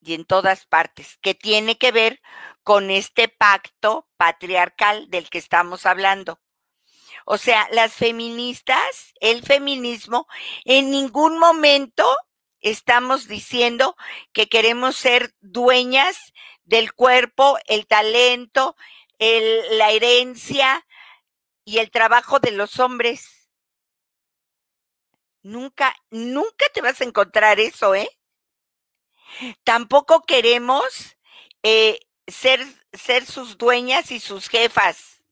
y 0.00 0.14
en 0.14 0.24
todas 0.24 0.66
partes, 0.66 1.18
que 1.20 1.34
tiene 1.34 1.78
que 1.78 1.92
ver 1.92 2.20
con 2.62 2.90
este 2.90 3.28
pacto 3.28 4.08
patriarcal 4.16 5.08
del 5.10 5.30
que 5.30 5.38
estamos 5.38 5.86
hablando. 5.86 6.40
O 7.26 7.38
sea, 7.38 7.68
las 7.70 7.94
feministas, 7.94 9.14
el 9.20 9.42
feminismo, 9.42 10.26
en 10.64 10.90
ningún 10.90 11.38
momento 11.38 12.04
estamos 12.64 13.28
diciendo 13.28 13.94
que 14.32 14.48
queremos 14.48 14.96
ser 14.96 15.34
dueñas 15.40 16.32
del 16.64 16.94
cuerpo, 16.94 17.58
el 17.66 17.86
talento, 17.86 18.74
la 19.18 19.90
herencia 19.90 20.86
y 21.64 21.78
el 21.78 21.90
trabajo 21.90 22.40
de 22.40 22.50
los 22.50 22.80
hombres. 22.80 23.50
Nunca, 25.42 25.94
nunca 26.10 26.66
te 26.72 26.80
vas 26.80 27.00
a 27.00 27.04
encontrar 27.04 27.60
eso, 27.60 27.94
¿eh? 27.94 28.08
Tampoco 29.62 30.22
queremos 30.22 31.18
eh, 31.62 32.00
ser, 32.26 32.64
ser 32.94 33.26
sus 33.26 33.58
dueñas 33.58 34.10
y 34.10 34.20
sus 34.20 34.48
jefas. 34.48 35.22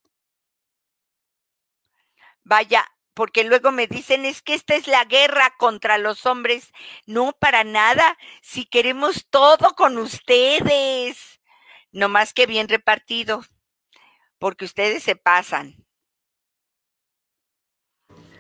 Vaya, 2.44 2.86
porque 3.14 3.44
luego 3.44 3.72
me 3.72 3.86
dicen, 3.86 4.24
es 4.24 4.42
que 4.42 4.54
esta 4.54 4.74
es 4.74 4.86
la 4.86 5.04
guerra 5.04 5.54
contra 5.58 5.98
los 5.98 6.26
hombres. 6.26 6.72
No, 7.06 7.32
para 7.38 7.64
nada. 7.64 8.16
Si 8.40 8.64
queremos 8.64 9.26
todo 9.28 9.74
con 9.74 9.98
ustedes. 9.98 11.40
No 11.90 12.08
más 12.08 12.32
que 12.32 12.46
bien 12.46 12.68
repartido, 12.68 13.44
porque 14.38 14.64
ustedes 14.64 15.02
se 15.02 15.14
pasan. 15.14 15.76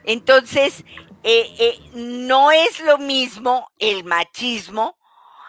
Entonces, 0.04 0.84
eh, 1.22 1.54
eh, 1.58 1.78
no 1.92 2.50
es 2.50 2.80
lo 2.80 2.98
mismo 2.98 3.70
el 3.78 4.04
machismo. 4.04 4.98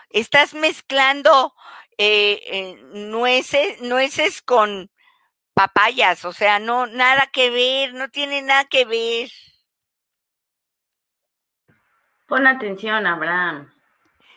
Estás 0.09 0.53
mezclando 0.53 1.53
eh, 1.97 2.78
nueces, 2.93 3.82
nueces 3.82 4.41
con, 4.41 4.91
papayas, 5.54 6.26
o 6.26 6.34
sea, 6.34 6.60
no, 6.60 6.88
nada 6.88 7.28
que 7.32 7.49
ver, 7.49 7.93
no 7.93 8.10
tiene 8.10 8.41
nada 8.41 8.66
que 8.66 8.86
ver. 8.86 9.30
Pon 12.28 12.47
atención, 12.47 13.06
Abraham. 13.06 13.74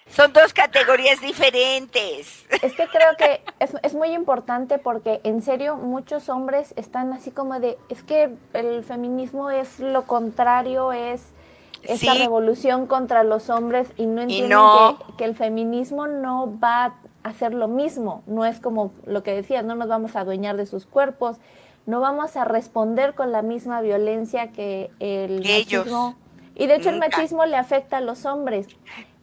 Son 0.09 0.33
dos 0.33 0.53
categorías 0.53 1.21
diferentes. 1.21 2.47
Es 2.63 2.75
que 2.75 2.87
creo 2.87 3.17
que 3.19 3.41
es, 3.59 3.95
muy 3.95 4.11
importante 4.11 4.79
porque 4.79 5.21
en 5.25 5.43
serio 5.43 5.77
muchos 5.77 6.29
hombres 6.29 6.73
están 6.77 7.13
así 7.13 7.33
como 7.33 7.59
de, 7.59 7.77
es 7.89 8.05
que 8.05 8.31
el 8.53 8.85
feminismo 8.85 9.51
es 9.51 9.81
lo 9.81 10.05
contrario, 10.05 10.93
es 10.93 11.33
esta 11.83 12.15
revolución 12.15 12.87
contra 12.87 13.25
los 13.25 13.51
hombres 13.51 13.89
y 13.97 14.07
no 14.07 14.23
entienden 14.23 14.59
Que, 14.59 15.17
que, 15.19 15.25
el 15.25 15.35
feminismo 15.35 16.07
no 16.07 16.57
va 16.59 16.95
hacer 17.27 17.55
lo 17.55 17.69
mismo. 17.69 18.23
No 18.27 18.45
es 18.45 18.61
como 18.61 18.93
lo 19.05 19.23
que 19.23 19.35
decías, 19.35 19.65
no 19.65 19.75
nos 19.75 19.89
vamos 19.89 20.17
a 20.17 20.21
adueñar 20.21 20.57
de 20.57 20.67
sus 20.67 20.87
cuerpos, 20.87 21.39
no 21.87 22.01
vamos 22.01 22.37
a 22.37 22.45
responder 22.45 23.15
con 23.15 23.33
la 23.33 23.43
misma 23.43 23.81
violencia 23.81 24.53
que 24.53 24.91
el 24.99 25.41
machismo. 25.41 26.17
Y 26.55 26.67
de 26.67 26.77
hecho 26.77 26.91
el 26.91 26.99
machismo 26.99 27.45
le 27.45 27.57
afecta 27.57 27.99
a 27.99 28.01
los 28.01 28.25
hombres. 28.25 28.67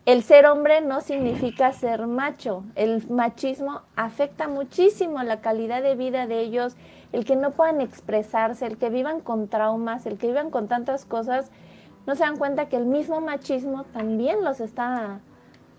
El 0.06 0.22
ser 0.22 0.46
hombre 0.46 0.82
no 0.82 1.02
significa 1.02 1.72
ser 1.72 2.08
macho. 2.08 2.64
El 2.76 3.10
machismo 3.10 3.82
afecta 3.96 4.48
muchísimo 4.48 5.24
la 5.24 5.40
calidad 5.40 5.82
de 5.82 5.96
vida 5.96 6.28
de 6.28 6.42
ellos, 6.42 6.76
el 7.12 7.26
que 7.26 7.36
no 7.36 7.52
puedan 7.52 7.80
expresarse, 7.80 8.66
el 8.66 8.78
que 8.78 8.90
vivan 8.90 9.22
con 9.22 9.48
traumas, 9.48 10.06
el 10.06 10.18
que 10.18 10.28
vivan 10.28 10.50
con 10.50 10.68
tantas 10.68 11.06
cosas, 11.06 11.52
no 12.06 12.16
se 12.16 12.24
dan 12.24 12.38
cuenta 12.38 12.68
que 12.68 12.76
el 12.76 12.86
mismo 12.86 13.22
machismo 13.22 13.86
también 13.86 14.44
los 14.44 14.60
está 14.60 15.22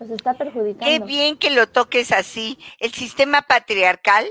pues 0.06 0.18
está 0.18 0.34
perjudicando. 0.34 0.84
Qué 0.84 0.98
bien 0.98 1.38
que 1.38 1.50
lo 1.50 1.66
toques 1.66 2.12
así. 2.12 2.58
El 2.78 2.92
sistema 2.92 3.42
patriarcal, 3.42 4.30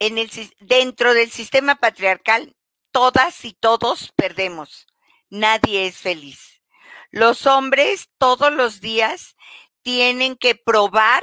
en 0.00 0.18
el, 0.18 0.30
dentro 0.58 1.14
del 1.14 1.30
sistema 1.30 1.76
patriarcal, 1.76 2.56
todas 2.90 3.44
y 3.44 3.52
todos 3.52 4.12
perdemos. 4.16 4.86
Nadie 5.30 5.86
es 5.86 5.98
feliz. 5.98 6.62
Los 7.10 7.46
hombres 7.46 8.08
todos 8.18 8.52
los 8.52 8.80
días 8.80 9.36
tienen 9.82 10.36
que 10.36 10.56
probar 10.56 11.22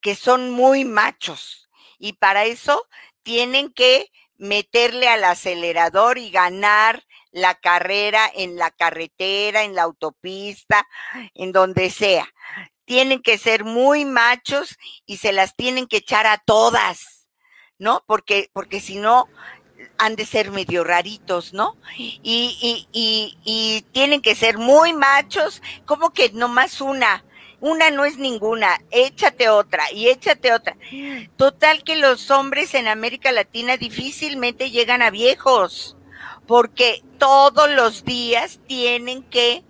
que 0.00 0.16
son 0.16 0.50
muy 0.50 0.84
machos 0.84 1.68
y 1.98 2.14
para 2.14 2.44
eso 2.44 2.88
tienen 3.22 3.72
que 3.72 4.10
meterle 4.36 5.08
al 5.08 5.22
acelerador 5.22 6.18
y 6.18 6.30
ganar 6.30 7.04
la 7.34 7.56
carrera 7.56 8.30
en 8.32 8.56
la 8.56 8.70
carretera, 8.70 9.64
en 9.64 9.74
la 9.74 9.82
autopista, 9.82 10.86
en 11.34 11.50
donde 11.50 11.90
sea. 11.90 12.28
Tienen 12.84 13.20
que 13.22 13.38
ser 13.38 13.64
muy 13.64 14.04
machos 14.04 14.78
y 15.04 15.16
se 15.16 15.32
las 15.32 15.56
tienen 15.56 15.86
que 15.86 15.96
echar 15.98 16.28
a 16.28 16.38
todas, 16.38 17.26
¿no? 17.76 18.04
Porque, 18.06 18.50
porque 18.52 18.80
si 18.80 18.96
no, 18.96 19.28
han 19.98 20.14
de 20.14 20.26
ser 20.26 20.52
medio 20.52 20.84
raritos, 20.84 21.52
¿no? 21.52 21.76
Y, 21.98 22.86
y, 22.92 23.36
y, 23.42 23.82
tienen 23.90 24.22
que 24.22 24.36
ser 24.36 24.56
muy 24.56 24.92
machos, 24.92 25.60
como 25.86 26.10
que 26.10 26.30
nomás 26.30 26.80
una, 26.80 27.24
una 27.58 27.90
no 27.90 28.04
es 28.04 28.16
ninguna, 28.16 28.80
échate 28.92 29.48
otra 29.48 29.90
y 29.90 30.08
échate 30.08 30.52
otra. 30.52 30.76
Total 31.36 31.82
que 31.82 31.96
los 31.96 32.30
hombres 32.30 32.74
en 32.74 32.86
América 32.86 33.32
Latina 33.32 33.76
difícilmente 33.76 34.70
llegan 34.70 35.02
a 35.02 35.10
viejos 35.10 35.96
porque 36.46 37.02
todos 37.18 37.70
los 37.70 38.04
días 38.04 38.60
tienen 38.66 39.22
que 39.22 39.64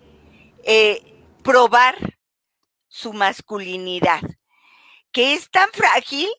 eh, 0.63 1.01
probar 1.43 2.17
su 2.87 3.13
masculinidad, 3.13 4.21
que 5.11 5.33
es 5.33 5.49
tan 5.49 5.69
frágil 5.71 6.29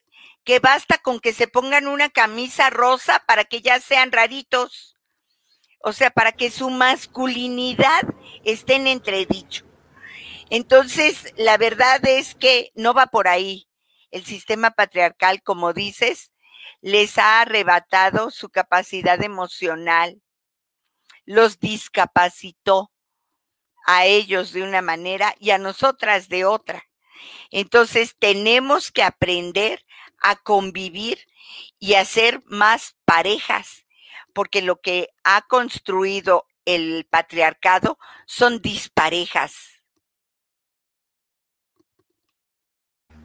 que 0.44 0.58
basta 0.60 0.98
con 0.98 1.20
que 1.20 1.32
se 1.32 1.48
pongan 1.48 1.88
una 1.88 2.08
camisa 2.08 2.70
rosa 2.70 3.22
para 3.26 3.44
que 3.44 3.60
ya 3.60 3.80
sean 3.80 4.12
raritos. 4.12 4.96
O 5.80 5.92
sea, 5.92 6.10
para 6.10 6.32
que 6.32 6.50
su 6.50 6.70
masculinidad 6.70 8.02
esté 8.44 8.74
en 8.74 8.86
entredicho. 8.86 9.64
Entonces, 10.48 11.32
la 11.36 11.56
verdad 11.58 12.04
es 12.06 12.34
que 12.34 12.70
no 12.74 12.94
va 12.94 13.06
por 13.06 13.28
ahí. 13.28 13.68
El 14.10 14.24
sistema 14.24 14.70
patriarcal, 14.70 15.42
como 15.42 15.72
dices, 15.72 16.32
les 16.80 17.18
ha 17.18 17.40
arrebatado 17.40 18.30
su 18.30 18.48
capacidad 18.48 19.20
emocional, 19.22 20.22
los 21.26 21.60
discapacitó 21.60 22.90
a 23.86 24.06
ellos 24.06 24.52
de 24.52 24.62
una 24.62 24.82
manera 24.82 25.34
y 25.38 25.50
a 25.50 25.58
nosotras 25.58 26.28
de 26.28 26.44
otra. 26.44 26.84
Entonces 27.50 28.16
tenemos 28.18 28.90
que 28.90 29.02
aprender 29.02 29.84
a 30.22 30.36
convivir 30.36 31.18
y 31.78 31.94
a 31.94 32.04
ser 32.04 32.42
más 32.46 32.96
parejas, 33.04 33.86
porque 34.32 34.62
lo 34.62 34.80
que 34.80 35.10
ha 35.24 35.42
construido 35.42 36.46
el 36.64 37.06
patriarcado 37.08 37.98
son 38.26 38.60
disparejas. 38.60 39.76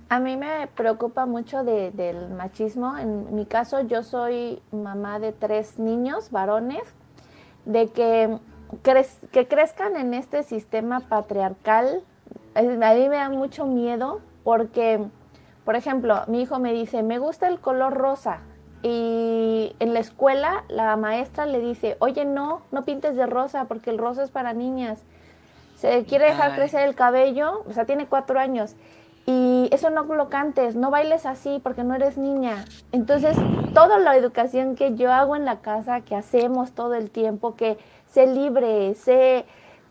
A 0.09 0.19
mí 0.19 0.35
me 0.35 0.67
preocupa 0.67 1.25
mucho 1.25 1.63
de, 1.63 1.91
del 1.91 2.29
machismo. 2.31 2.97
En 2.97 3.33
mi 3.33 3.45
caso, 3.45 3.79
yo 3.81 4.03
soy 4.03 4.61
mamá 4.71 5.19
de 5.19 5.31
tres 5.31 5.79
niños, 5.79 6.31
varones, 6.31 6.83
de 7.65 7.89
que, 7.89 8.37
que 9.31 9.47
crezcan 9.47 9.95
en 9.95 10.13
este 10.13 10.43
sistema 10.43 11.01
patriarcal. 11.01 12.03
A 12.55 12.61
mí 12.61 12.77
me 12.77 13.15
da 13.15 13.29
mucho 13.29 13.65
miedo 13.65 14.21
porque, 14.43 15.03
por 15.65 15.75
ejemplo, 15.75 16.23
mi 16.27 16.41
hijo 16.41 16.59
me 16.59 16.73
dice, 16.73 17.03
me 17.03 17.19
gusta 17.19 17.47
el 17.47 17.59
color 17.59 17.93
rosa. 17.93 18.39
Y 18.83 19.75
en 19.79 19.93
la 19.93 19.99
escuela 19.99 20.63
la 20.67 20.95
maestra 20.97 21.45
le 21.45 21.59
dice, 21.59 21.97
oye, 21.99 22.25
no, 22.25 22.63
no 22.71 22.83
pintes 22.83 23.15
de 23.15 23.27
rosa 23.27 23.65
porque 23.65 23.91
el 23.91 23.97
rosa 23.97 24.23
es 24.23 24.31
para 24.31 24.53
niñas. 24.53 25.03
Se 25.75 26.03
quiere 26.05 26.25
dejar 26.25 26.55
crecer 26.55 26.87
el 26.87 26.95
cabello, 26.95 27.63
o 27.67 27.73
sea, 27.73 27.85
tiene 27.85 28.05
cuatro 28.07 28.39
años 28.39 28.75
y 29.25 29.69
eso 29.71 29.89
no 29.89 30.03
lo 30.03 30.29
cantes, 30.29 30.75
no 30.75 30.89
bailes 30.89 31.25
así 31.25 31.59
porque 31.63 31.83
no 31.83 31.93
eres 31.93 32.17
niña. 32.17 32.65
Entonces, 32.91 33.37
toda 33.73 33.99
la 33.99 34.15
educación 34.15 34.75
que 34.75 34.95
yo 34.95 35.11
hago 35.11 35.35
en 35.35 35.45
la 35.45 35.61
casa, 35.61 36.01
que 36.01 36.15
hacemos 36.15 36.71
todo 36.71 36.95
el 36.95 37.11
tiempo, 37.11 37.55
que 37.55 37.77
sé 38.09 38.27
libre, 38.27 38.93
sé, 38.95 39.45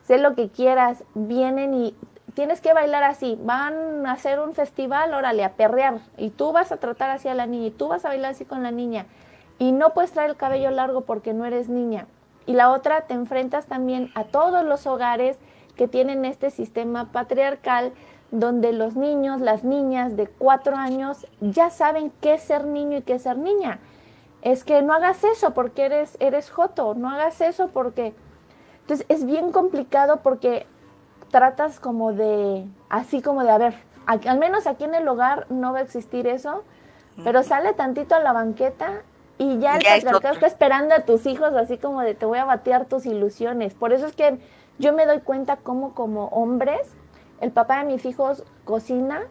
sé 0.04 0.18
lo 0.18 0.34
que 0.34 0.48
quieras, 0.48 1.04
vienen 1.14 1.74
y 1.74 1.94
tienes 2.34 2.60
que 2.60 2.72
bailar 2.72 3.02
así, 3.04 3.38
van 3.42 4.06
a 4.06 4.12
hacer 4.12 4.40
un 4.40 4.54
festival, 4.54 5.14
órale, 5.14 5.44
a 5.44 5.52
perrear, 5.52 5.98
y 6.16 6.30
tú 6.30 6.52
vas 6.52 6.72
a 6.72 6.76
tratar 6.76 7.10
así 7.10 7.28
a 7.28 7.34
la 7.34 7.46
niña, 7.46 7.68
y 7.68 7.70
tú 7.70 7.88
vas 7.88 8.04
a 8.04 8.08
bailar 8.08 8.32
así 8.32 8.44
con 8.44 8.62
la 8.62 8.70
niña, 8.70 9.06
y 9.58 9.72
no 9.72 9.94
puedes 9.94 10.12
traer 10.12 10.30
el 10.30 10.36
cabello 10.36 10.70
largo 10.70 11.02
porque 11.02 11.34
no 11.34 11.44
eres 11.44 11.68
niña. 11.68 12.06
Y 12.46 12.54
la 12.54 12.70
otra, 12.70 13.02
te 13.02 13.14
enfrentas 13.14 13.66
también 13.66 14.10
a 14.14 14.24
todos 14.24 14.64
los 14.64 14.86
hogares 14.86 15.38
que 15.76 15.88
tienen 15.88 16.24
este 16.24 16.50
sistema 16.50 17.12
patriarcal 17.12 17.92
donde 18.30 18.72
los 18.72 18.96
niños, 18.96 19.40
las 19.40 19.64
niñas 19.64 20.16
de 20.16 20.26
cuatro 20.26 20.76
años 20.76 21.26
ya 21.40 21.70
saben 21.70 22.12
qué 22.20 22.34
es 22.34 22.42
ser 22.42 22.64
niño 22.64 22.98
y 22.98 23.02
qué 23.02 23.14
es 23.14 23.22
ser 23.22 23.38
niña. 23.38 23.78
Es 24.42 24.64
que 24.64 24.82
no 24.82 24.94
hagas 24.94 25.24
eso 25.24 25.52
porque 25.52 25.84
eres, 25.84 26.16
eres 26.20 26.50
joto, 26.50 26.94
no 26.94 27.10
hagas 27.10 27.40
eso 27.40 27.68
porque... 27.68 28.14
Entonces 28.82 29.06
es 29.08 29.24
bien 29.24 29.52
complicado 29.52 30.18
porque 30.22 30.66
tratas 31.30 31.78
como 31.78 32.12
de, 32.12 32.66
así 32.88 33.22
como 33.22 33.44
de, 33.44 33.50
a 33.50 33.58
ver, 33.58 33.74
al 34.06 34.38
menos 34.38 34.66
aquí 34.66 34.84
en 34.84 34.94
el 34.94 35.06
hogar 35.06 35.46
no 35.50 35.72
va 35.72 35.78
a 35.78 35.82
existir 35.82 36.26
eso, 36.26 36.64
pero 37.22 37.42
sale 37.42 37.72
tantito 37.74 38.14
a 38.14 38.20
la 38.20 38.32
banqueta 38.32 39.02
y 39.38 39.58
ya 39.58 39.76
el 39.76 39.82
patriarcado 39.82 40.34
está 40.34 40.46
esperando 40.46 40.94
a 40.94 41.00
tus 41.00 41.26
hijos 41.26 41.54
así 41.54 41.78
como 41.78 42.00
de 42.00 42.14
te 42.14 42.26
voy 42.26 42.38
a 42.38 42.44
batear 42.44 42.86
tus 42.86 43.06
ilusiones. 43.06 43.74
Por 43.74 43.92
eso 43.92 44.06
es 44.06 44.14
que 44.14 44.38
yo 44.78 44.92
me 44.92 45.06
doy 45.06 45.20
cuenta 45.20 45.56
como 45.56 45.94
como 45.94 46.26
hombres 46.28 46.80
el 47.40 47.50
papá 47.52 47.78
de 47.78 47.92
mis 47.92 48.04
hijos 48.04 48.44
cocina, 48.64 49.22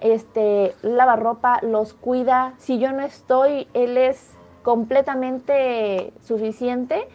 este, 0.00 0.74
lava 0.82 1.16
ropa, 1.16 1.60
los 1.62 1.94
cuida. 1.94 2.54
Si 2.58 2.78
yo 2.78 2.92
no 2.92 3.02
estoy, 3.02 3.68
él 3.74 3.96
es 3.96 4.30
completamente 4.62 6.12
suficiente. 6.22 7.08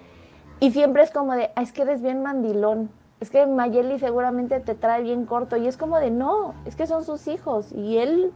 Y 0.59 0.71
siempre 0.71 1.03
es 1.03 1.11
como 1.11 1.34
de, 1.34 1.51
es 1.61 1.71
que 1.71 1.84
eres 1.84 2.01
bien 2.01 2.23
mandilón. 2.23 2.89
Es 3.19 3.30
que 3.30 3.45
Mayeli 3.45 3.99
seguramente 3.99 4.59
te 4.59 4.75
trae 4.75 5.03
bien 5.03 5.25
corto. 5.25 5.57
Y 5.57 5.67
es 5.67 5.78
como 5.78 5.99
de, 5.99 6.11
no, 6.11 6.53
es 6.65 6.75
que 6.75 6.88
son 6.88 7.03
sus 7.03 7.28
hijos. 7.28 7.71
Y 7.71 7.97
él 7.97 8.32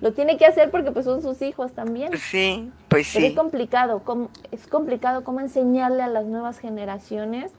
lo 0.00 0.12
tiene 0.12 0.36
que 0.36 0.46
hacer 0.46 0.70
porque 0.70 0.92
pues 0.92 1.04
son 1.04 1.22
sus 1.22 1.40
hijos 1.42 1.72
también. 1.72 2.16
Sí, 2.18 2.70
pues 2.88 3.08
sí. 3.08 3.26
es 3.26 3.34
complicado, 3.34 4.02
es 4.50 4.66
complicado 4.66 5.24
cómo 5.24 5.40
enseñarle 5.40 6.02
a 6.02 6.08
las 6.08 6.26
nuevas 6.26 6.58
generaciones 6.58 7.52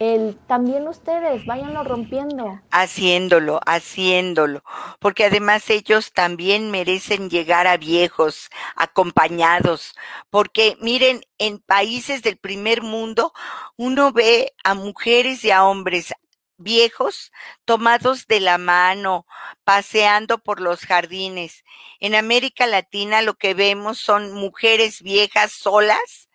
el 0.00 0.38
también 0.46 0.88
ustedes 0.88 1.44
váyanlo 1.44 1.84
rompiendo. 1.84 2.58
Haciéndolo, 2.70 3.60
haciéndolo, 3.66 4.64
porque 4.98 5.26
además 5.26 5.68
ellos 5.68 6.12
también 6.12 6.70
merecen 6.70 7.28
llegar 7.28 7.66
a 7.66 7.76
viejos, 7.76 8.48
acompañados, 8.76 9.94
porque 10.30 10.78
miren, 10.80 11.20
en 11.36 11.58
países 11.58 12.22
del 12.22 12.38
primer 12.38 12.82
mundo 12.82 13.32
uno 13.76 14.10
ve 14.10 14.54
a 14.64 14.72
mujeres 14.72 15.44
y 15.44 15.50
a 15.50 15.64
hombres 15.64 16.14
viejos 16.56 17.30
tomados 17.66 18.26
de 18.26 18.40
la 18.40 18.56
mano, 18.56 19.26
paseando 19.64 20.38
por 20.38 20.60
los 20.60 20.80
jardines. 20.86 21.62
En 22.00 22.14
América 22.14 22.66
Latina 22.66 23.20
lo 23.20 23.34
que 23.34 23.52
vemos 23.52 23.98
son 23.98 24.32
mujeres 24.32 25.02
viejas 25.02 25.52
solas, 25.52 26.30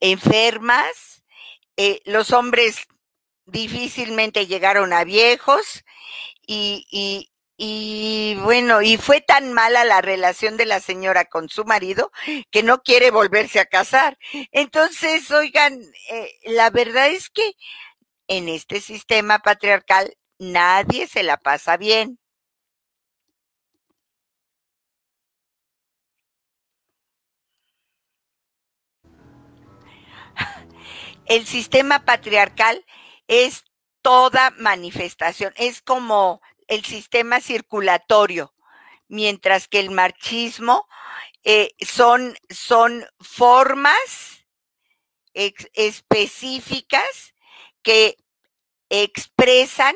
enfermas, 0.00 1.17
eh, 1.78 2.02
los 2.06 2.32
hombres 2.32 2.88
difícilmente 3.46 4.48
llegaron 4.48 4.92
a 4.92 5.04
viejos 5.04 5.84
y, 6.44 7.28
bueno, 8.42 8.82
y 8.82 8.96
fue 8.96 9.20
tan 9.20 9.52
mala 9.52 9.84
la 9.84 10.00
relación 10.00 10.56
de 10.56 10.66
la 10.66 10.80
señora 10.80 11.26
con 11.26 11.48
su 11.48 11.64
marido 11.64 12.10
que 12.50 12.64
no 12.64 12.82
quiere 12.82 13.12
volverse 13.12 13.60
a 13.60 13.66
casar. 13.66 14.18
Entonces, 14.50 15.30
oigan, 15.30 15.80
eh, 16.10 16.32
la 16.46 16.70
verdad 16.70 17.10
es 17.10 17.30
que 17.30 17.52
en 18.26 18.48
este 18.48 18.80
sistema 18.80 19.38
patriarcal 19.38 20.16
nadie 20.38 21.06
se 21.06 21.22
la 21.22 21.36
pasa 21.36 21.76
bien. 21.76 22.18
El 31.28 31.46
sistema 31.46 32.04
patriarcal 32.04 32.84
es 33.28 33.64
toda 34.02 34.50
manifestación, 34.52 35.52
es 35.56 35.82
como 35.82 36.40
el 36.66 36.84
sistema 36.84 37.40
circulatorio, 37.40 38.54
mientras 39.08 39.68
que 39.68 39.80
el 39.80 39.90
marchismo 39.90 40.88
eh, 41.44 41.74
son, 41.80 42.36
son 42.48 43.06
formas 43.20 44.46
específicas 45.34 47.34
que 47.82 48.16
expresan 48.88 49.94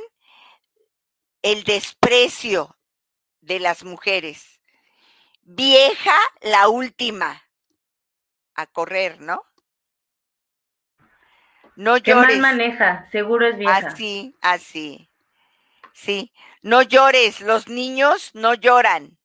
el 1.41 1.65
desprecio 1.65 2.77
de 3.41 3.59
las 3.59 3.85
mujeres. 3.85 4.61
Vieja 5.41 6.17
la 6.43 6.69
última 6.69 7.43
a 8.55 8.67
correr, 8.67 9.21
¿no? 9.21 9.43
No 11.77 11.97
llores. 11.97 12.03
¿Qué 12.03 12.15
mal 12.15 12.57
maneja? 12.57 13.09
Seguro 13.11 13.47
es 13.47 13.57
vieja. 13.57 13.77
Así, 13.77 14.35
así. 14.41 15.09
Sí. 15.93 16.33
No 16.63 16.83
llores. 16.83 17.41
Los 17.41 17.69
niños 17.69 18.31
no 18.35 18.55
lloran. 18.55 19.19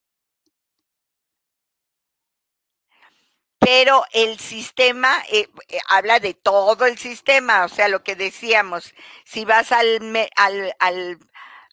Pero 3.59 4.05
el 4.13 4.39
sistema 4.39 5.11
eh, 5.29 5.49
eh, 5.67 5.79
habla 5.89 6.19
de 6.21 6.33
todo 6.33 6.85
el 6.85 6.97
sistema, 6.97 7.65
o 7.65 7.67
sea, 7.67 7.89
lo 7.89 8.01
que 8.01 8.15
decíamos, 8.15 8.93
si 9.25 9.43
vas 9.43 9.73
al, 9.73 9.99
al, 10.37 10.73
al, 10.79 11.19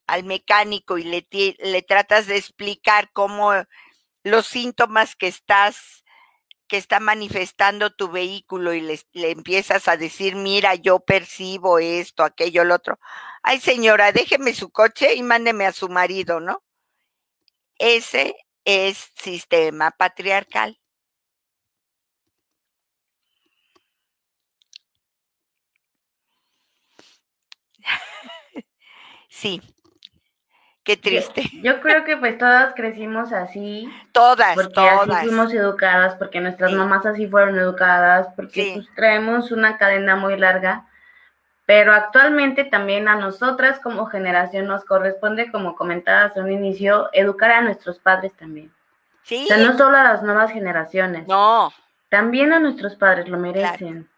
al 0.08 0.24
mecánico 0.24 0.98
y 0.98 1.04
le, 1.04 1.24
le 1.30 1.82
tratas 1.82 2.26
de 2.26 2.36
explicar 2.36 3.12
cómo 3.12 3.52
los 4.24 4.46
síntomas 4.46 5.14
que 5.14 5.28
estás 5.28 6.03
está 6.76 7.00
manifestando 7.00 7.90
tu 7.94 8.10
vehículo 8.10 8.74
y 8.74 8.80
le, 8.80 9.00
le, 9.12 9.30
empiezas 9.30 9.88
a 9.88 9.96
decir, 9.96 10.36
mira, 10.36 10.74
yo 10.74 11.00
percibo 11.00 11.78
esto, 11.78 12.24
aquello, 12.24 12.64
lo 12.64 12.74
otro. 12.76 12.98
Ay, 13.42 13.60
señora, 13.60 14.12
déjeme 14.12 14.54
su 14.54 14.70
coche 14.70 15.14
y 15.14 15.22
mándeme 15.22 15.66
a 15.66 15.72
su 15.72 15.88
marido, 15.88 16.40
¿no? 16.40 16.62
Ese 17.78 18.34
es 18.64 19.12
sistema 19.14 19.92
patriarcal. 19.92 20.80
sí, 29.28 29.60
Qué 30.85 30.99
triste. 30.99 31.43
Yo, 31.62 31.80
creo 31.80 32.05
que 32.05 32.18
pues 32.18 32.37
todas 32.37 32.74
crecimos 32.74 33.32
así. 33.32 33.91
Todas, 34.12 34.55
porque 34.55 34.74
todas. 34.74 35.09
así 35.09 35.28
fuimos 35.28 35.53
educadas, 35.55 36.14
porque 36.16 36.41
nuestras 36.43 36.72
mamás 36.72 37.07
así 37.07 37.26
fueron 37.26 37.59
educadas, 37.59 38.28
porque 38.37 38.72
pues, 38.74 38.87
traemos 38.95 39.51
una 39.51 39.78
cadena 39.78 40.14
muy 40.14 40.37
larga. 40.37 40.87
Pero 41.64 41.95
actualmente 41.95 42.64
también 42.64 43.09
a 43.09 43.16
nosotras 43.16 43.80
como 43.80 44.05
generación 44.05 44.66
nos 44.66 44.85
corresponde, 44.85 45.51
como 45.51 45.74
comentabas 45.74 46.37
en 46.37 46.45
un 46.45 46.53
inicio, 46.53 47.09
educar 47.14 47.51
a 47.53 47.62
nuestros 47.62 47.99
padres 47.99 48.35
también. 48.35 48.70
Sí. 49.22 49.45
O 49.45 49.47
sea, 49.47 49.57
no 49.57 49.78
solo 49.78 49.97
a 49.97 50.05
las 50.05 50.22
nuevas 50.22 50.51
generaciones. 50.53 51.26
No. 51.26 51.72
También 52.11 52.53
a 52.53 52.61
nuestros 52.61 52.95
padres 52.97 53.26
lo 53.30 53.39
merecen. 53.39 54.03
Claro. 54.03 54.13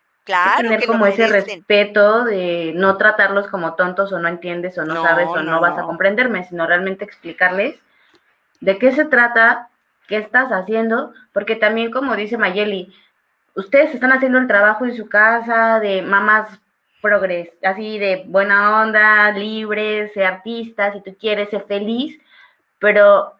Tener 0.57 0.87
como 0.87 1.07
ese 1.07 1.29
respeto 1.29 2.25
de 2.25 2.73
no 2.75 2.97
tratarlos 2.97 3.47
como 3.49 3.75
tontos 3.75 4.13
o 4.13 4.19
no 4.19 4.29
entiendes 4.29 4.77
o 4.79 4.85
no, 4.85 5.03
sabes 5.03 5.29
o 5.29 5.43
no, 5.43 5.61
vas 5.61 5.79
a 5.79 5.83
comprenderme, 5.83 6.45
sino 6.45 6.67
realmente 6.67 7.05
explicarles 7.05 7.77
de 8.61 8.79
qué 8.79 8.93
se 8.93 9.05
trata, 9.05 9.69
qué 10.09 10.17
estás 10.17 10.51
haciendo, 10.51 11.13
porque 11.33 11.57
también 11.57 11.93
como 11.93 12.17
dice 12.17 12.39
Mayeli, 12.39 12.93
ustedes 13.55 13.95
están 13.95 14.13
haciendo 14.13 14.39
el 14.39 14.47
trabajo 14.47 14.85
en 14.85 14.97
su 14.97 15.09
casa 15.09 15.79
de 15.81 16.03
mamás 16.03 16.49
progres, 17.01 17.51
así 17.63 17.99
de 17.99 18.25
buena 18.27 18.83
onda, 18.83 19.31
libre, 19.31 20.09
sé 20.09 20.25
artista, 20.25 20.93
si 20.93 21.03
tú 21.03 21.17
quieres, 21.19 21.51
sé 21.51 21.61
feliz, 21.61 22.19
pero 22.79 23.35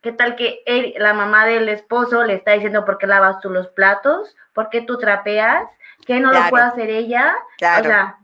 ¿qué 0.00 0.12
tal 0.12 0.36
que 0.36 0.62
la 0.98 1.12
mamá 1.12 1.44
del 1.44 1.68
esposo 1.68 2.24
le 2.24 2.34
está 2.34 2.52
diciendo 2.52 2.84
por 2.84 2.98
qué 2.98 3.06
lavas 3.06 3.40
tú 3.40 3.50
los 3.50 3.68
platos? 3.68 4.34
¿Por 4.54 4.70
qué 4.70 4.80
tú 4.80 4.98
trapeas? 4.98 5.68
¿Qué 6.06 6.20
no 6.20 6.32
lo 6.32 6.48
puede 6.50 6.64
hacer 6.64 6.90
ella? 6.90 7.34
O 7.56 7.82
sea, 7.82 8.18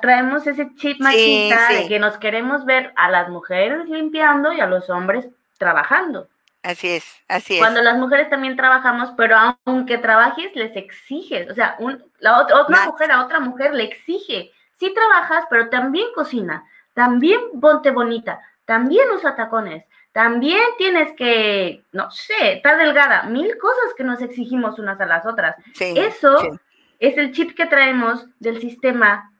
traemos 0.00 0.46
ese 0.46 0.74
chip 0.76 1.00
machista 1.00 1.68
de 1.72 1.88
que 1.88 1.98
nos 1.98 2.16
queremos 2.18 2.64
ver 2.64 2.92
a 2.96 3.10
las 3.10 3.28
mujeres 3.28 3.88
limpiando 3.88 4.52
y 4.52 4.60
a 4.60 4.66
los 4.66 4.88
hombres 4.90 5.26
trabajando. 5.58 6.28
Así 6.62 6.88
es, 6.88 7.22
así 7.28 7.54
es. 7.54 7.60
Cuando 7.60 7.80
las 7.80 7.96
mujeres 7.96 8.28
también 8.28 8.56
trabajamos, 8.56 9.12
pero 9.16 9.36
aunque 9.64 9.98
trabajes, 9.98 10.50
les 10.56 10.74
exiges. 10.74 11.48
O 11.48 11.54
sea, 11.54 11.76
la 12.18 12.40
otra, 12.40 12.64
una 12.66 12.86
mujer 12.86 13.12
a 13.12 13.24
otra 13.24 13.38
mujer 13.38 13.72
le 13.72 13.84
exige. 13.84 14.50
Sí 14.72 14.92
trabajas, 14.92 15.44
pero 15.48 15.68
también 15.68 16.08
cocina, 16.14 16.64
también 16.92 17.40
ponte 17.60 17.90
bonita, 17.92 18.40
también 18.64 19.08
usa 19.14 19.36
tacones, 19.36 19.84
también 20.16 20.62
tienes 20.78 21.14
que, 21.14 21.84
no 21.92 22.10
sé, 22.10 22.54
estar 22.54 22.78
delgada. 22.78 23.24
Mil 23.24 23.58
cosas 23.58 23.92
que 23.98 24.02
nos 24.02 24.22
exigimos 24.22 24.78
unas 24.78 24.98
a 24.98 25.04
las 25.04 25.26
otras. 25.26 25.56
Eso 25.78 26.58
es 26.98 27.18
el 27.18 27.32
chip 27.32 27.54
que 27.54 27.66
traemos 27.66 28.24
del 28.40 28.58
sistema 28.58 29.30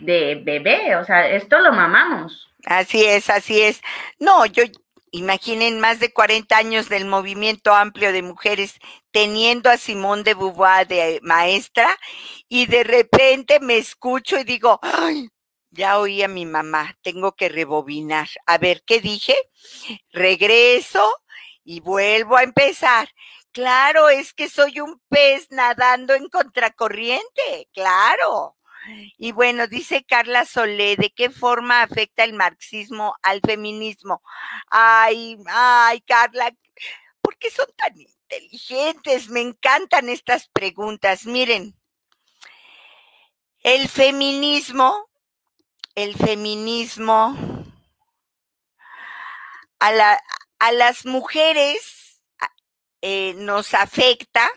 de 0.00 0.38
bebé. 0.44 0.96
O 0.96 1.04
sea, 1.04 1.30
esto 1.30 1.60
lo 1.60 1.72
mamamos. 1.72 2.46
Así 2.66 3.02
es, 3.02 3.30
así 3.30 3.62
es. 3.62 3.80
No, 4.18 4.44
yo 4.44 4.64
Imaginen 5.14 5.78
más 5.78 6.00
de 6.00 6.10
40 6.10 6.56
años 6.56 6.88
del 6.88 7.04
movimiento 7.04 7.74
amplio 7.74 8.14
de 8.14 8.22
mujeres 8.22 8.78
teniendo 9.10 9.68
a 9.68 9.76
Simón 9.76 10.24
de 10.24 10.32
Beauvoir 10.32 10.88
de 10.88 11.20
maestra 11.22 11.98
y 12.48 12.64
de 12.64 12.82
repente 12.82 13.60
me 13.60 13.76
escucho 13.76 14.38
y 14.38 14.44
digo, 14.44 14.80
ay, 14.80 15.28
ya 15.72 15.98
oí 15.98 16.22
a 16.22 16.28
mi 16.28 16.46
mamá, 16.46 16.96
tengo 17.02 17.32
que 17.32 17.48
rebobinar. 17.48 18.28
A 18.46 18.58
ver, 18.58 18.82
¿qué 18.84 19.00
dije? 19.00 19.34
Regreso 20.12 21.02
y 21.64 21.80
vuelvo 21.80 22.36
a 22.36 22.42
empezar. 22.44 23.08
Claro, 23.52 24.08
es 24.08 24.32
que 24.32 24.48
soy 24.48 24.80
un 24.80 25.00
pez 25.08 25.50
nadando 25.50 26.14
en 26.14 26.28
contracorriente, 26.28 27.68
claro. 27.72 28.56
Y 29.16 29.32
bueno, 29.32 29.66
dice 29.66 30.04
Carla 30.04 30.44
Solé, 30.44 30.96
¿de 30.96 31.10
qué 31.10 31.30
forma 31.30 31.82
afecta 31.82 32.24
el 32.24 32.32
marxismo 32.34 33.14
al 33.22 33.40
feminismo? 33.40 34.22
Ay, 34.68 35.38
ay, 35.46 36.00
Carla, 36.02 36.52
¿por 37.20 37.38
qué 37.38 37.50
son 37.50 37.66
tan 37.76 37.92
inteligentes? 37.98 39.28
Me 39.28 39.40
encantan 39.40 40.08
estas 40.08 40.48
preguntas. 40.48 41.26
Miren, 41.26 41.76
el 43.62 43.88
feminismo, 43.88 45.08
el 45.94 46.14
feminismo 46.16 47.36
a, 49.80 50.18
a 50.58 50.72
las 50.72 51.06
mujeres 51.06 52.20
eh, 53.00 53.34
nos 53.36 53.74
afecta 53.74 54.50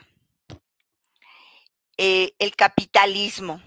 eh, 1.98 2.34
el 2.40 2.56
capitalismo 2.56 3.62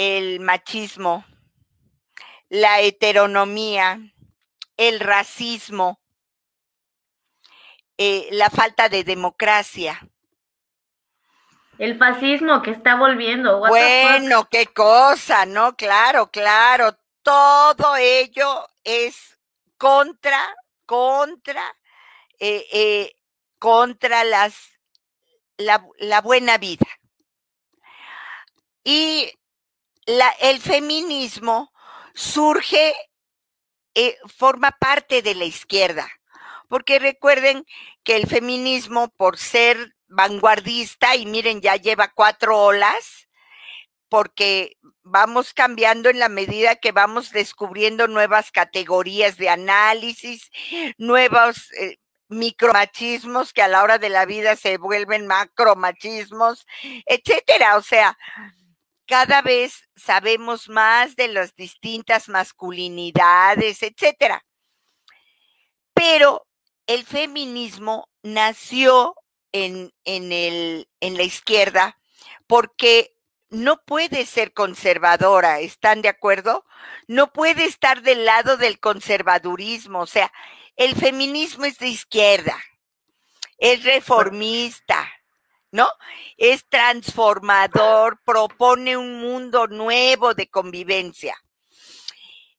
el 0.00 0.40
machismo, 0.40 1.26
la 2.48 2.80
heteronomía, 2.80 4.00
el 4.78 4.98
racismo, 4.98 6.00
eh, 7.98 8.26
la 8.32 8.48
falta 8.48 8.88
de 8.88 9.04
democracia. 9.04 10.00
El 11.80 11.96
fascismo 11.96 12.60
que 12.60 12.72
está 12.72 12.94
volviendo. 12.94 13.58
Bueno, 13.60 14.46
qué 14.50 14.66
cosa, 14.66 15.46
¿no? 15.46 15.76
Claro, 15.76 16.30
claro. 16.30 16.98
Todo 17.22 17.96
ello 17.96 18.68
es 18.84 19.38
contra, 19.78 20.54
contra, 20.84 21.64
eh, 22.38 22.66
eh, 22.70 23.16
contra 23.58 24.24
las, 24.24 24.78
la, 25.56 25.82
la 26.00 26.20
buena 26.20 26.58
vida. 26.58 26.86
Y 28.84 29.32
el 30.04 30.60
feminismo 30.60 31.72
surge, 32.12 32.94
eh, 33.94 34.18
forma 34.36 34.72
parte 34.72 35.22
de 35.22 35.34
la 35.34 35.46
izquierda, 35.46 36.06
porque 36.68 36.98
recuerden 36.98 37.64
que 38.04 38.16
el 38.16 38.26
feminismo, 38.26 39.08
por 39.16 39.38
ser 39.38 39.96
vanguardista, 40.10 41.16
y 41.16 41.24
miren, 41.24 41.60
ya 41.60 41.76
lleva 41.76 42.12
cuatro 42.14 42.58
olas, 42.58 43.28
porque 44.08 44.76
vamos 45.02 45.54
cambiando 45.54 46.10
en 46.10 46.18
la 46.18 46.28
medida 46.28 46.76
que 46.76 46.92
vamos 46.92 47.30
descubriendo 47.30 48.08
nuevas 48.08 48.50
categorías 48.50 49.36
de 49.38 49.48
análisis, 49.48 50.50
nuevos 50.98 51.70
eh, 51.72 51.96
micromachismos 52.28 53.52
que 53.52 53.62
a 53.62 53.68
la 53.68 53.82
hora 53.82 53.98
de 53.98 54.08
la 54.08 54.26
vida 54.26 54.56
se 54.56 54.78
vuelven 54.78 55.26
macromachismos, 55.26 56.66
etcétera. 57.06 57.76
O 57.76 57.82
sea, 57.82 58.18
cada 59.06 59.42
vez 59.42 59.88
sabemos 59.96 60.68
más 60.68 61.16
de 61.16 61.28
las 61.28 61.54
distintas 61.54 62.28
masculinidades, 62.28 63.82
etcétera. 63.82 64.44
Pero 65.94 66.46
el 66.86 67.04
feminismo 67.04 68.08
nació 68.22 69.14
en, 69.52 69.92
el, 70.04 70.88
en 71.00 71.16
la 71.16 71.22
izquierda 71.22 71.98
porque 72.46 73.16
no 73.48 73.82
puede 73.84 74.26
ser 74.26 74.52
conservadora, 74.52 75.60
¿están 75.60 76.02
de 76.02 76.08
acuerdo? 76.08 76.64
No 77.08 77.32
puede 77.32 77.64
estar 77.64 78.02
del 78.02 78.24
lado 78.24 78.56
del 78.56 78.78
conservadurismo, 78.78 80.00
o 80.00 80.06
sea, 80.06 80.32
el 80.76 80.94
feminismo 80.94 81.64
es 81.64 81.78
de 81.78 81.88
izquierda, 81.88 82.56
es 83.58 83.84
reformista, 83.84 85.10
¿no? 85.72 85.88
Es 86.36 86.66
transformador, 86.68 88.20
propone 88.24 88.96
un 88.96 89.20
mundo 89.20 89.66
nuevo 89.66 90.34
de 90.34 90.48
convivencia. 90.48 91.36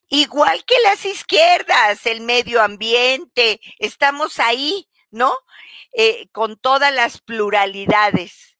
Igual 0.10 0.66
que 0.66 0.76
las 0.84 1.06
izquierdas, 1.06 2.06
el 2.06 2.20
medio 2.20 2.62
ambiente, 2.62 3.62
estamos 3.80 4.40
ahí, 4.40 4.90
¿no? 5.12 5.34
Eh, 5.94 6.28
con 6.32 6.58
todas 6.58 6.94
las 6.94 7.22
pluralidades. 7.22 8.58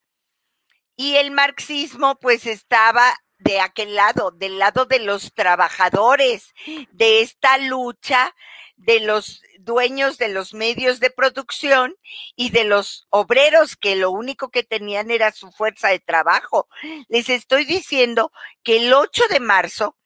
Y 0.96 1.16
el 1.16 1.32
marxismo, 1.32 2.20
pues 2.20 2.46
estaba 2.46 3.16
de 3.40 3.60
aquel 3.60 3.96
lado, 3.96 4.32
del 4.32 4.60
lado 4.60 4.86
de 4.86 5.00
los 5.00 5.34
trabajadores, 5.34 6.54
de 6.92 7.22
esta 7.22 7.58
lucha 7.58 8.36
de 8.76 9.00
los 9.00 9.42
dueños 9.60 10.18
de 10.18 10.30
los 10.30 10.54
medios 10.54 11.00
de 11.00 11.12
producción 11.12 11.96
y 12.36 12.50
de 12.50 12.64
los 12.64 13.08
obreros 13.10 13.76
que 13.76 13.96
lo 13.96 14.12
único 14.12 14.50
que 14.50 14.64
tenían 14.64 15.12
era 15.12 15.32
su 15.32 15.52
fuerza 15.52 15.90
de 15.90 16.00
trabajo. 16.00 16.68
Les 17.08 17.30
estoy 17.30 17.66
diciendo 17.66 18.32
que 18.64 18.78
el 18.78 18.94
8 18.94 19.24
de 19.30 19.40
marzo 19.40 19.98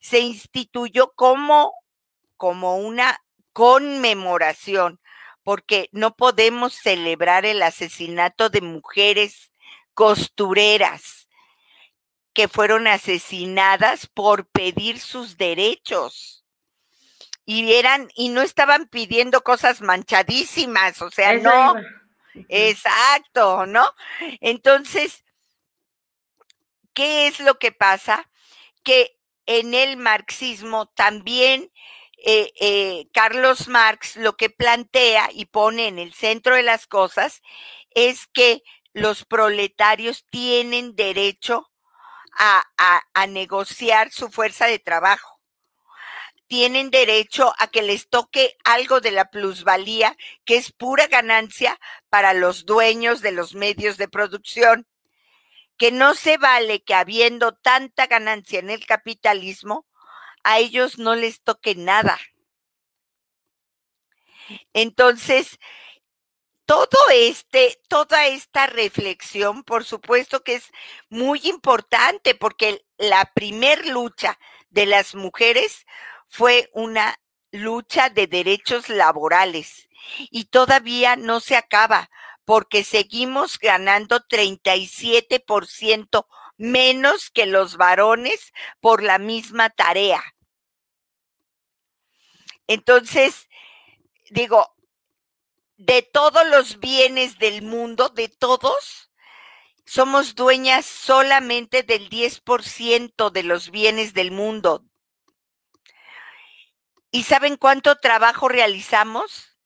se 0.00 0.20
instituyó 0.20 1.12
como, 1.14 1.74
como 2.36 2.76
una 2.76 3.20
conmemoración, 3.52 5.00
porque 5.44 5.88
no 5.92 6.16
podemos 6.16 6.72
celebrar 6.72 7.46
el 7.46 7.62
asesinato 7.62 8.50
de 8.50 8.62
mujeres 8.62 9.52
costureras 9.92 11.28
que 12.32 12.48
fueron 12.48 12.88
asesinadas 12.88 14.08
por 14.08 14.46
pedir 14.46 14.98
sus 14.98 15.36
derechos 15.36 16.44
y 17.46 17.74
eran 17.74 18.08
y 18.16 18.30
no 18.30 18.42
estaban 18.42 18.88
pidiendo 18.88 19.42
cosas 19.42 19.80
manchadísimas, 19.80 21.00
o 21.02 21.10
sea, 21.10 21.34
no. 21.34 21.74
Exacto, 22.48 23.66
¿no? 23.66 23.88
Entonces, 24.40 25.24
¿qué 26.94 27.28
es 27.28 27.38
lo 27.38 27.58
que 27.58 27.70
pasa? 27.70 28.28
Que 28.82 29.16
en 29.46 29.74
el 29.74 29.96
marxismo 29.96 30.86
también 30.86 31.70
eh, 32.26 32.52
eh, 32.58 33.08
Carlos 33.12 33.68
Marx 33.68 34.16
lo 34.16 34.34
que 34.34 34.48
plantea 34.48 35.28
y 35.30 35.44
pone 35.44 35.88
en 35.88 35.98
el 35.98 36.14
centro 36.14 36.56
de 36.56 36.62
las 36.62 36.86
cosas 36.86 37.42
es 37.90 38.26
que 38.32 38.62
los 38.94 39.26
proletarios 39.26 40.24
tienen 40.30 40.96
derecho 40.96 41.70
a 42.36 43.26
negociar 43.28 44.10
su 44.10 44.30
fuerza 44.30 44.66
de 44.66 44.78
trabajo. 44.78 45.40
Tienen 46.46 46.90
derecho 46.90 47.52
a 47.58 47.68
que 47.68 47.82
les 47.82 48.08
toque 48.08 48.56
algo 48.64 49.00
de 49.00 49.10
la 49.10 49.30
plusvalía, 49.30 50.16
que 50.44 50.56
es 50.56 50.72
pura 50.72 51.06
ganancia 51.06 51.78
para 52.08 52.32
los 52.32 52.64
dueños 52.64 53.20
de 53.20 53.32
los 53.32 53.54
medios 53.54 53.98
de 53.98 54.08
producción, 54.08 54.86
que 55.76 55.92
no 55.92 56.14
se 56.14 56.38
vale 56.38 56.82
que 56.82 56.94
habiendo 56.94 57.52
tanta 57.52 58.06
ganancia 58.06 58.58
en 58.60 58.70
el 58.70 58.86
capitalismo, 58.86 59.86
a 60.44 60.58
ellos 60.58 60.98
no 60.98 61.16
les 61.16 61.42
toque 61.42 61.74
nada. 61.74 62.18
Entonces, 64.72 65.58
todo 66.66 66.98
este, 67.12 67.78
toda 67.88 68.26
esta 68.26 68.66
reflexión, 68.66 69.64
por 69.64 69.84
supuesto 69.84 70.42
que 70.42 70.54
es 70.54 70.70
muy 71.08 71.40
importante 71.44 72.34
porque 72.34 72.84
la 72.96 73.30
primer 73.34 73.86
lucha 73.86 74.38
de 74.70 74.86
las 74.86 75.14
mujeres 75.14 75.86
fue 76.28 76.70
una 76.72 77.18
lucha 77.52 78.10
de 78.10 78.26
derechos 78.26 78.88
laborales 78.88 79.88
y 80.30 80.46
todavía 80.46 81.16
no 81.16 81.40
se 81.40 81.56
acaba 81.56 82.10
porque 82.44 82.84
seguimos 82.84 83.58
ganando 83.58 84.20
37% 84.20 86.26
menos 86.56 87.30
que 87.30 87.46
los 87.46 87.76
varones 87.76 88.52
por 88.80 89.02
la 89.02 89.18
misma 89.18 89.70
tarea. 89.70 90.22
Entonces, 92.66 93.48
digo, 94.30 94.74
de 95.76 96.02
todos 96.02 96.46
los 96.48 96.80
bienes 96.80 97.38
del 97.38 97.62
mundo, 97.62 98.08
de 98.08 98.28
todos, 98.28 99.10
somos 99.84 100.34
dueñas 100.34 100.86
solamente 100.86 101.82
del 101.82 102.08
10% 102.08 103.30
de 103.30 103.42
los 103.42 103.70
bienes 103.70 104.14
del 104.14 104.30
mundo. 104.30 104.84
¿Y 107.10 107.24
saben 107.24 107.56
cuánto 107.56 107.96
trabajo 107.96 108.48
realizamos? 108.48 109.56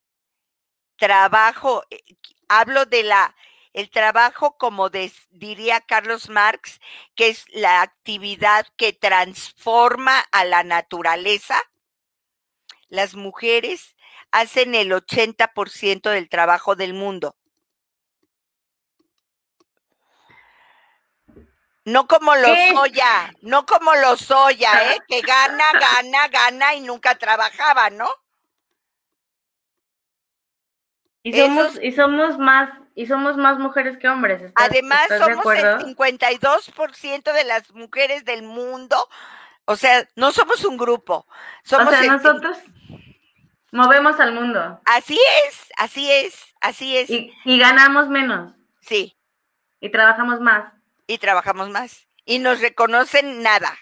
Trabajo, 0.96 1.84
eh, 1.90 2.02
hablo 2.48 2.84
de 2.84 3.04
la 3.04 3.34
el 3.72 3.90
trabajo, 3.90 4.56
como 4.58 4.90
diría 4.90 5.80
Carlos 5.80 6.28
Marx, 6.28 6.80
que 7.14 7.28
es 7.28 7.44
la 7.50 7.82
actividad 7.82 8.66
que 8.76 8.92
transforma 8.92 10.18
a 10.32 10.44
la 10.44 10.64
naturaleza. 10.64 11.62
Las 12.88 13.14
mujeres 13.14 13.96
hacen 14.30 14.74
el 14.74 14.92
80% 14.92 16.10
del 16.10 16.28
trabajo 16.28 16.76
del 16.76 16.94
mundo. 16.94 17.36
No 21.84 22.06
como 22.06 22.34
los 22.36 22.58
Oya, 22.76 23.32
no 23.40 23.64
como 23.64 23.94
los 23.94 24.30
Oya, 24.30 24.92
¿eh? 24.92 24.98
que 25.08 25.22
gana, 25.22 25.64
gana, 25.72 26.28
gana 26.28 26.74
y 26.74 26.82
nunca 26.82 27.14
trabajaba, 27.14 27.88
¿no? 27.88 28.08
Y 31.22 31.32
somos, 31.32 31.78
y 31.82 31.92
somos 31.92 32.38
más, 32.38 32.70
y 32.94 33.06
somos 33.06 33.38
más 33.38 33.58
mujeres 33.58 33.96
que 33.96 34.08
hombres. 34.08 34.52
Además, 34.54 35.08
somos 35.08 35.46
el 35.54 35.78
52% 35.78 37.32
de 37.32 37.44
las 37.44 37.70
mujeres 37.72 38.24
del 38.26 38.42
mundo. 38.42 39.08
O 39.64 39.76
sea, 39.76 40.06
no 40.14 40.32
somos 40.32 40.64
un 40.64 40.76
grupo. 40.76 41.26
Somos 41.62 41.94
o 41.94 41.96
sea, 41.96 42.02
nosotros 42.02 42.58
movemos 43.72 44.18
al 44.20 44.32
mundo. 44.32 44.80
Así 44.84 45.18
es, 45.46 45.68
así 45.76 46.10
es, 46.10 46.54
así 46.60 46.96
es. 46.96 47.10
Y, 47.10 47.32
y 47.44 47.58
ganamos 47.58 48.08
menos. 48.08 48.52
Sí. 48.80 49.16
Y 49.80 49.90
trabajamos 49.90 50.40
más. 50.40 50.72
Y 51.06 51.18
trabajamos 51.18 51.70
más. 51.70 52.08
Y 52.24 52.38
nos 52.38 52.60
reconocen 52.60 53.42
nada. 53.42 53.76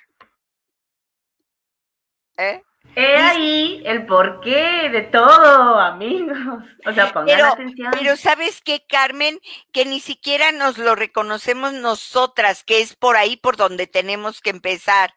¿Eh? 2.37 2.63
He 2.99 3.15
ahí 3.19 3.83
el 3.85 4.07
porqué 4.07 4.89
de 4.89 5.03
todo, 5.03 5.79
amigos. 5.79 6.65
O 6.87 6.93
sea, 6.95 7.13
pongan 7.13 7.45
atención. 7.45 7.91
Pero 7.93 8.17
¿sabes 8.17 8.63
qué, 8.63 8.87
Carmen? 8.89 9.39
Que 9.71 9.85
ni 9.85 10.01
siquiera 10.01 10.51
nos 10.51 10.79
lo 10.79 10.95
reconocemos 10.95 11.75
nosotras, 11.75 12.65
que 12.65 12.81
es 12.81 12.97
por 12.97 13.19
ahí 13.19 13.37
por 13.37 13.59
donde 13.59 13.87
tenemos 13.87 14.41
que 14.41 14.49
empezar. 14.49 15.15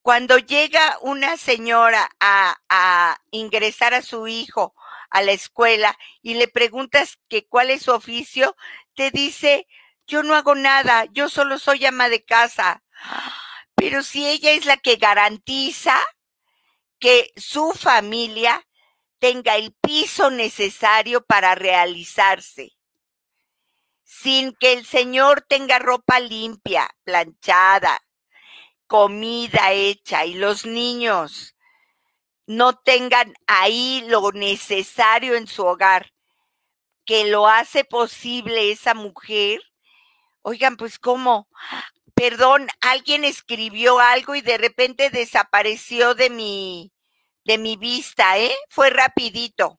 Cuando 0.00 0.38
llega 0.38 0.96
una 1.02 1.36
señora 1.36 2.08
a, 2.18 2.56
a 2.70 3.18
ingresar 3.30 3.92
a 3.92 4.00
su 4.00 4.26
hijo 4.26 4.74
a 5.10 5.20
la 5.20 5.32
escuela 5.32 5.98
y 6.22 6.32
le 6.32 6.48
preguntas 6.48 7.18
que 7.28 7.46
cuál 7.46 7.68
es 7.68 7.82
su 7.82 7.92
oficio, 7.92 8.56
te 8.94 9.10
dice, 9.10 9.66
yo 10.06 10.22
no 10.22 10.34
hago 10.34 10.54
nada, 10.54 11.04
yo 11.12 11.28
solo 11.28 11.58
soy 11.58 11.84
ama 11.84 12.08
de 12.08 12.24
casa. 12.24 12.82
Pero 13.74 14.02
si 14.02 14.26
ella 14.26 14.52
es 14.52 14.64
la 14.64 14.78
que 14.78 14.96
garantiza 14.96 15.94
que 16.98 17.32
su 17.36 17.72
familia 17.72 18.66
tenga 19.18 19.56
el 19.56 19.72
piso 19.72 20.30
necesario 20.30 21.24
para 21.24 21.54
realizarse, 21.54 22.72
sin 24.04 24.54
que 24.54 24.72
el 24.72 24.86
Señor 24.86 25.42
tenga 25.42 25.78
ropa 25.78 26.20
limpia, 26.20 26.88
planchada, 27.04 28.00
comida 28.86 29.72
hecha 29.72 30.24
y 30.24 30.34
los 30.34 30.64
niños 30.64 31.54
no 32.48 32.78
tengan 32.78 33.34
ahí 33.46 34.02
lo 34.08 34.32
necesario 34.32 35.34
en 35.34 35.46
su 35.46 35.66
hogar, 35.66 36.14
que 37.04 37.26
lo 37.26 37.46
hace 37.46 37.84
posible 37.84 38.70
esa 38.70 38.94
mujer. 38.94 39.60
Oigan, 40.40 40.78
pues 40.78 40.98
cómo, 40.98 41.46
perdón, 42.18 42.66
alguien 42.80 43.24
escribió 43.24 44.00
algo 44.00 44.34
y 44.34 44.40
de 44.40 44.58
repente 44.58 45.10
desapareció 45.10 46.14
de 46.14 46.30
mi, 46.30 46.92
de 47.44 47.58
mi 47.58 47.76
vista, 47.76 48.38
¿eh? 48.38 48.54
Fue 48.68 48.90
rapidito. 48.90 49.78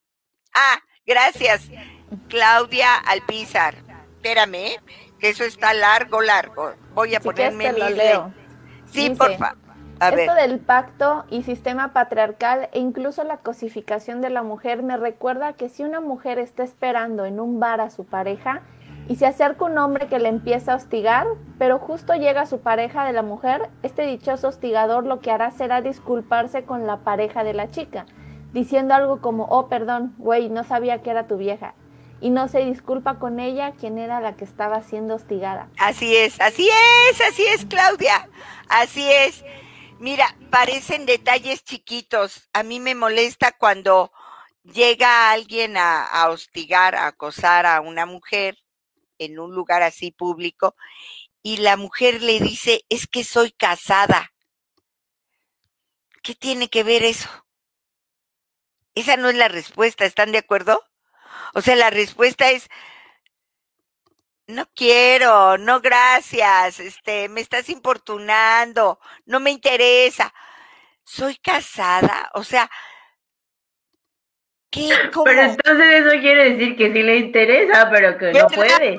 Ah, 0.54 0.80
gracias, 1.06 1.70
Claudia 2.30 2.96
Alpizar. 2.96 3.76
Espérame, 4.16 4.56
¿eh? 4.56 4.80
que 5.20 5.30
eso 5.30 5.44
está 5.44 5.74
largo, 5.74 6.22
largo. 6.22 6.74
Voy 6.94 7.14
a 7.14 7.20
ponerme 7.20 7.74
mi... 7.74 7.94
leo. 7.94 8.34
Sí, 8.92 9.10
por 9.12 9.36
favor. 9.38 9.58
Esto 10.02 10.34
del 10.34 10.60
pacto 10.60 11.26
y 11.30 11.44
sistema 11.44 11.92
patriarcal 11.92 12.70
e 12.72 12.80
incluso 12.80 13.26
la 13.26 13.38
cosificación 13.38 14.22
de 14.22 14.30
la 14.30 14.44
mujer 14.44 14.82
me 14.82 14.96
recuerda 14.96 15.54
que 15.54 15.68
si 15.68 15.84
una 15.84 16.00
mujer 16.00 16.40
está 16.40 16.64
esperando 16.64 17.26
en 17.26 17.42
un 17.42 17.60
bar 17.60 17.82
a 17.82 17.90
su 17.90 18.06
pareja, 18.06 18.62
y 19.10 19.16
se 19.16 19.26
acerca 19.26 19.66
un 19.66 19.78
hombre 19.80 20.08
que 20.08 20.20
le 20.20 20.30
empieza 20.30 20.72
a 20.72 20.76
hostigar, 20.76 21.26
pero 21.58 21.80
justo 21.80 22.14
llega 22.14 22.46
su 22.46 22.62
pareja 22.62 23.06
de 23.06 23.12
la 23.12 23.24
mujer, 23.24 23.72
este 23.82 24.04
dichoso 24.04 24.50
hostigador 24.50 25.04
lo 25.04 25.20
que 25.20 25.32
hará 25.32 25.50
será 25.50 25.82
disculparse 25.82 26.64
con 26.64 26.86
la 26.86 26.98
pareja 26.98 27.44
de 27.44 27.56
la 27.56 27.72
chica, 27.72 28.06
diciendo 28.54 28.94
algo 28.94 29.20
como, 29.20 29.46
oh, 29.46 29.68
perdón, 29.68 30.14
güey, 30.20 30.50
no 30.50 30.64
sabía 30.64 31.02
que 31.02 31.10
era 31.10 31.26
tu 31.26 31.38
vieja. 31.38 31.74
Y 32.22 32.30
no 32.30 32.48
se 32.50 32.60
disculpa 32.60 33.18
con 33.18 33.40
ella, 33.40 33.72
quien 33.72 33.98
era 33.98 34.22
la 34.22 34.36
que 34.36 34.44
estaba 34.44 34.84
siendo 34.84 35.16
hostigada. 35.16 35.70
Así 35.80 36.16
es, 36.16 36.40
así 36.40 36.70
es, 37.10 37.22
así 37.22 37.44
es, 37.48 37.66
Claudia, 37.66 38.30
así 38.68 39.10
es. 39.10 39.44
Mira, 40.00 40.36
parecen 40.52 41.08
detalles 41.08 41.64
chiquitos. 41.64 42.48
A 42.54 42.62
mí 42.62 42.80
me 42.80 42.94
molesta 42.94 43.54
cuando 43.54 44.12
llega 44.64 45.32
alguien 45.32 45.78
a, 45.78 46.04
a 46.04 46.30
hostigar, 46.30 46.94
a 46.94 47.08
acosar 47.08 47.66
a 47.66 47.82
una 47.82 48.06
mujer 48.06 48.56
en 49.20 49.40
un 49.40 49.54
lugar 49.54 49.84
así 49.84 50.12
público 50.12 50.76
y 51.42 51.58
la 51.58 51.78
mujer 51.78 52.22
le 52.22 52.40
dice, 52.40 52.86
es 52.90 53.08
que 53.08 53.24
soy 53.24 53.52
casada. 53.52 54.34
¿Qué 56.22 56.36
tiene 56.36 56.70
que 56.70 56.84
ver 56.84 57.04
eso? 57.04 57.30
Esa 58.96 59.16
no 59.18 59.30
es 59.30 59.36
la 59.36 59.48
respuesta, 59.48 60.06
¿están 60.06 60.32
de 60.32 60.40
acuerdo? 60.40 60.84
O 61.54 61.62
sea, 61.62 61.76
la 61.76 61.90
respuesta 61.90 62.50
es, 62.52 62.70
no 64.48 64.68
quiero, 64.76 65.58
no 65.58 65.80
gracias, 65.80 66.80
este, 66.80 67.30
me 67.30 67.42
estás 67.42 67.70
importunando, 67.70 69.00
no 69.26 69.40
me 69.40 69.52
interesa. 69.52 70.34
Soy 71.04 71.38
casada, 71.38 72.30
o 72.34 72.44
sea, 72.44 72.70
pero 74.72 75.42
entonces 75.42 76.06
eso 76.06 76.20
quiere 76.22 76.52
decir 76.52 76.76
que 76.76 76.92
sí 76.94 77.04
le 77.04 77.18
interesa, 77.18 77.90
pero 77.92 78.18
que 78.18 78.32
no 78.32 78.48
puede. 78.48 78.98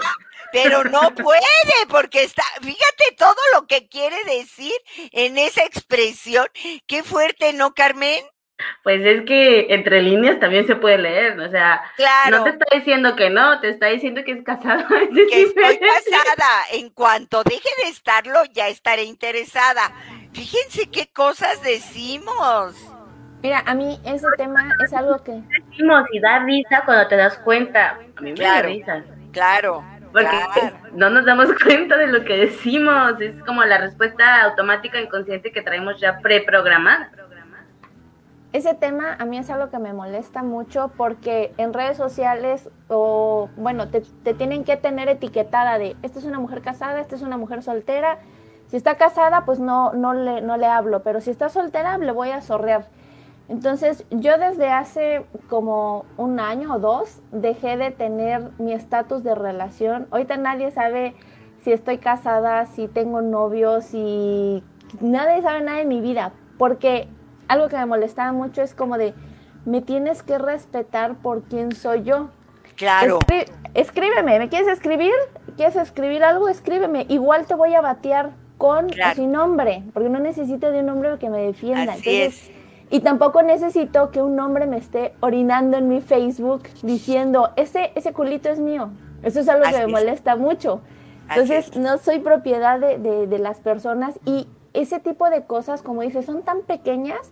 Pero 0.53 0.85
no 0.85 1.15
puede, 1.15 1.87
porque 1.89 2.25
está, 2.25 2.43
fíjate 2.61 3.15
todo 3.17 3.37
lo 3.55 3.67
que 3.67 3.89
quiere 3.89 4.17
decir 4.25 4.75
en 5.13 5.39
esa 5.39 5.65
expresión. 5.65 6.47
Qué 6.87 7.03
fuerte, 7.05 7.53
¿no, 7.53 7.73
Carmen? 7.73 8.25
Pues 8.83 9.01
es 9.05 9.25
que 9.25 9.73
entre 9.73 10.03
líneas 10.03 10.39
también 10.39 10.67
se 10.67 10.77
puede 10.77 10.99
leer, 10.99 11.39
o 11.41 11.49
sea, 11.51 11.83
no 12.31 12.45
te 12.45 12.51
está 12.51 12.77
diciendo 12.77 13.17
que 13.17 13.31
no, 13.31 13.59
te 13.61 13.71
está 13.71 13.87
diciendo 13.87 14.23
que 14.25 14.33
es 14.33 14.43
casada. 14.43 14.87
que 15.31 15.43
estoy 15.43 15.79
casada, 15.79 16.65
en 16.73 16.91
cuanto 16.91 17.43
deje 17.43 17.69
de 17.83 17.89
estarlo, 17.89 18.45
ya 18.53 18.69
estaré 18.69 19.05
interesada. 19.05 19.93
Fíjense 20.35 20.91
qué 20.91 21.07
cosas 21.07 21.63
decimos. 21.63 22.75
Mira, 23.43 23.63
a 23.67 23.75
mí 23.75 23.99
ese 24.05 24.27
tema 24.37 24.75
es 24.85 24.93
algo 24.93 25.19
que... 25.23 25.43
Decimos 25.71 26.05
y 26.13 26.21
da 26.21 26.41
risa 26.41 26.83
cuando 26.85 27.09
te 27.09 27.17
das 27.17 27.39
cuenta. 27.39 27.99
A 28.17 28.21
mí 28.21 28.33
me 28.33 28.35
claro, 28.35 28.69
da 28.69 28.75
risa. 28.75 29.03
Claro. 29.33 29.85
Porque 30.13 30.75
no 30.93 31.09
nos 31.09 31.25
damos 31.25 31.49
cuenta 31.65 31.97
de 31.97 32.09
lo 32.09 32.25
que 32.25 32.37
decimos. 32.37 33.21
Es 33.21 33.43
como 33.45 33.65
la 33.65 33.79
respuesta 33.79 34.43
automática 34.43 35.01
inconsciente 35.01 35.53
que 35.53 35.63
traemos 35.63 35.99
ya 36.01 36.19
preprogramada. 36.19 37.11
Ese 38.53 38.75
tema 38.75 39.15
a 39.17 39.25
mí 39.27 39.39
es 39.39 39.49
algo 39.49 39.71
que 39.71 39.79
me 39.79 39.93
molesta 39.93 40.43
mucho 40.43 40.91
porque 40.97 41.55
en 41.57 41.73
redes 41.73 41.97
sociales 41.97 42.69
o 42.89 43.49
bueno, 43.57 43.89
te, 43.89 44.01
te 44.01 44.35
tienen 44.35 44.65
que 44.65 44.77
tener 44.77 45.09
etiquetada 45.09 45.79
de 45.79 45.95
esta 46.03 46.19
es 46.19 46.25
una 46.25 46.41
mujer 46.41 46.61
casada, 46.61 47.01
esta 47.01 47.15
es 47.15 47.23
una 47.23 47.37
mujer 47.37 47.63
soltera. 47.63 48.19
Si 48.67 48.77
está 48.77 48.97
casada, 48.97 49.45
pues 49.45 49.61
no, 49.61 49.93
no, 49.93 50.15
le, 50.15 50.41
no 50.41 50.57
le 50.57 50.67
hablo, 50.67 51.05
pero 51.05 51.21
si 51.21 51.31
está 51.31 51.49
soltera, 51.49 51.97
le 51.99 52.11
voy 52.11 52.31
a 52.31 52.41
sorrear. 52.41 52.87
Entonces, 53.51 54.05
yo 54.11 54.39
desde 54.39 54.69
hace 54.69 55.25
como 55.49 56.07
un 56.17 56.39
año 56.39 56.77
o 56.77 56.79
dos 56.79 57.21
dejé 57.33 57.77
de 57.77 57.91
tener 57.91 58.53
mi 58.59 58.73
estatus 58.73 59.25
de 59.25 59.35
relación. 59.35 60.07
Ahorita 60.13 60.37
nadie 60.37 60.71
sabe 60.71 61.17
si 61.65 61.73
estoy 61.73 61.99
casada, 61.99 62.67
si 62.67 62.87
tengo 62.87 63.23
novio, 63.23 63.81
si 63.81 64.63
nadie 65.01 65.43
sabe 65.43 65.63
nada 65.63 65.79
de 65.79 65.85
mi 65.85 66.01
vida, 66.01 66.33
porque 66.59 67.09
algo 67.49 67.69
que 67.69 67.77
me 67.77 67.87
molestaba 67.87 68.31
mucho 68.31 68.63
es 68.63 68.73
como 68.73 68.97
de, 68.97 69.15
me 69.65 69.83
tienes 69.83 70.23
que 70.23 70.39
respetar 70.39 71.17
por 71.17 71.43
quién 71.43 71.73
soy 71.73 72.05
yo. 72.05 72.29
Claro. 72.77 73.19
escríbeme, 73.75 74.39
¿me 74.39 74.49
quieres 74.49 74.69
escribir? 74.69 75.13
¿Quieres 75.57 75.75
escribir 75.75 76.23
algo? 76.23 76.49
Escríbeme. 76.49 77.05
Igual 77.09 77.47
te 77.47 77.57
voy 77.57 77.75
a 77.75 77.81
batear 77.81 78.31
con 78.59 78.91
sin 79.17 79.33
nombre, 79.33 79.83
porque 79.93 80.09
no 80.09 80.21
necesito 80.21 80.71
de 80.71 80.81
un 80.81 80.89
hombre 80.91 81.19
que 81.19 81.29
me 81.29 81.39
defienda. 81.39 81.97
Entonces, 81.97 82.53
Y 82.91 83.01
tampoco 83.01 83.43
necesito 83.43 84.11
que 84.11 84.21
un 84.21 84.39
hombre 84.41 84.67
me 84.67 84.77
esté 84.77 85.15
orinando 85.21 85.77
en 85.77 85.89
mi 85.89 86.01
Facebook 86.01 86.65
diciendo, 86.83 87.51
ese, 87.55 87.93
ese 87.95 88.13
culito 88.13 88.49
es 88.49 88.59
mío. 88.59 88.91
Eso 89.23 89.41
es 89.41 89.49
algo 89.49 89.65
que 89.65 89.79
me 89.79 89.87
molesta 89.87 90.35
mucho. 90.35 90.81
Entonces, 91.29 91.77
no 91.77 91.99
soy 91.99 92.19
propiedad 92.19 92.81
de, 92.81 92.99
de, 92.99 93.29
de, 93.29 93.39
las 93.39 93.61
personas 93.61 94.19
y 94.25 94.49
ese 94.73 94.99
tipo 94.99 95.31
de 95.31 95.45
cosas, 95.45 95.83
como 95.83 96.03
dices, 96.03 96.27
son 96.27 96.43
tan 96.43 96.63
pequeñas, 96.63 97.31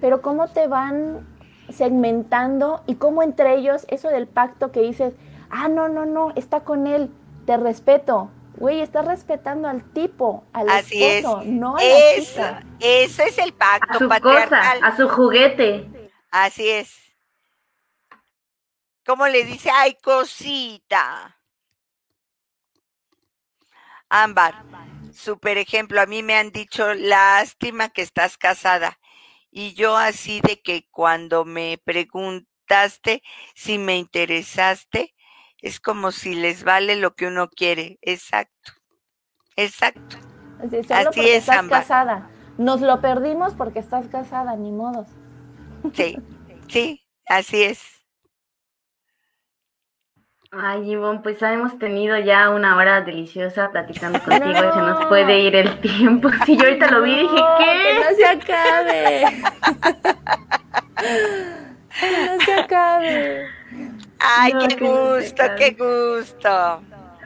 pero 0.00 0.22
cómo 0.22 0.46
te 0.46 0.68
van 0.68 1.26
segmentando 1.68 2.82
y 2.86 2.94
cómo 2.94 3.24
entre 3.24 3.56
ellos, 3.56 3.84
eso 3.88 4.08
del 4.08 4.28
pacto 4.28 4.70
que 4.70 4.82
dices, 4.82 5.14
ah, 5.50 5.68
no, 5.68 5.88
no, 5.88 6.06
no, 6.06 6.32
está 6.36 6.60
con 6.60 6.86
él, 6.86 7.10
te 7.46 7.56
respeto. 7.56 8.28
Güey, 8.56 8.80
estás 8.80 9.04
respetando 9.06 9.68
al 9.68 9.92
tipo, 9.92 10.44
al 10.52 10.68
Así 10.70 11.02
esposo, 11.02 11.40
es. 11.40 11.46
no 11.48 11.76
a 11.76 11.82
eso, 11.82 12.40
la 12.40 12.62
Ese 12.80 13.24
es 13.24 13.38
el 13.38 13.54
pacto 13.54 13.96
a 13.96 13.98
su 13.98 14.08
patriarcal. 14.08 14.80
cosa, 14.80 14.86
a 14.86 14.96
su 14.96 15.08
juguete. 15.08 15.90
Así 16.30 16.68
es. 16.68 16.94
¿Cómo 19.04 19.26
le 19.26 19.44
dice? 19.44 19.70
Ay, 19.70 19.96
cosita. 20.02 21.38
Ámbar, 24.08 24.54
super 25.14 25.58
ejemplo. 25.58 26.00
A 26.00 26.06
mí 26.06 26.22
me 26.22 26.36
han 26.36 26.50
dicho, 26.52 26.94
lástima 26.94 27.88
que 27.88 28.02
estás 28.02 28.36
casada. 28.36 28.98
Y 29.50 29.74
yo 29.74 29.96
así 29.96 30.40
de 30.40 30.60
que 30.62 30.88
cuando 30.90 31.44
me 31.44 31.78
preguntaste 31.84 33.22
si 33.54 33.78
me 33.78 33.96
interesaste, 33.96 35.14
es 35.62 35.80
como 35.80 36.12
si 36.12 36.34
les 36.34 36.64
vale 36.64 36.96
lo 36.96 37.14
que 37.14 37.26
uno 37.28 37.48
quiere. 37.48 37.98
Exacto. 38.02 38.72
Exacto. 39.56 40.16
Así, 40.58 40.82
solo 40.82 41.00
Así 41.00 41.04
porque 41.06 41.36
es, 41.36 41.48
estás 41.48 41.66
casada. 41.68 42.28
Nos 42.58 42.80
lo 42.80 43.00
perdimos 43.00 43.54
porque 43.54 43.78
estás 43.78 44.06
casada, 44.08 44.56
ni 44.56 44.70
modos. 44.70 45.08
Sí, 45.94 46.16
sí, 46.68 47.02
así 47.26 47.62
es. 47.62 47.80
Ay, 50.54 50.90
Ivonne, 50.92 51.20
pues 51.20 51.40
ya 51.40 51.50
hemos 51.52 51.78
tenido 51.78 52.18
ya 52.18 52.50
una 52.50 52.76
hora 52.76 53.00
deliciosa 53.00 53.70
platicando 53.70 54.20
contigo 54.24 54.50
y 54.50 54.54
se 54.54 54.60
nos 54.80 55.00
No. 55.00 55.08
puede 55.08 55.38
ir 55.40 55.56
el 55.56 55.80
tiempo. 55.80 56.28
Si 56.44 56.56
yo 56.56 56.64
ahorita 56.64 56.90
lo 56.90 57.02
vi 57.02 57.14
dije, 57.20 57.26
No, 57.34 57.56
¿qué? 57.58 57.64
Que 57.64 57.94
no 58.00 58.16
se 58.16 58.26
acabe. 58.26 59.42
que 62.00 62.26
no 62.26 62.40
se 62.44 62.52
acabe. 62.54 63.46
Ay, 64.22 64.52
No, 64.54 64.68
qué 64.68 64.76
gusto, 64.76 65.42
qué 65.56 65.70
gusto. 65.72 66.82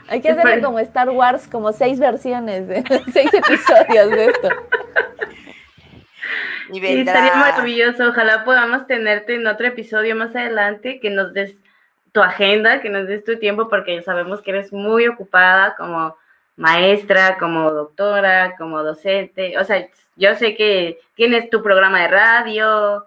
Hay 0.09 0.21
que 0.21 0.29
hacerle 0.29 0.61
como 0.61 0.79
Star 0.79 1.09
Wars, 1.09 1.47
como 1.47 1.73
seis 1.73 1.99
versiones, 1.99 2.67
de, 2.67 2.83
seis 3.13 3.33
episodios 3.33 4.09
de 4.11 4.25
esto. 4.25 4.49
Y 6.69 6.73
Sí, 6.75 6.79
vendrá. 6.81 7.13
estaría 7.13 7.35
maravilloso. 7.35 8.09
Ojalá 8.09 8.43
podamos 8.43 8.87
tenerte 8.87 9.35
en 9.35 9.47
otro 9.47 9.67
episodio 9.67 10.17
más 10.17 10.35
adelante, 10.35 10.99
que 10.99 11.09
nos 11.09 11.33
des 11.33 11.55
tu 12.11 12.21
agenda, 12.21 12.81
que 12.81 12.89
nos 12.89 13.07
des 13.07 13.23
tu 13.23 13.39
tiempo, 13.39 13.69
porque 13.69 14.01
sabemos 14.01 14.41
que 14.41 14.51
eres 14.51 14.73
muy 14.73 15.07
ocupada 15.07 15.75
como 15.77 16.17
maestra, 16.57 17.37
como 17.37 17.71
doctora, 17.71 18.55
como 18.57 18.83
docente. 18.83 19.57
O 19.57 19.63
sea, 19.63 19.87
yo 20.17 20.35
sé 20.35 20.55
que 20.55 20.99
tienes 21.15 21.49
tu 21.49 21.63
programa 21.63 22.01
de 22.01 22.07
radio, 22.09 23.05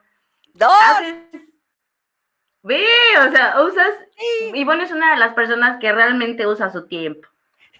Dos. 0.55 0.73
haces... 0.97 1.17
Ve, 2.63 2.87
o 3.27 3.31
sea, 3.33 3.63
usas... 3.63 3.95
Ivonne 4.55 4.85
es 4.85 4.93
una 4.93 5.13
de 5.13 5.19
las 5.19 5.35
personas 5.35 5.79
que 5.81 5.93
realmente 5.93 6.47
usa 6.47 6.71
su 6.71 6.87
tiempo. 6.87 7.27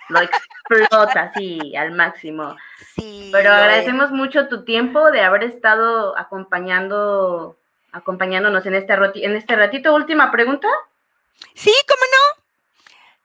Lo 0.09 0.21
explota 0.21 1.23
así 1.23 1.77
al 1.77 1.93
máximo. 1.93 2.57
Sí. 2.95 3.29
Pero 3.33 3.51
es. 3.51 3.55
agradecemos 3.55 4.11
mucho 4.11 4.49
tu 4.49 4.65
tiempo 4.65 5.11
de 5.11 5.21
haber 5.21 5.45
estado 5.45 6.19
acompañando, 6.19 7.57
acompañándonos 7.93 8.67
en 8.67 8.75
este, 8.75 8.95
en 8.95 9.37
este 9.37 9.57
ratito. 9.57 9.95
Última 9.95 10.33
pregunta. 10.33 10.69
Sí, 11.55 11.73
¿cómo 11.87 12.01
no? 12.01 12.43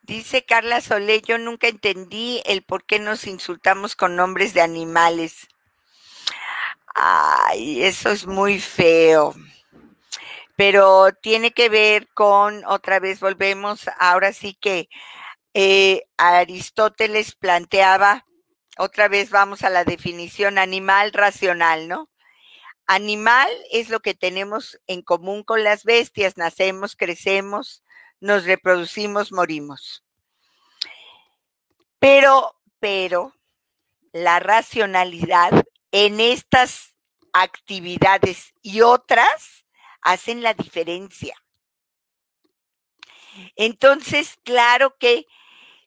Dice 0.04 0.46
Carla 0.46 0.82
Solé, 0.82 1.22
yo 1.22 1.40
nunca 1.40 1.68
entendí 1.68 2.44
el 2.46 2.62
por 2.62 2.84
qué 2.84 3.00
nos 3.00 3.26
insultamos 3.26 3.96
con 3.96 4.16
nombres 4.16 4.54
de 4.54 4.62
animales. 4.62 5.48
Ay, 6.94 7.84
eso 7.84 8.12
es 8.12 8.28
muy 8.28 8.60
feo. 8.60 9.34
Pero 10.56 11.14
tiene 11.22 11.52
que 11.52 11.70
ver 11.70 12.08
con, 12.14 12.66
otra 12.66 13.00
vez 13.00 13.20
volvemos, 13.20 13.90
ahora 14.00 14.32
sí 14.34 14.58
que 14.60 14.90
eh, 15.54 16.04
Aristóteles 16.18 17.36
planteaba, 17.36 18.26
otra 18.78 19.08
vez 19.08 19.30
vamos 19.30 19.64
a 19.64 19.70
la 19.70 19.84
definición 19.84 20.58
animal 20.58 21.14
racional, 21.14 21.88
¿no? 21.88 22.10
Animal 22.88 23.50
es 23.72 23.90
lo 23.90 24.00
que 24.00 24.14
tenemos 24.14 24.80
en 24.86 25.02
común 25.02 25.44
con 25.44 25.64
las 25.64 25.84
bestias, 25.84 26.38
nacemos, 26.38 26.96
crecemos, 26.96 27.84
nos 28.20 28.46
reproducimos, 28.46 29.32
morimos. 29.32 30.04
Pero, 32.00 32.56
pero, 32.80 33.34
la 34.12 34.40
racionalidad 34.40 35.52
en 35.92 36.20
estas 36.20 36.94
actividades 37.34 38.54
y 38.62 38.82
otras 38.82 39.65
hacen 40.06 40.44
la 40.44 40.54
diferencia. 40.54 41.36
Entonces, 43.56 44.38
claro 44.44 44.96
que 44.98 45.26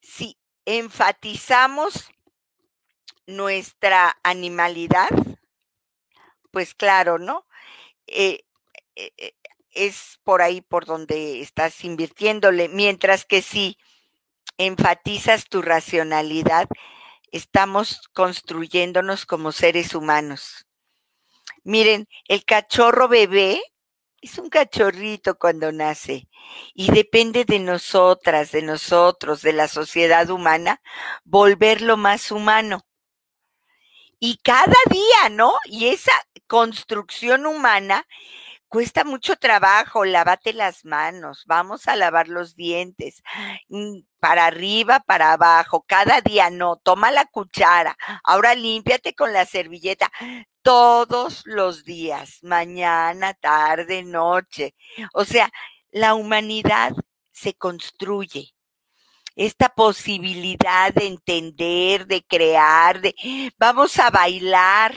si 0.03 0.37
enfatizamos 0.67 2.11
nuestra 3.27 4.19
animalidad, 4.25 5.09
pues 6.51 6.75
claro, 6.75 7.19
¿no? 7.19 7.47
Eh, 8.09 8.45
eh, 8.97 9.13
eh, 9.17 9.35
es 9.71 10.19
por 10.25 10.43
ahí 10.43 10.63
por 10.63 10.85
donde 10.85 11.41
estás 11.41 11.85
invirtiéndole, 11.85 12.69
mientras 12.69 13.25
que 13.25 13.41
si 13.41 13.79
enfatizas 14.57 15.45
tu 15.45 15.63
racionalidad, 15.63 16.69
estamos 17.31 18.09
construyéndonos 18.15 19.27
como 19.27 19.53
seres 19.53 19.95
humanos. 19.95 20.67
Miren, 21.63 22.09
el 22.27 22.45
cachorro 22.45 23.07
bebé 23.07 23.63
es 24.21 24.39
un 24.39 24.49
cachorrito 24.51 25.39
cuando 25.39 25.73
nace 25.73 26.29
y 26.75 26.91
depende 26.91 27.45
de 27.45 27.59
nosotras, 27.59 28.53
de 28.53 28.63
nosotros, 28.63 29.43
de 29.43 29.53
la 29.53 29.69
sociedad 29.69 30.29
humana, 30.31 30.81
volverlo 31.25 31.97
más 31.97 32.31
humano. 32.31 32.85
Y 34.19 34.39
cada 34.39 34.77
día, 34.91 35.29
¿no? 35.31 35.55
Y 35.67 35.89
esa 35.89 36.13
construcción 36.49 37.47
humana 37.47 38.07
cuesta 38.69 39.05
mucho 39.05 39.37
trabajo, 39.37 40.05
lávate 40.05 40.53
las 40.53 40.85
manos, 40.85 41.45
vamos 41.47 41.89
a 41.89 41.97
lavar 41.97 42.29
los 42.29 42.55
dientes, 42.55 43.23
mm, 43.69 44.01
para 44.21 44.47
arriba, 44.47 45.01
para 45.01 45.33
abajo, 45.33 45.85
cada 45.87 46.21
día 46.21 46.51
no, 46.51 46.77
toma 46.77 47.11
la 47.11 47.25
cuchara, 47.27 47.97
ahora 48.25 48.55
límpiate 48.55 49.15
con 49.15 49.33
la 49.33 49.47
servilleta, 49.47 50.11
todos 50.63 51.43
los 51.47 51.85
días, 51.85 52.39
mañana, 52.43 53.35
tarde, 53.35 54.03
noche. 54.03 54.75
O 55.15 55.25
sea, 55.25 55.51
la 55.91 56.15
humanidad 56.15 56.93
se 57.33 57.55
construye. 57.55 58.55
Esta 59.37 59.69
posibilidad 59.69 60.93
de 60.93 61.07
entender, 61.07 62.07
de 62.07 62.23
crear, 62.25 63.01
de 63.01 63.15
vamos 63.57 63.99
a 63.99 64.11
bailar, 64.11 64.93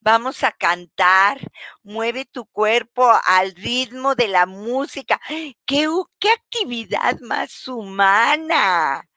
vamos 0.00 0.42
a 0.44 0.52
cantar, 0.52 1.40
mueve 1.82 2.24
tu 2.24 2.46
cuerpo 2.46 3.10
al 3.24 3.54
ritmo 3.54 4.14
de 4.14 4.28
la 4.28 4.46
música. 4.46 5.20
¿Qué, 5.66 5.88
qué 6.18 6.30
actividad 6.30 7.18
más 7.20 7.68
humana? 7.68 9.08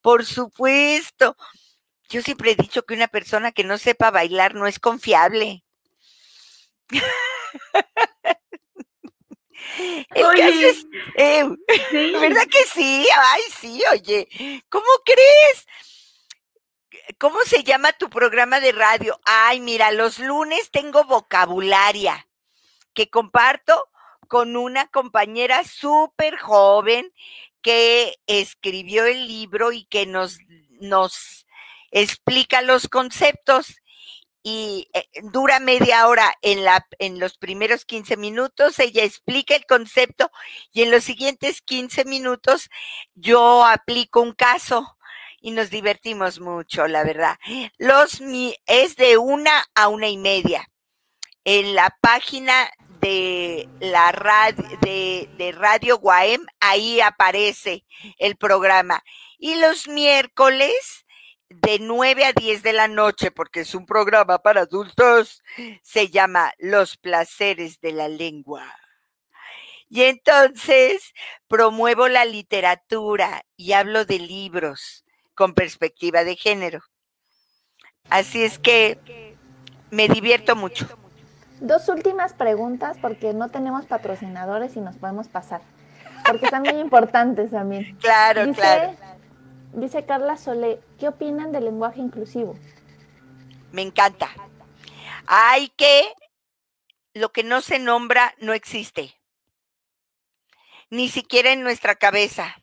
Por 0.00 0.24
supuesto. 0.26 1.36
Yo 2.08 2.22
siempre 2.22 2.52
he 2.52 2.56
dicho 2.56 2.84
que 2.84 2.94
una 2.94 3.08
persona 3.08 3.52
que 3.52 3.64
no 3.64 3.78
sepa 3.78 4.10
bailar 4.10 4.54
no 4.54 4.66
es 4.66 4.78
confiable. 4.78 5.64
El 10.14 10.24
Oye, 10.24 10.40
caso 10.40 10.66
es, 10.68 10.86
eh, 11.16 11.44
Sí. 11.90 12.12
¿verdad 12.20 12.46
que 12.50 12.64
sí? 12.72 13.06
Ay, 13.32 13.42
sí, 13.60 13.82
oye, 13.92 14.28
¿cómo 14.68 14.86
crees? 15.04 15.66
¿Cómo 17.18 17.38
se 17.46 17.62
llama 17.62 17.92
tu 17.92 18.10
programa 18.10 18.58
de 18.58 18.72
radio? 18.72 19.20
Ay, 19.24 19.60
mira, 19.60 19.92
los 19.92 20.18
lunes 20.18 20.70
tengo 20.72 21.04
vocabularia. 21.04 22.26
que 22.94 23.10
comparto 23.10 23.88
con 24.26 24.56
una 24.56 24.88
compañera 24.88 25.62
súper 25.64 26.36
joven 26.38 27.12
que 27.62 28.16
escribió 28.26 29.04
el 29.04 29.28
libro 29.28 29.70
y 29.70 29.84
que 29.84 30.06
nos, 30.06 30.38
nos 30.80 31.46
explica 31.90 32.62
los 32.62 32.88
conceptos 32.88 33.76
y 34.42 34.88
eh, 34.94 35.08
dura 35.24 35.60
media 35.60 36.08
hora 36.08 36.34
en, 36.40 36.64
la, 36.64 36.86
en 36.98 37.20
los 37.20 37.36
primeros 37.36 37.84
15 37.84 38.16
minutos, 38.16 38.78
ella 38.78 39.04
explica 39.04 39.54
el 39.54 39.66
concepto 39.66 40.30
y 40.72 40.82
en 40.82 40.90
los 40.90 41.04
siguientes 41.04 41.62
15 41.62 42.04
minutos 42.04 42.70
yo 43.14 43.64
aplico 43.64 44.20
un 44.20 44.32
caso 44.32 44.95
y 45.40 45.50
nos 45.50 45.70
divertimos 45.70 46.40
mucho, 46.40 46.86
la 46.86 47.04
verdad. 47.04 47.38
Los 47.78 48.20
es 48.66 48.96
de 48.96 49.16
una 49.16 49.64
a 49.74 49.88
una 49.88 50.08
y 50.08 50.16
media. 50.16 50.68
En 51.44 51.74
la 51.74 51.96
página 52.00 52.70
de 53.00 53.68
la 53.80 54.10
radio, 54.12 54.64
de, 54.80 55.28
de 55.38 55.52
Radio 55.52 55.98
Guaem, 55.98 56.44
ahí 56.60 57.00
aparece 57.00 57.84
el 58.18 58.36
programa. 58.36 59.02
Y 59.38 59.56
los 59.56 59.86
miércoles 59.86 61.06
de 61.48 61.78
9 61.78 62.24
a 62.24 62.32
10 62.32 62.62
de 62.62 62.72
la 62.72 62.88
noche, 62.88 63.30
porque 63.30 63.60
es 63.60 63.74
un 63.74 63.86
programa 63.86 64.38
para 64.38 64.62
adultos, 64.62 65.42
se 65.82 66.08
llama 66.08 66.52
Los 66.58 66.96
placeres 66.96 67.80
de 67.80 67.92
la 67.92 68.08
lengua. 68.08 68.74
Y 69.88 70.02
entonces 70.02 71.12
promuevo 71.46 72.08
la 72.08 72.24
literatura 72.24 73.44
y 73.56 73.72
hablo 73.72 74.04
de 74.04 74.18
libros 74.18 75.05
con 75.36 75.54
perspectiva 75.54 76.24
de 76.24 76.34
género. 76.34 76.80
Así 78.08 78.42
es 78.42 78.58
que 78.58 79.36
me 79.90 80.08
divierto 80.08 80.56
mucho. 80.56 80.88
Dos 81.60 81.88
últimas 81.88 82.34
preguntas 82.34 82.96
porque 83.00 83.32
no 83.32 83.50
tenemos 83.50 83.86
patrocinadores 83.86 84.76
y 84.76 84.80
nos 84.80 84.96
podemos 84.96 85.28
pasar. 85.28 85.60
Porque 86.26 86.48
son 86.48 86.62
muy 86.62 86.80
importantes 86.80 87.52
también. 87.52 87.96
Claro, 88.00 88.52
claro 88.52 88.96
Dice 89.72 90.06
Carla 90.06 90.38
Solé, 90.38 90.80
¿qué 90.98 91.08
opinan 91.08 91.52
del 91.52 91.64
lenguaje 91.64 92.00
inclusivo? 92.00 92.58
Me 93.72 93.82
encanta. 93.82 94.30
Hay 95.26 95.68
que, 95.76 96.02
lo 97.12 97.30
que 97.30 97.42
no 97.42 97.60
se 97.60 97.78
nombra 97.78 98.34
no 98.38 98.54
existe, 98.54 99.20
ni 100.88 101.10
siquiera 101.10 101.52
en 101.52 101.62
nuestra 101.62 101.94
cabeza. 101.94 102.56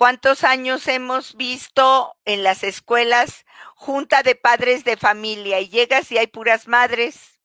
¿Cuántos 0.00 0.44
años 0.44 0.88
hemos 0.88 1.36
visto 1.36 2.16
en 2.24 2.42
las 2.42 2.64
escuelas 2.64 3.44
junta 3.74 4.22
de 4.22 4.34
padres 4.34 4.82
de 4.82 4.96
familia 4.96 5.60
y 5.60 5.68
llegas 5.68 6.10
y 6.10 6.16
hay 6.16 6.26
puras 6.26 6.66
madres? 6.66 7.38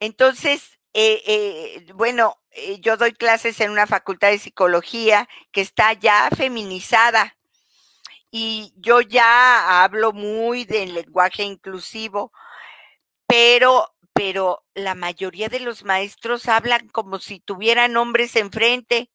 Entonces, 0.00 0.78
eh, 0.94 1.22
eh, 1.26 1.92
bueno, 1.92 2.38
eh, 2.50 2.80
yo 2.80 2.96
doy 2.96 3.12
clases 3.12 3.60
en 3.60 3.70
una 3.70 3.86
facultad 3.86 4.30
de 4.30 4.38
psicología 4.38 5.28
que 5.52 5.60
está 5.60 5.92
ya 5.92 6.30
feminizada 6.34 7.36
y 8.30 8.72
yo 8.78 9.02
ya 9.02 9.84
hablo 9.84 10.14
muy 10.14 10.64
del 10.64 10.94
lenguaje 10.94 11.42
inclusivo, 11.42 12.32
pero, 13.26 13.94
pero 14.24 14.64
la 14.74 14.94
mayoría 14.94 15.48
de 15.48 15.58
los 15.58 15.82
maestros 15.82 16.46
hablan 16.46 16.88
como 16.90 17.18
si 17.18 17.40
tuvieran 17.40 17.96
hombres 17.96 18.36
enfrente 18.36 19.10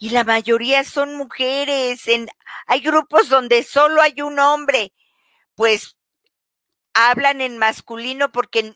y 0.00 0.10
la 0.10 0.24
mayoría 0.24 0.82
son 0.82 1.14
mujeres. 1.14 2.02
Hay 2.66 2.80
grupos 2.80 3.28
donde 3.28 3.62
solo 3.62 4.02
hay 4.02 4.20
un 4.20 4.40
hombre, 4.40 4.92
pues 5.54 5.96
hablan 6.92 7.40
en 7.40 7.56
masculino 7.56 8.32
porque 8.32 8.74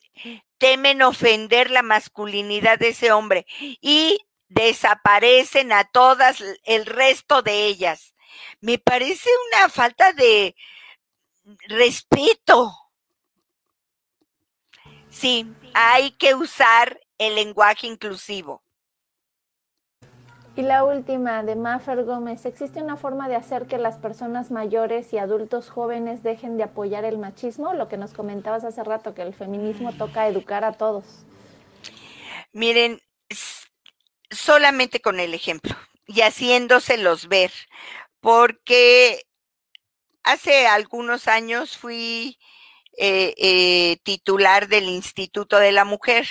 temen 0.59 1.03
ofender 1.03 1.73
la 1.73 1.83
masculinidad 1.83 2.79
de 2.79 2.91
ese 2.91 3.11
hombre 3.11 3.45
y 3.59 4.21
desaparecen 4.47 5.73
a 5.73 5.83
todas 5.83 6.45
el 6.63 6.87
resto 6.87 7.43
de 7.43 7.67
ellas. 7.67 8.15
Me 8.61 8.79
parece 8.79 9.31
una 9.49 9.69
falta 9.69 10.13
de 10.13 10.55
respeto. 11.67 12.86
Sí, 15.19 15.51
hay 15.73 16.11
que 16.11 16.35
usar 16.35 17.01
el 17.17 17.37
lenguaje 17.37 17.87
inclusivo. 17.87 18.63
Y 20.57 20.61
la 20.61 20.85
última, 20.85 21.43
de 21.43 21.57
Maffer 21.57 22.05
Gómez, 22.05 22.45
¿existe 22.45 22.83
una 22.83 22.99
forma 22.99 23.27
de 23.27 23.37
hacer 23.37 23.67
que 23.67 23.79
las 23.79 23.97
personas 23.97 24.51
mayores 24.51 25.15
y 25.15 25.19
adultos 25.19 25.71
jóvenes 25.71 26.23
dejen 26.23 26.59
de 26.59 26.65
apoyar 26.65 27.07
el 27.07 27.17
machismo? 27.17 27.73
Lo 27.73 27.89
que 27.89 27.97
nos 27.97 28.13
comentabas 28.13 28.65
hace 28.65 28.85
rato, 28.85 29.15
que 29.15 29.23
el 29.23 29.33
feminismo 29.33 29.95
toca 29.95 30.29
educar 30.29 30.65
a 30.65 30.73
todos. 30.73 31.25
Miren, 32.53 33.01
solamente 34.31 35.01
con 35.01 35.19
el 35.19 35.33
ejemplo 35.33 35.75
y 36.07 36.21
haciéndoselos 36.21 37.29
ver, 37.29 37.53
porque 38.21 39.25
hace 40.25 40.67
algunos 40.67 41.27
años 41.27 41.79
fui 41.79 42.39
eh, 42.97 43.35
eh, 43.37 43.99
titular 44.05 44.69
del 44.69 44.85
Instituto 44.85 45.59
de 45.59 45.73
la 45.73 45.85
Mujer 45.85 46.27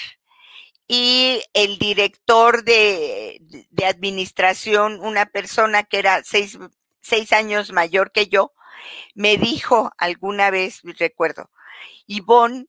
y 0.88 1.44
el 1.54 1.78
director 1.78 2.64
de, 2.64 3.40
administración, 3.86 5.00
una 5.02 5.26
persona 5.28 5.84
que 5.84 6.00
era 6.00 6.24
seis, 6.24 6.58
seis 7.02 7.34
años 7.34 7.72
mayor 7.72 8.12
que 8.12 8.28
yo, 8.28 8.54
me 9.14 9.38
dijo 9.38 9.92
alguna 9.98 10.50
vez, 10.50 10.82
recuerdo, 10.98 11.50
Ivonne, 12.08 12.68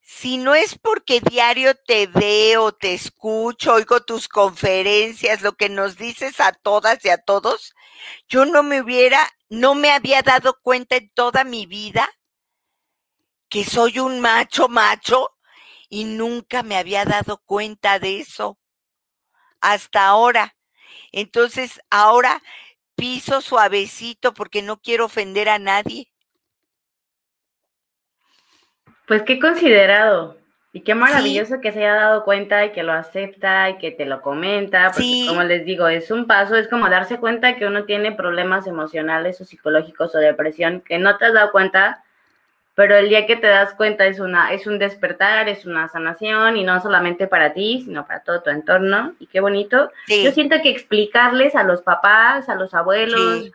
si 0.00 0.36
no 0.36 0.54
es 0.54 0.78
porque 0.78 1.20
diario 1.20 1.74
te 1.74 2.06
veo, 2.06 2.72
te 2.72 2.92
escucho, 2.92 3.72
oigo 3.72 4.02
tus 4.02 4.28
conferencias, 4.28 5.40
lo 5.40 5.56
que 5.56 5.70
nos 5.70 5.96
dices 5.96 6.40
a 6.40 6.52
todas 6.52 7.02
y 7.04 7.08
a 7.08 7.18
todos, 7.18 7.74
yo 8.28 8.44
no 8.44 8.62
me 8.62 8.82
hubiera, 8.82 9.26
no 9.48 9.74
me 9.74 9.90
había 9.90 10.20
dado 10.22 10.58
cuenta 10.60 10.96
en 10.96 11.08
toda 11.14 11.44
mi 11.44 11.64
vida 11.64 12.10
que 13.48 13.64
soy 13.64 13.98
un 13.98 14.20
macho 14.20 14.68
macho 14.68 15.30
y 15.88 16.04
nunca 16.04 16.62
me 16.62 16.76
había 16.76 17.04
dado 17.04 17.38
cuenta 17.44 17.98
de 17.98 18.18
eso 18.20 18.58
hasta 19.60 20.06
ahora. 20.06 20.54
Entonces, 21.12 21.80
ahora 21.90 22.42
piso 22.96 23.40
suavecito 23.40 24.34
porque 24.34 24.62
no 24.62 24.80
quiero 24.80 25.06
ofender 25.06 25.48
a 25.48 25.58
nadie. 25.58 26.10
Pues 29.06 29.22
qué 29.22 29.38
considerado. 29.38 30.38
Y 30.72 30.80
qué 30.80 30.96
maravilloso 30.96 31.60
que 31.60 31.70
se 31.70 31.78
haya 31.78 31.94
dado 31.94 32.24
cuenta 32.24 32.64
y 32.64 32.72
que 32.72 32.82
lo 32.82 32.92
acepta 32.92 33.70
y 33.70 33.78
que 33.78 33.92
te 33.92 34.06
lo 34.06 34.20
comenta. 34.20 34.90
Porque 34.90 35.26
como 35.28 35.44
les 35.44 35.64
digo, 35.64 35.86
es 35.86 36.10
un 36.10 36.26
paso, 36.26 36.56
es 36.56 36.66
como 36.66 36.88
darse 36.88 37.18
cuenta 37.18 37.54
que 37.54 37.66
uno 37.66 37.84
tiene 37.84 38.10
problemas 38.10 38.66
emocionales 38.66 39.40
o 39.40 39.44
psicológicos 39.44 40.12
o 40.16 40.18
depresión 40.18 40.80
que 40.80 40.98
no 40.98 41.16
te 41.16 41.26
has 41.26 41.32
dado 41.32 41.52
cuenta 41.52 42.02
pero 42.74 42.96
el 42.96 43.08
día 43.08 43.26
que 43.26 43.36
te 43.36 43.46
das 43.46 43.72
cuenta 43.74 44.06
es, 44.06 44.18
una, 44.18 44.52
es 44.52 44.66
un 44.66 44.80
despertar, 44.80 45.48
es 45.48 45.64
una 45.64 45.88
sanación 45.88 46.56
y 46.56 46.64
no 46.64 46.80
solamente 46.80 47.28
para 47.28 47.52
ti, 47.52 47.82
sino 47.84 48.04
para 48.04 48.20
todo 48.20 48.42
tu 48.42 48.50
entorno. 48.50 49.14
Y 49.20 49.28
qué 49.28 49.40
bonito. 49.40 49.90
Yo 50.08 50.32
siento 50.32 50.56
que 50.60 50.70
explicarles 50.70 51.54
a 51.54 51.62
los 51.62 51.82
papás, 51.82 52.48
a 52.48 52.56
los 52.56 52.74
abuelos, 52.74 53.52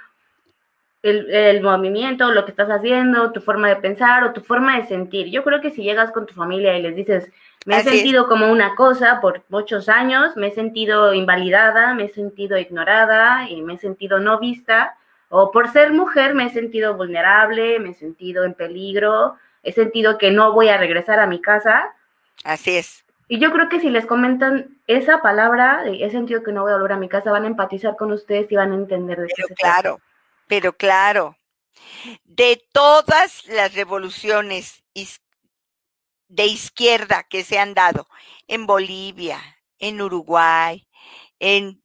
el, 1.03 1.29
el, 1.29 1.61
movimiento, 1.61 2.31
lo 2.31 2.45
que 2.45 2.51
estás 2.51 2.69
haciendo, 2.69 3.31
tu 3.33 3.41
forma 3.41 3.67
de 3.67 3.75
pensar 3.75 4.23
o 4.23 4.31
tu 4.31 4.41
forma 4.41 4.77
de 4.77 4.87
sentir. 4.87 5.27
Yo 5.27 5.43
creo 5.43 5.59
que 5.59 5.71
si 5.71 5.83
llegas 5.83 6.11
con 6.11 6.25
tu 6.25 6.33
familia 6.33 6.77
y 6.77 6.81
les 6.81 6.95
dices, 6.95 7.29
me 7.65 7.77
he 7.77 7.83
sentido 7.83 8.27
como 8.29 8.49
una 8.49 8.75
cosa 8.75 9.19
por 9.19 9.43
muchos 9.49 9.89
años, 9.89 10.37
me 10.37 10.47
he 10.47 10.51
sentido 10.51 11.13
invalidada, 11.13 11.93
me 11.93 12.05
he 12.05 12.09
sentido 12.09 12.57
ignorada 12.57 13.49
y 13.49 13.61
me 13.61 13.73
he 13.73 13.77
sentido 13.77 14.19
no 14.19 14.39
vista 14.39 14.95
o 15.29 15.51
por 15.51 15.71
ser 15.71 15.93
mujer 15.93 16.33
me 16.33 16.45
he 16.45 16.49
sentido 16.49 16.95
vulnerable, 16.95 17.79
me 17.79 17.91
he 17.91 17.93
sentido 17.93 18.43
en 18.43 18.53
peligro, 18.53 19.35
he 19.63 19.71
sentido 19.71 20.17
que 20.17 20.31
no 20.31 20.53
voy 20.53 20.69
a 20.69 20.77
regresar 20.77 21.19
a 21.19 21.27
mi 21.27 21.41
casa. 21.41 21.93
Así 22.43 22.75
es. 22.77 23.05
Y 23.27 23.39
yo 23.39 23.51
creo 23.51 23.69
que 23.69 23.79
si 23.79 23.91
les 23.91 24.07
comentan 24.07 24.79
esa 24.87 25.21
palabra, 25.21 25.83
he 25.85 26.09
sentido 26.09 26.41
que 26.41 26.51
no 26.51 26.63
voy 26.63 26.71
a 26.71 26.77
volver 26.77 26.93
a 26.93 26.97
mi 26.97 27.07
casa, 27.07 27.31
van 27.31 27.43
a 27.43 27.47
empatizar 27.47 27.95
con 27.95 28.11
ustedes 28.11 28.51
y 28.51 28.55
van 28.55 28.71
a 28.71 28.75
entender 28.75 29.19
de 29.19 29.27
pero 29.35 29.47
qué 29.47 29.53
Claro, 29.53 30.01
pero 30.47 30.73
claro. 30.73 31.37
De 32.23 32.59
todas 32.71 33.45
las 33.45 33.75
revoluciones 33.75 34.83
de 36.27 36.45
izquierda 36.45 37.23
que 37.29 37.43
se 37.43 37.59
han 37.59 37.75
dado 37.75 38.07
en 38.47 38.65
Bolivia, 38.65 39.39
en 39.77 40.01
Uruguay, 40.01 40.87
en, 41.39 41.81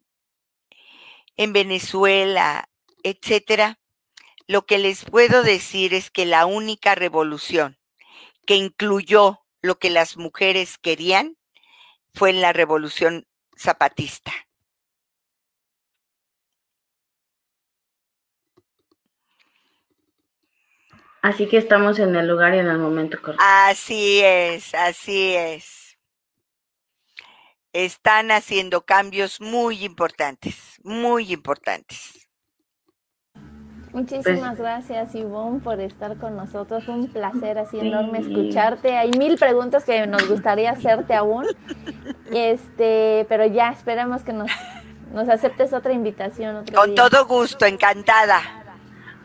en 1.36 1.52
Venezuela, 1.52 2.68
etcétera, 3.04 3.78
lo 4.48 4.66
que 4.66 4.78
les 4.78 5.04
puedo 5.04 5.42
decir 5.42 5.94
es 5.94 6.10
que 6.10 6.26
la 6.26 6.46
única 6.46 6.94
revolución 6.94 7.78
que 8.46 8.56
incluyó 8.56 9.40
lo 9.62 9.78
que 9.78 9.90
las 9.90 10.16
mujeres 10.16 10.76
querían 10.78 11.38
fue 12.12 12.30
en 12.30 12.40
la 12.40 12.52
revolución 12.52 13.26
zapatista. 13.56 14.32
Así 21.22 21.48
que 21.48 21.56
estamos 21.56 21.98
en 21.98 22.14
el 22.16 22.28
lugar 22.28 22.54
y 22.54 22.58
en 22.58 22.66
el 22.66 22.78
momento 22.78 23.18
correcto. 23.22 23.42
Así 23.42 24.20
es, 24.22 24.74
así 24.74 25.34
es. 25.34 25.98
Están 27.72 28.30
haciendo 28.30 28.84
cambios 28.84 29.40
muy 29.40 29.84
importantes, 29.84 30.78
muy 30.84 31.32
importantes. 31.32 32.23
Muchísimas 33.94 34.58
gracias, 34.58 35.14
Ivonne, 35.14 35.60
por 35.60 35.80
estar 35.80 36.16
con 36.16 36.36
nosotros. 36.36 36.84
Fue 36.84 36.94
un 36.94 37.06
placer 37.06 37.58
así 37.58 37.78
enorme 37.78 38.18
escucharte. 38.18 38.96
Hay 38.96 39.12
mil 39.12 39.38
preguntas 39.38 39.84
que 39.84 40.04
nos 40.08 40.28
gustaría 40.28 40.72
hacerte 40.72 41.14
aún. 41.14 41.46
Este, 42.32 43.24
pero 43.28 43.46
ya 43.46 43.70
esperemos 43.70 44.22
que 44.22 44.32
nos, 44.32 44.50
nos 45.12 45.28
aceptes 45.28 45.72
otra 45.72 45.92
invitación. 45.92 46.56
Otro 46.56 46.76
Con 46.76 46.94
día. 46.94 47.08
todo 47.08 47.24
gusto, 47.26 47.66
encantada. 47.66 48.40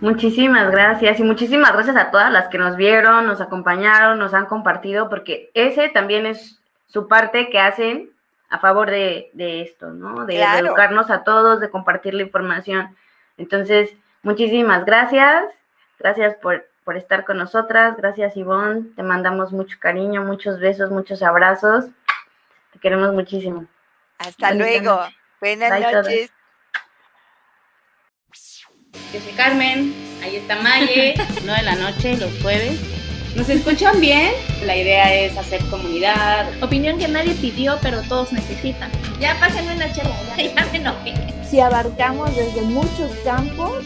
Muchísimas 0.02 0.70
gracias 0.70 1.20
y 1.20 1.24
muchísimas 1.24 1.74
gracias 1.74 1.98
a 1.98 2.12
todas 2.12 2.32
las 2.32 2.48
que 2.50 2.60
nos 2.60 2.76
vieron, 2.78 3.26
nos 3.26 3.42
acompañaron, 3.42 4.20
nos 4.20 4.36
han 4.36 4.46
compartido, 4.46 5.10
porque 5.10 5.50
ese 5.56 5.90
también 5.90 6.28
es 6.28 6.60
su 6.86 7.08
parte 7.08 7.50
que 7.50 7.60
hacen 7.60 8.12
a 8.52 8.60
favor 8.60 8.92
de, 8.92 9.32
de 9.34 9.62
esto, 9.64 9.90
¿no? 9.90 10.26
De, 10.26 10.36
de 10.36 10.44
educarnos 10.60 11.10
a 11.10 11.24
todos, 11.24 11.60
de 11.60 11.72
compartir 11.72 12.14
la 12.14 12.22
información. 12.22 12.96
Entonces, 13.38 13.92
muchísimas 14.24 14.86
gracias. 14.86 15.46
Gracias 16.00 16.36
por, 16.36 16.68
por 16.84 16.98
estar 16.98 17.26
con 17.26 17.38
nosotras. 17.38 17.98
Gracias, 17.98 18.36
Ivonne. 18.38 18.92
Te 18.96 19.04
mandamos 19.04 19.52
mucho 19.52 19.78
cariño, 19.80 20.24
muchos 20.24 20.60
besos, 20.60 20.92
muchos 20.92 21.22
abrazos. 21.24 21.86
Te 22.74 22.80
queremos 22.80 23.14
muchísimo. 23.14 23.66
Hasta 24.18 24.50
Bonita 24.50 24.66
luego. 24.66 24.96
noche. 25.02 25.16
Buenas 25.42 25.70
Bye, 25.72 25.82
todas. 25.82 26.06
noches. 26.06 26.32
Yo 29.14 29.20
soy 29.20 29.34
Carmen, 29.34 29.94
ahí 30.24 30.36
está 30.36 30.56
Maye, 30.62 31.16
9 31.46 31.60
de 31.60 31.64
la 31.64 31.76
noche, 31.76 32.18
los 32.18 32.32
jueves. 32.42 32.80
¿Nos 33.36 33.48
escuchan 33.50 34.00
bien? 34.02 34.34
La 34.66 34.76
idea 34.76 35.14
es 35.14 35.38
hacer 35.38 35.62
comunidad. 35.70 36.48
Opinión 36.64 36.98
que 36.98 37.08
nadie 37.08 37.34
pidió, 37.36 37.78
pero 37.82 38.02
todos 38.04 38.32
necesitan. 38.34 38.92
Ya 39.20 39.36
pásenme 39.40 39.76
una 39.76 39.92
chela, 39.94 40.10
ya, 40.38 40.44
ya 40.56 40.66
me 40.72 40.78
enojé. 40.78 41.14
Si 41.44 41.60
abarcamos 41.60 42.36
desde 42.36 42.62
muchos 42.64 43.12
campos, 43.24 43.86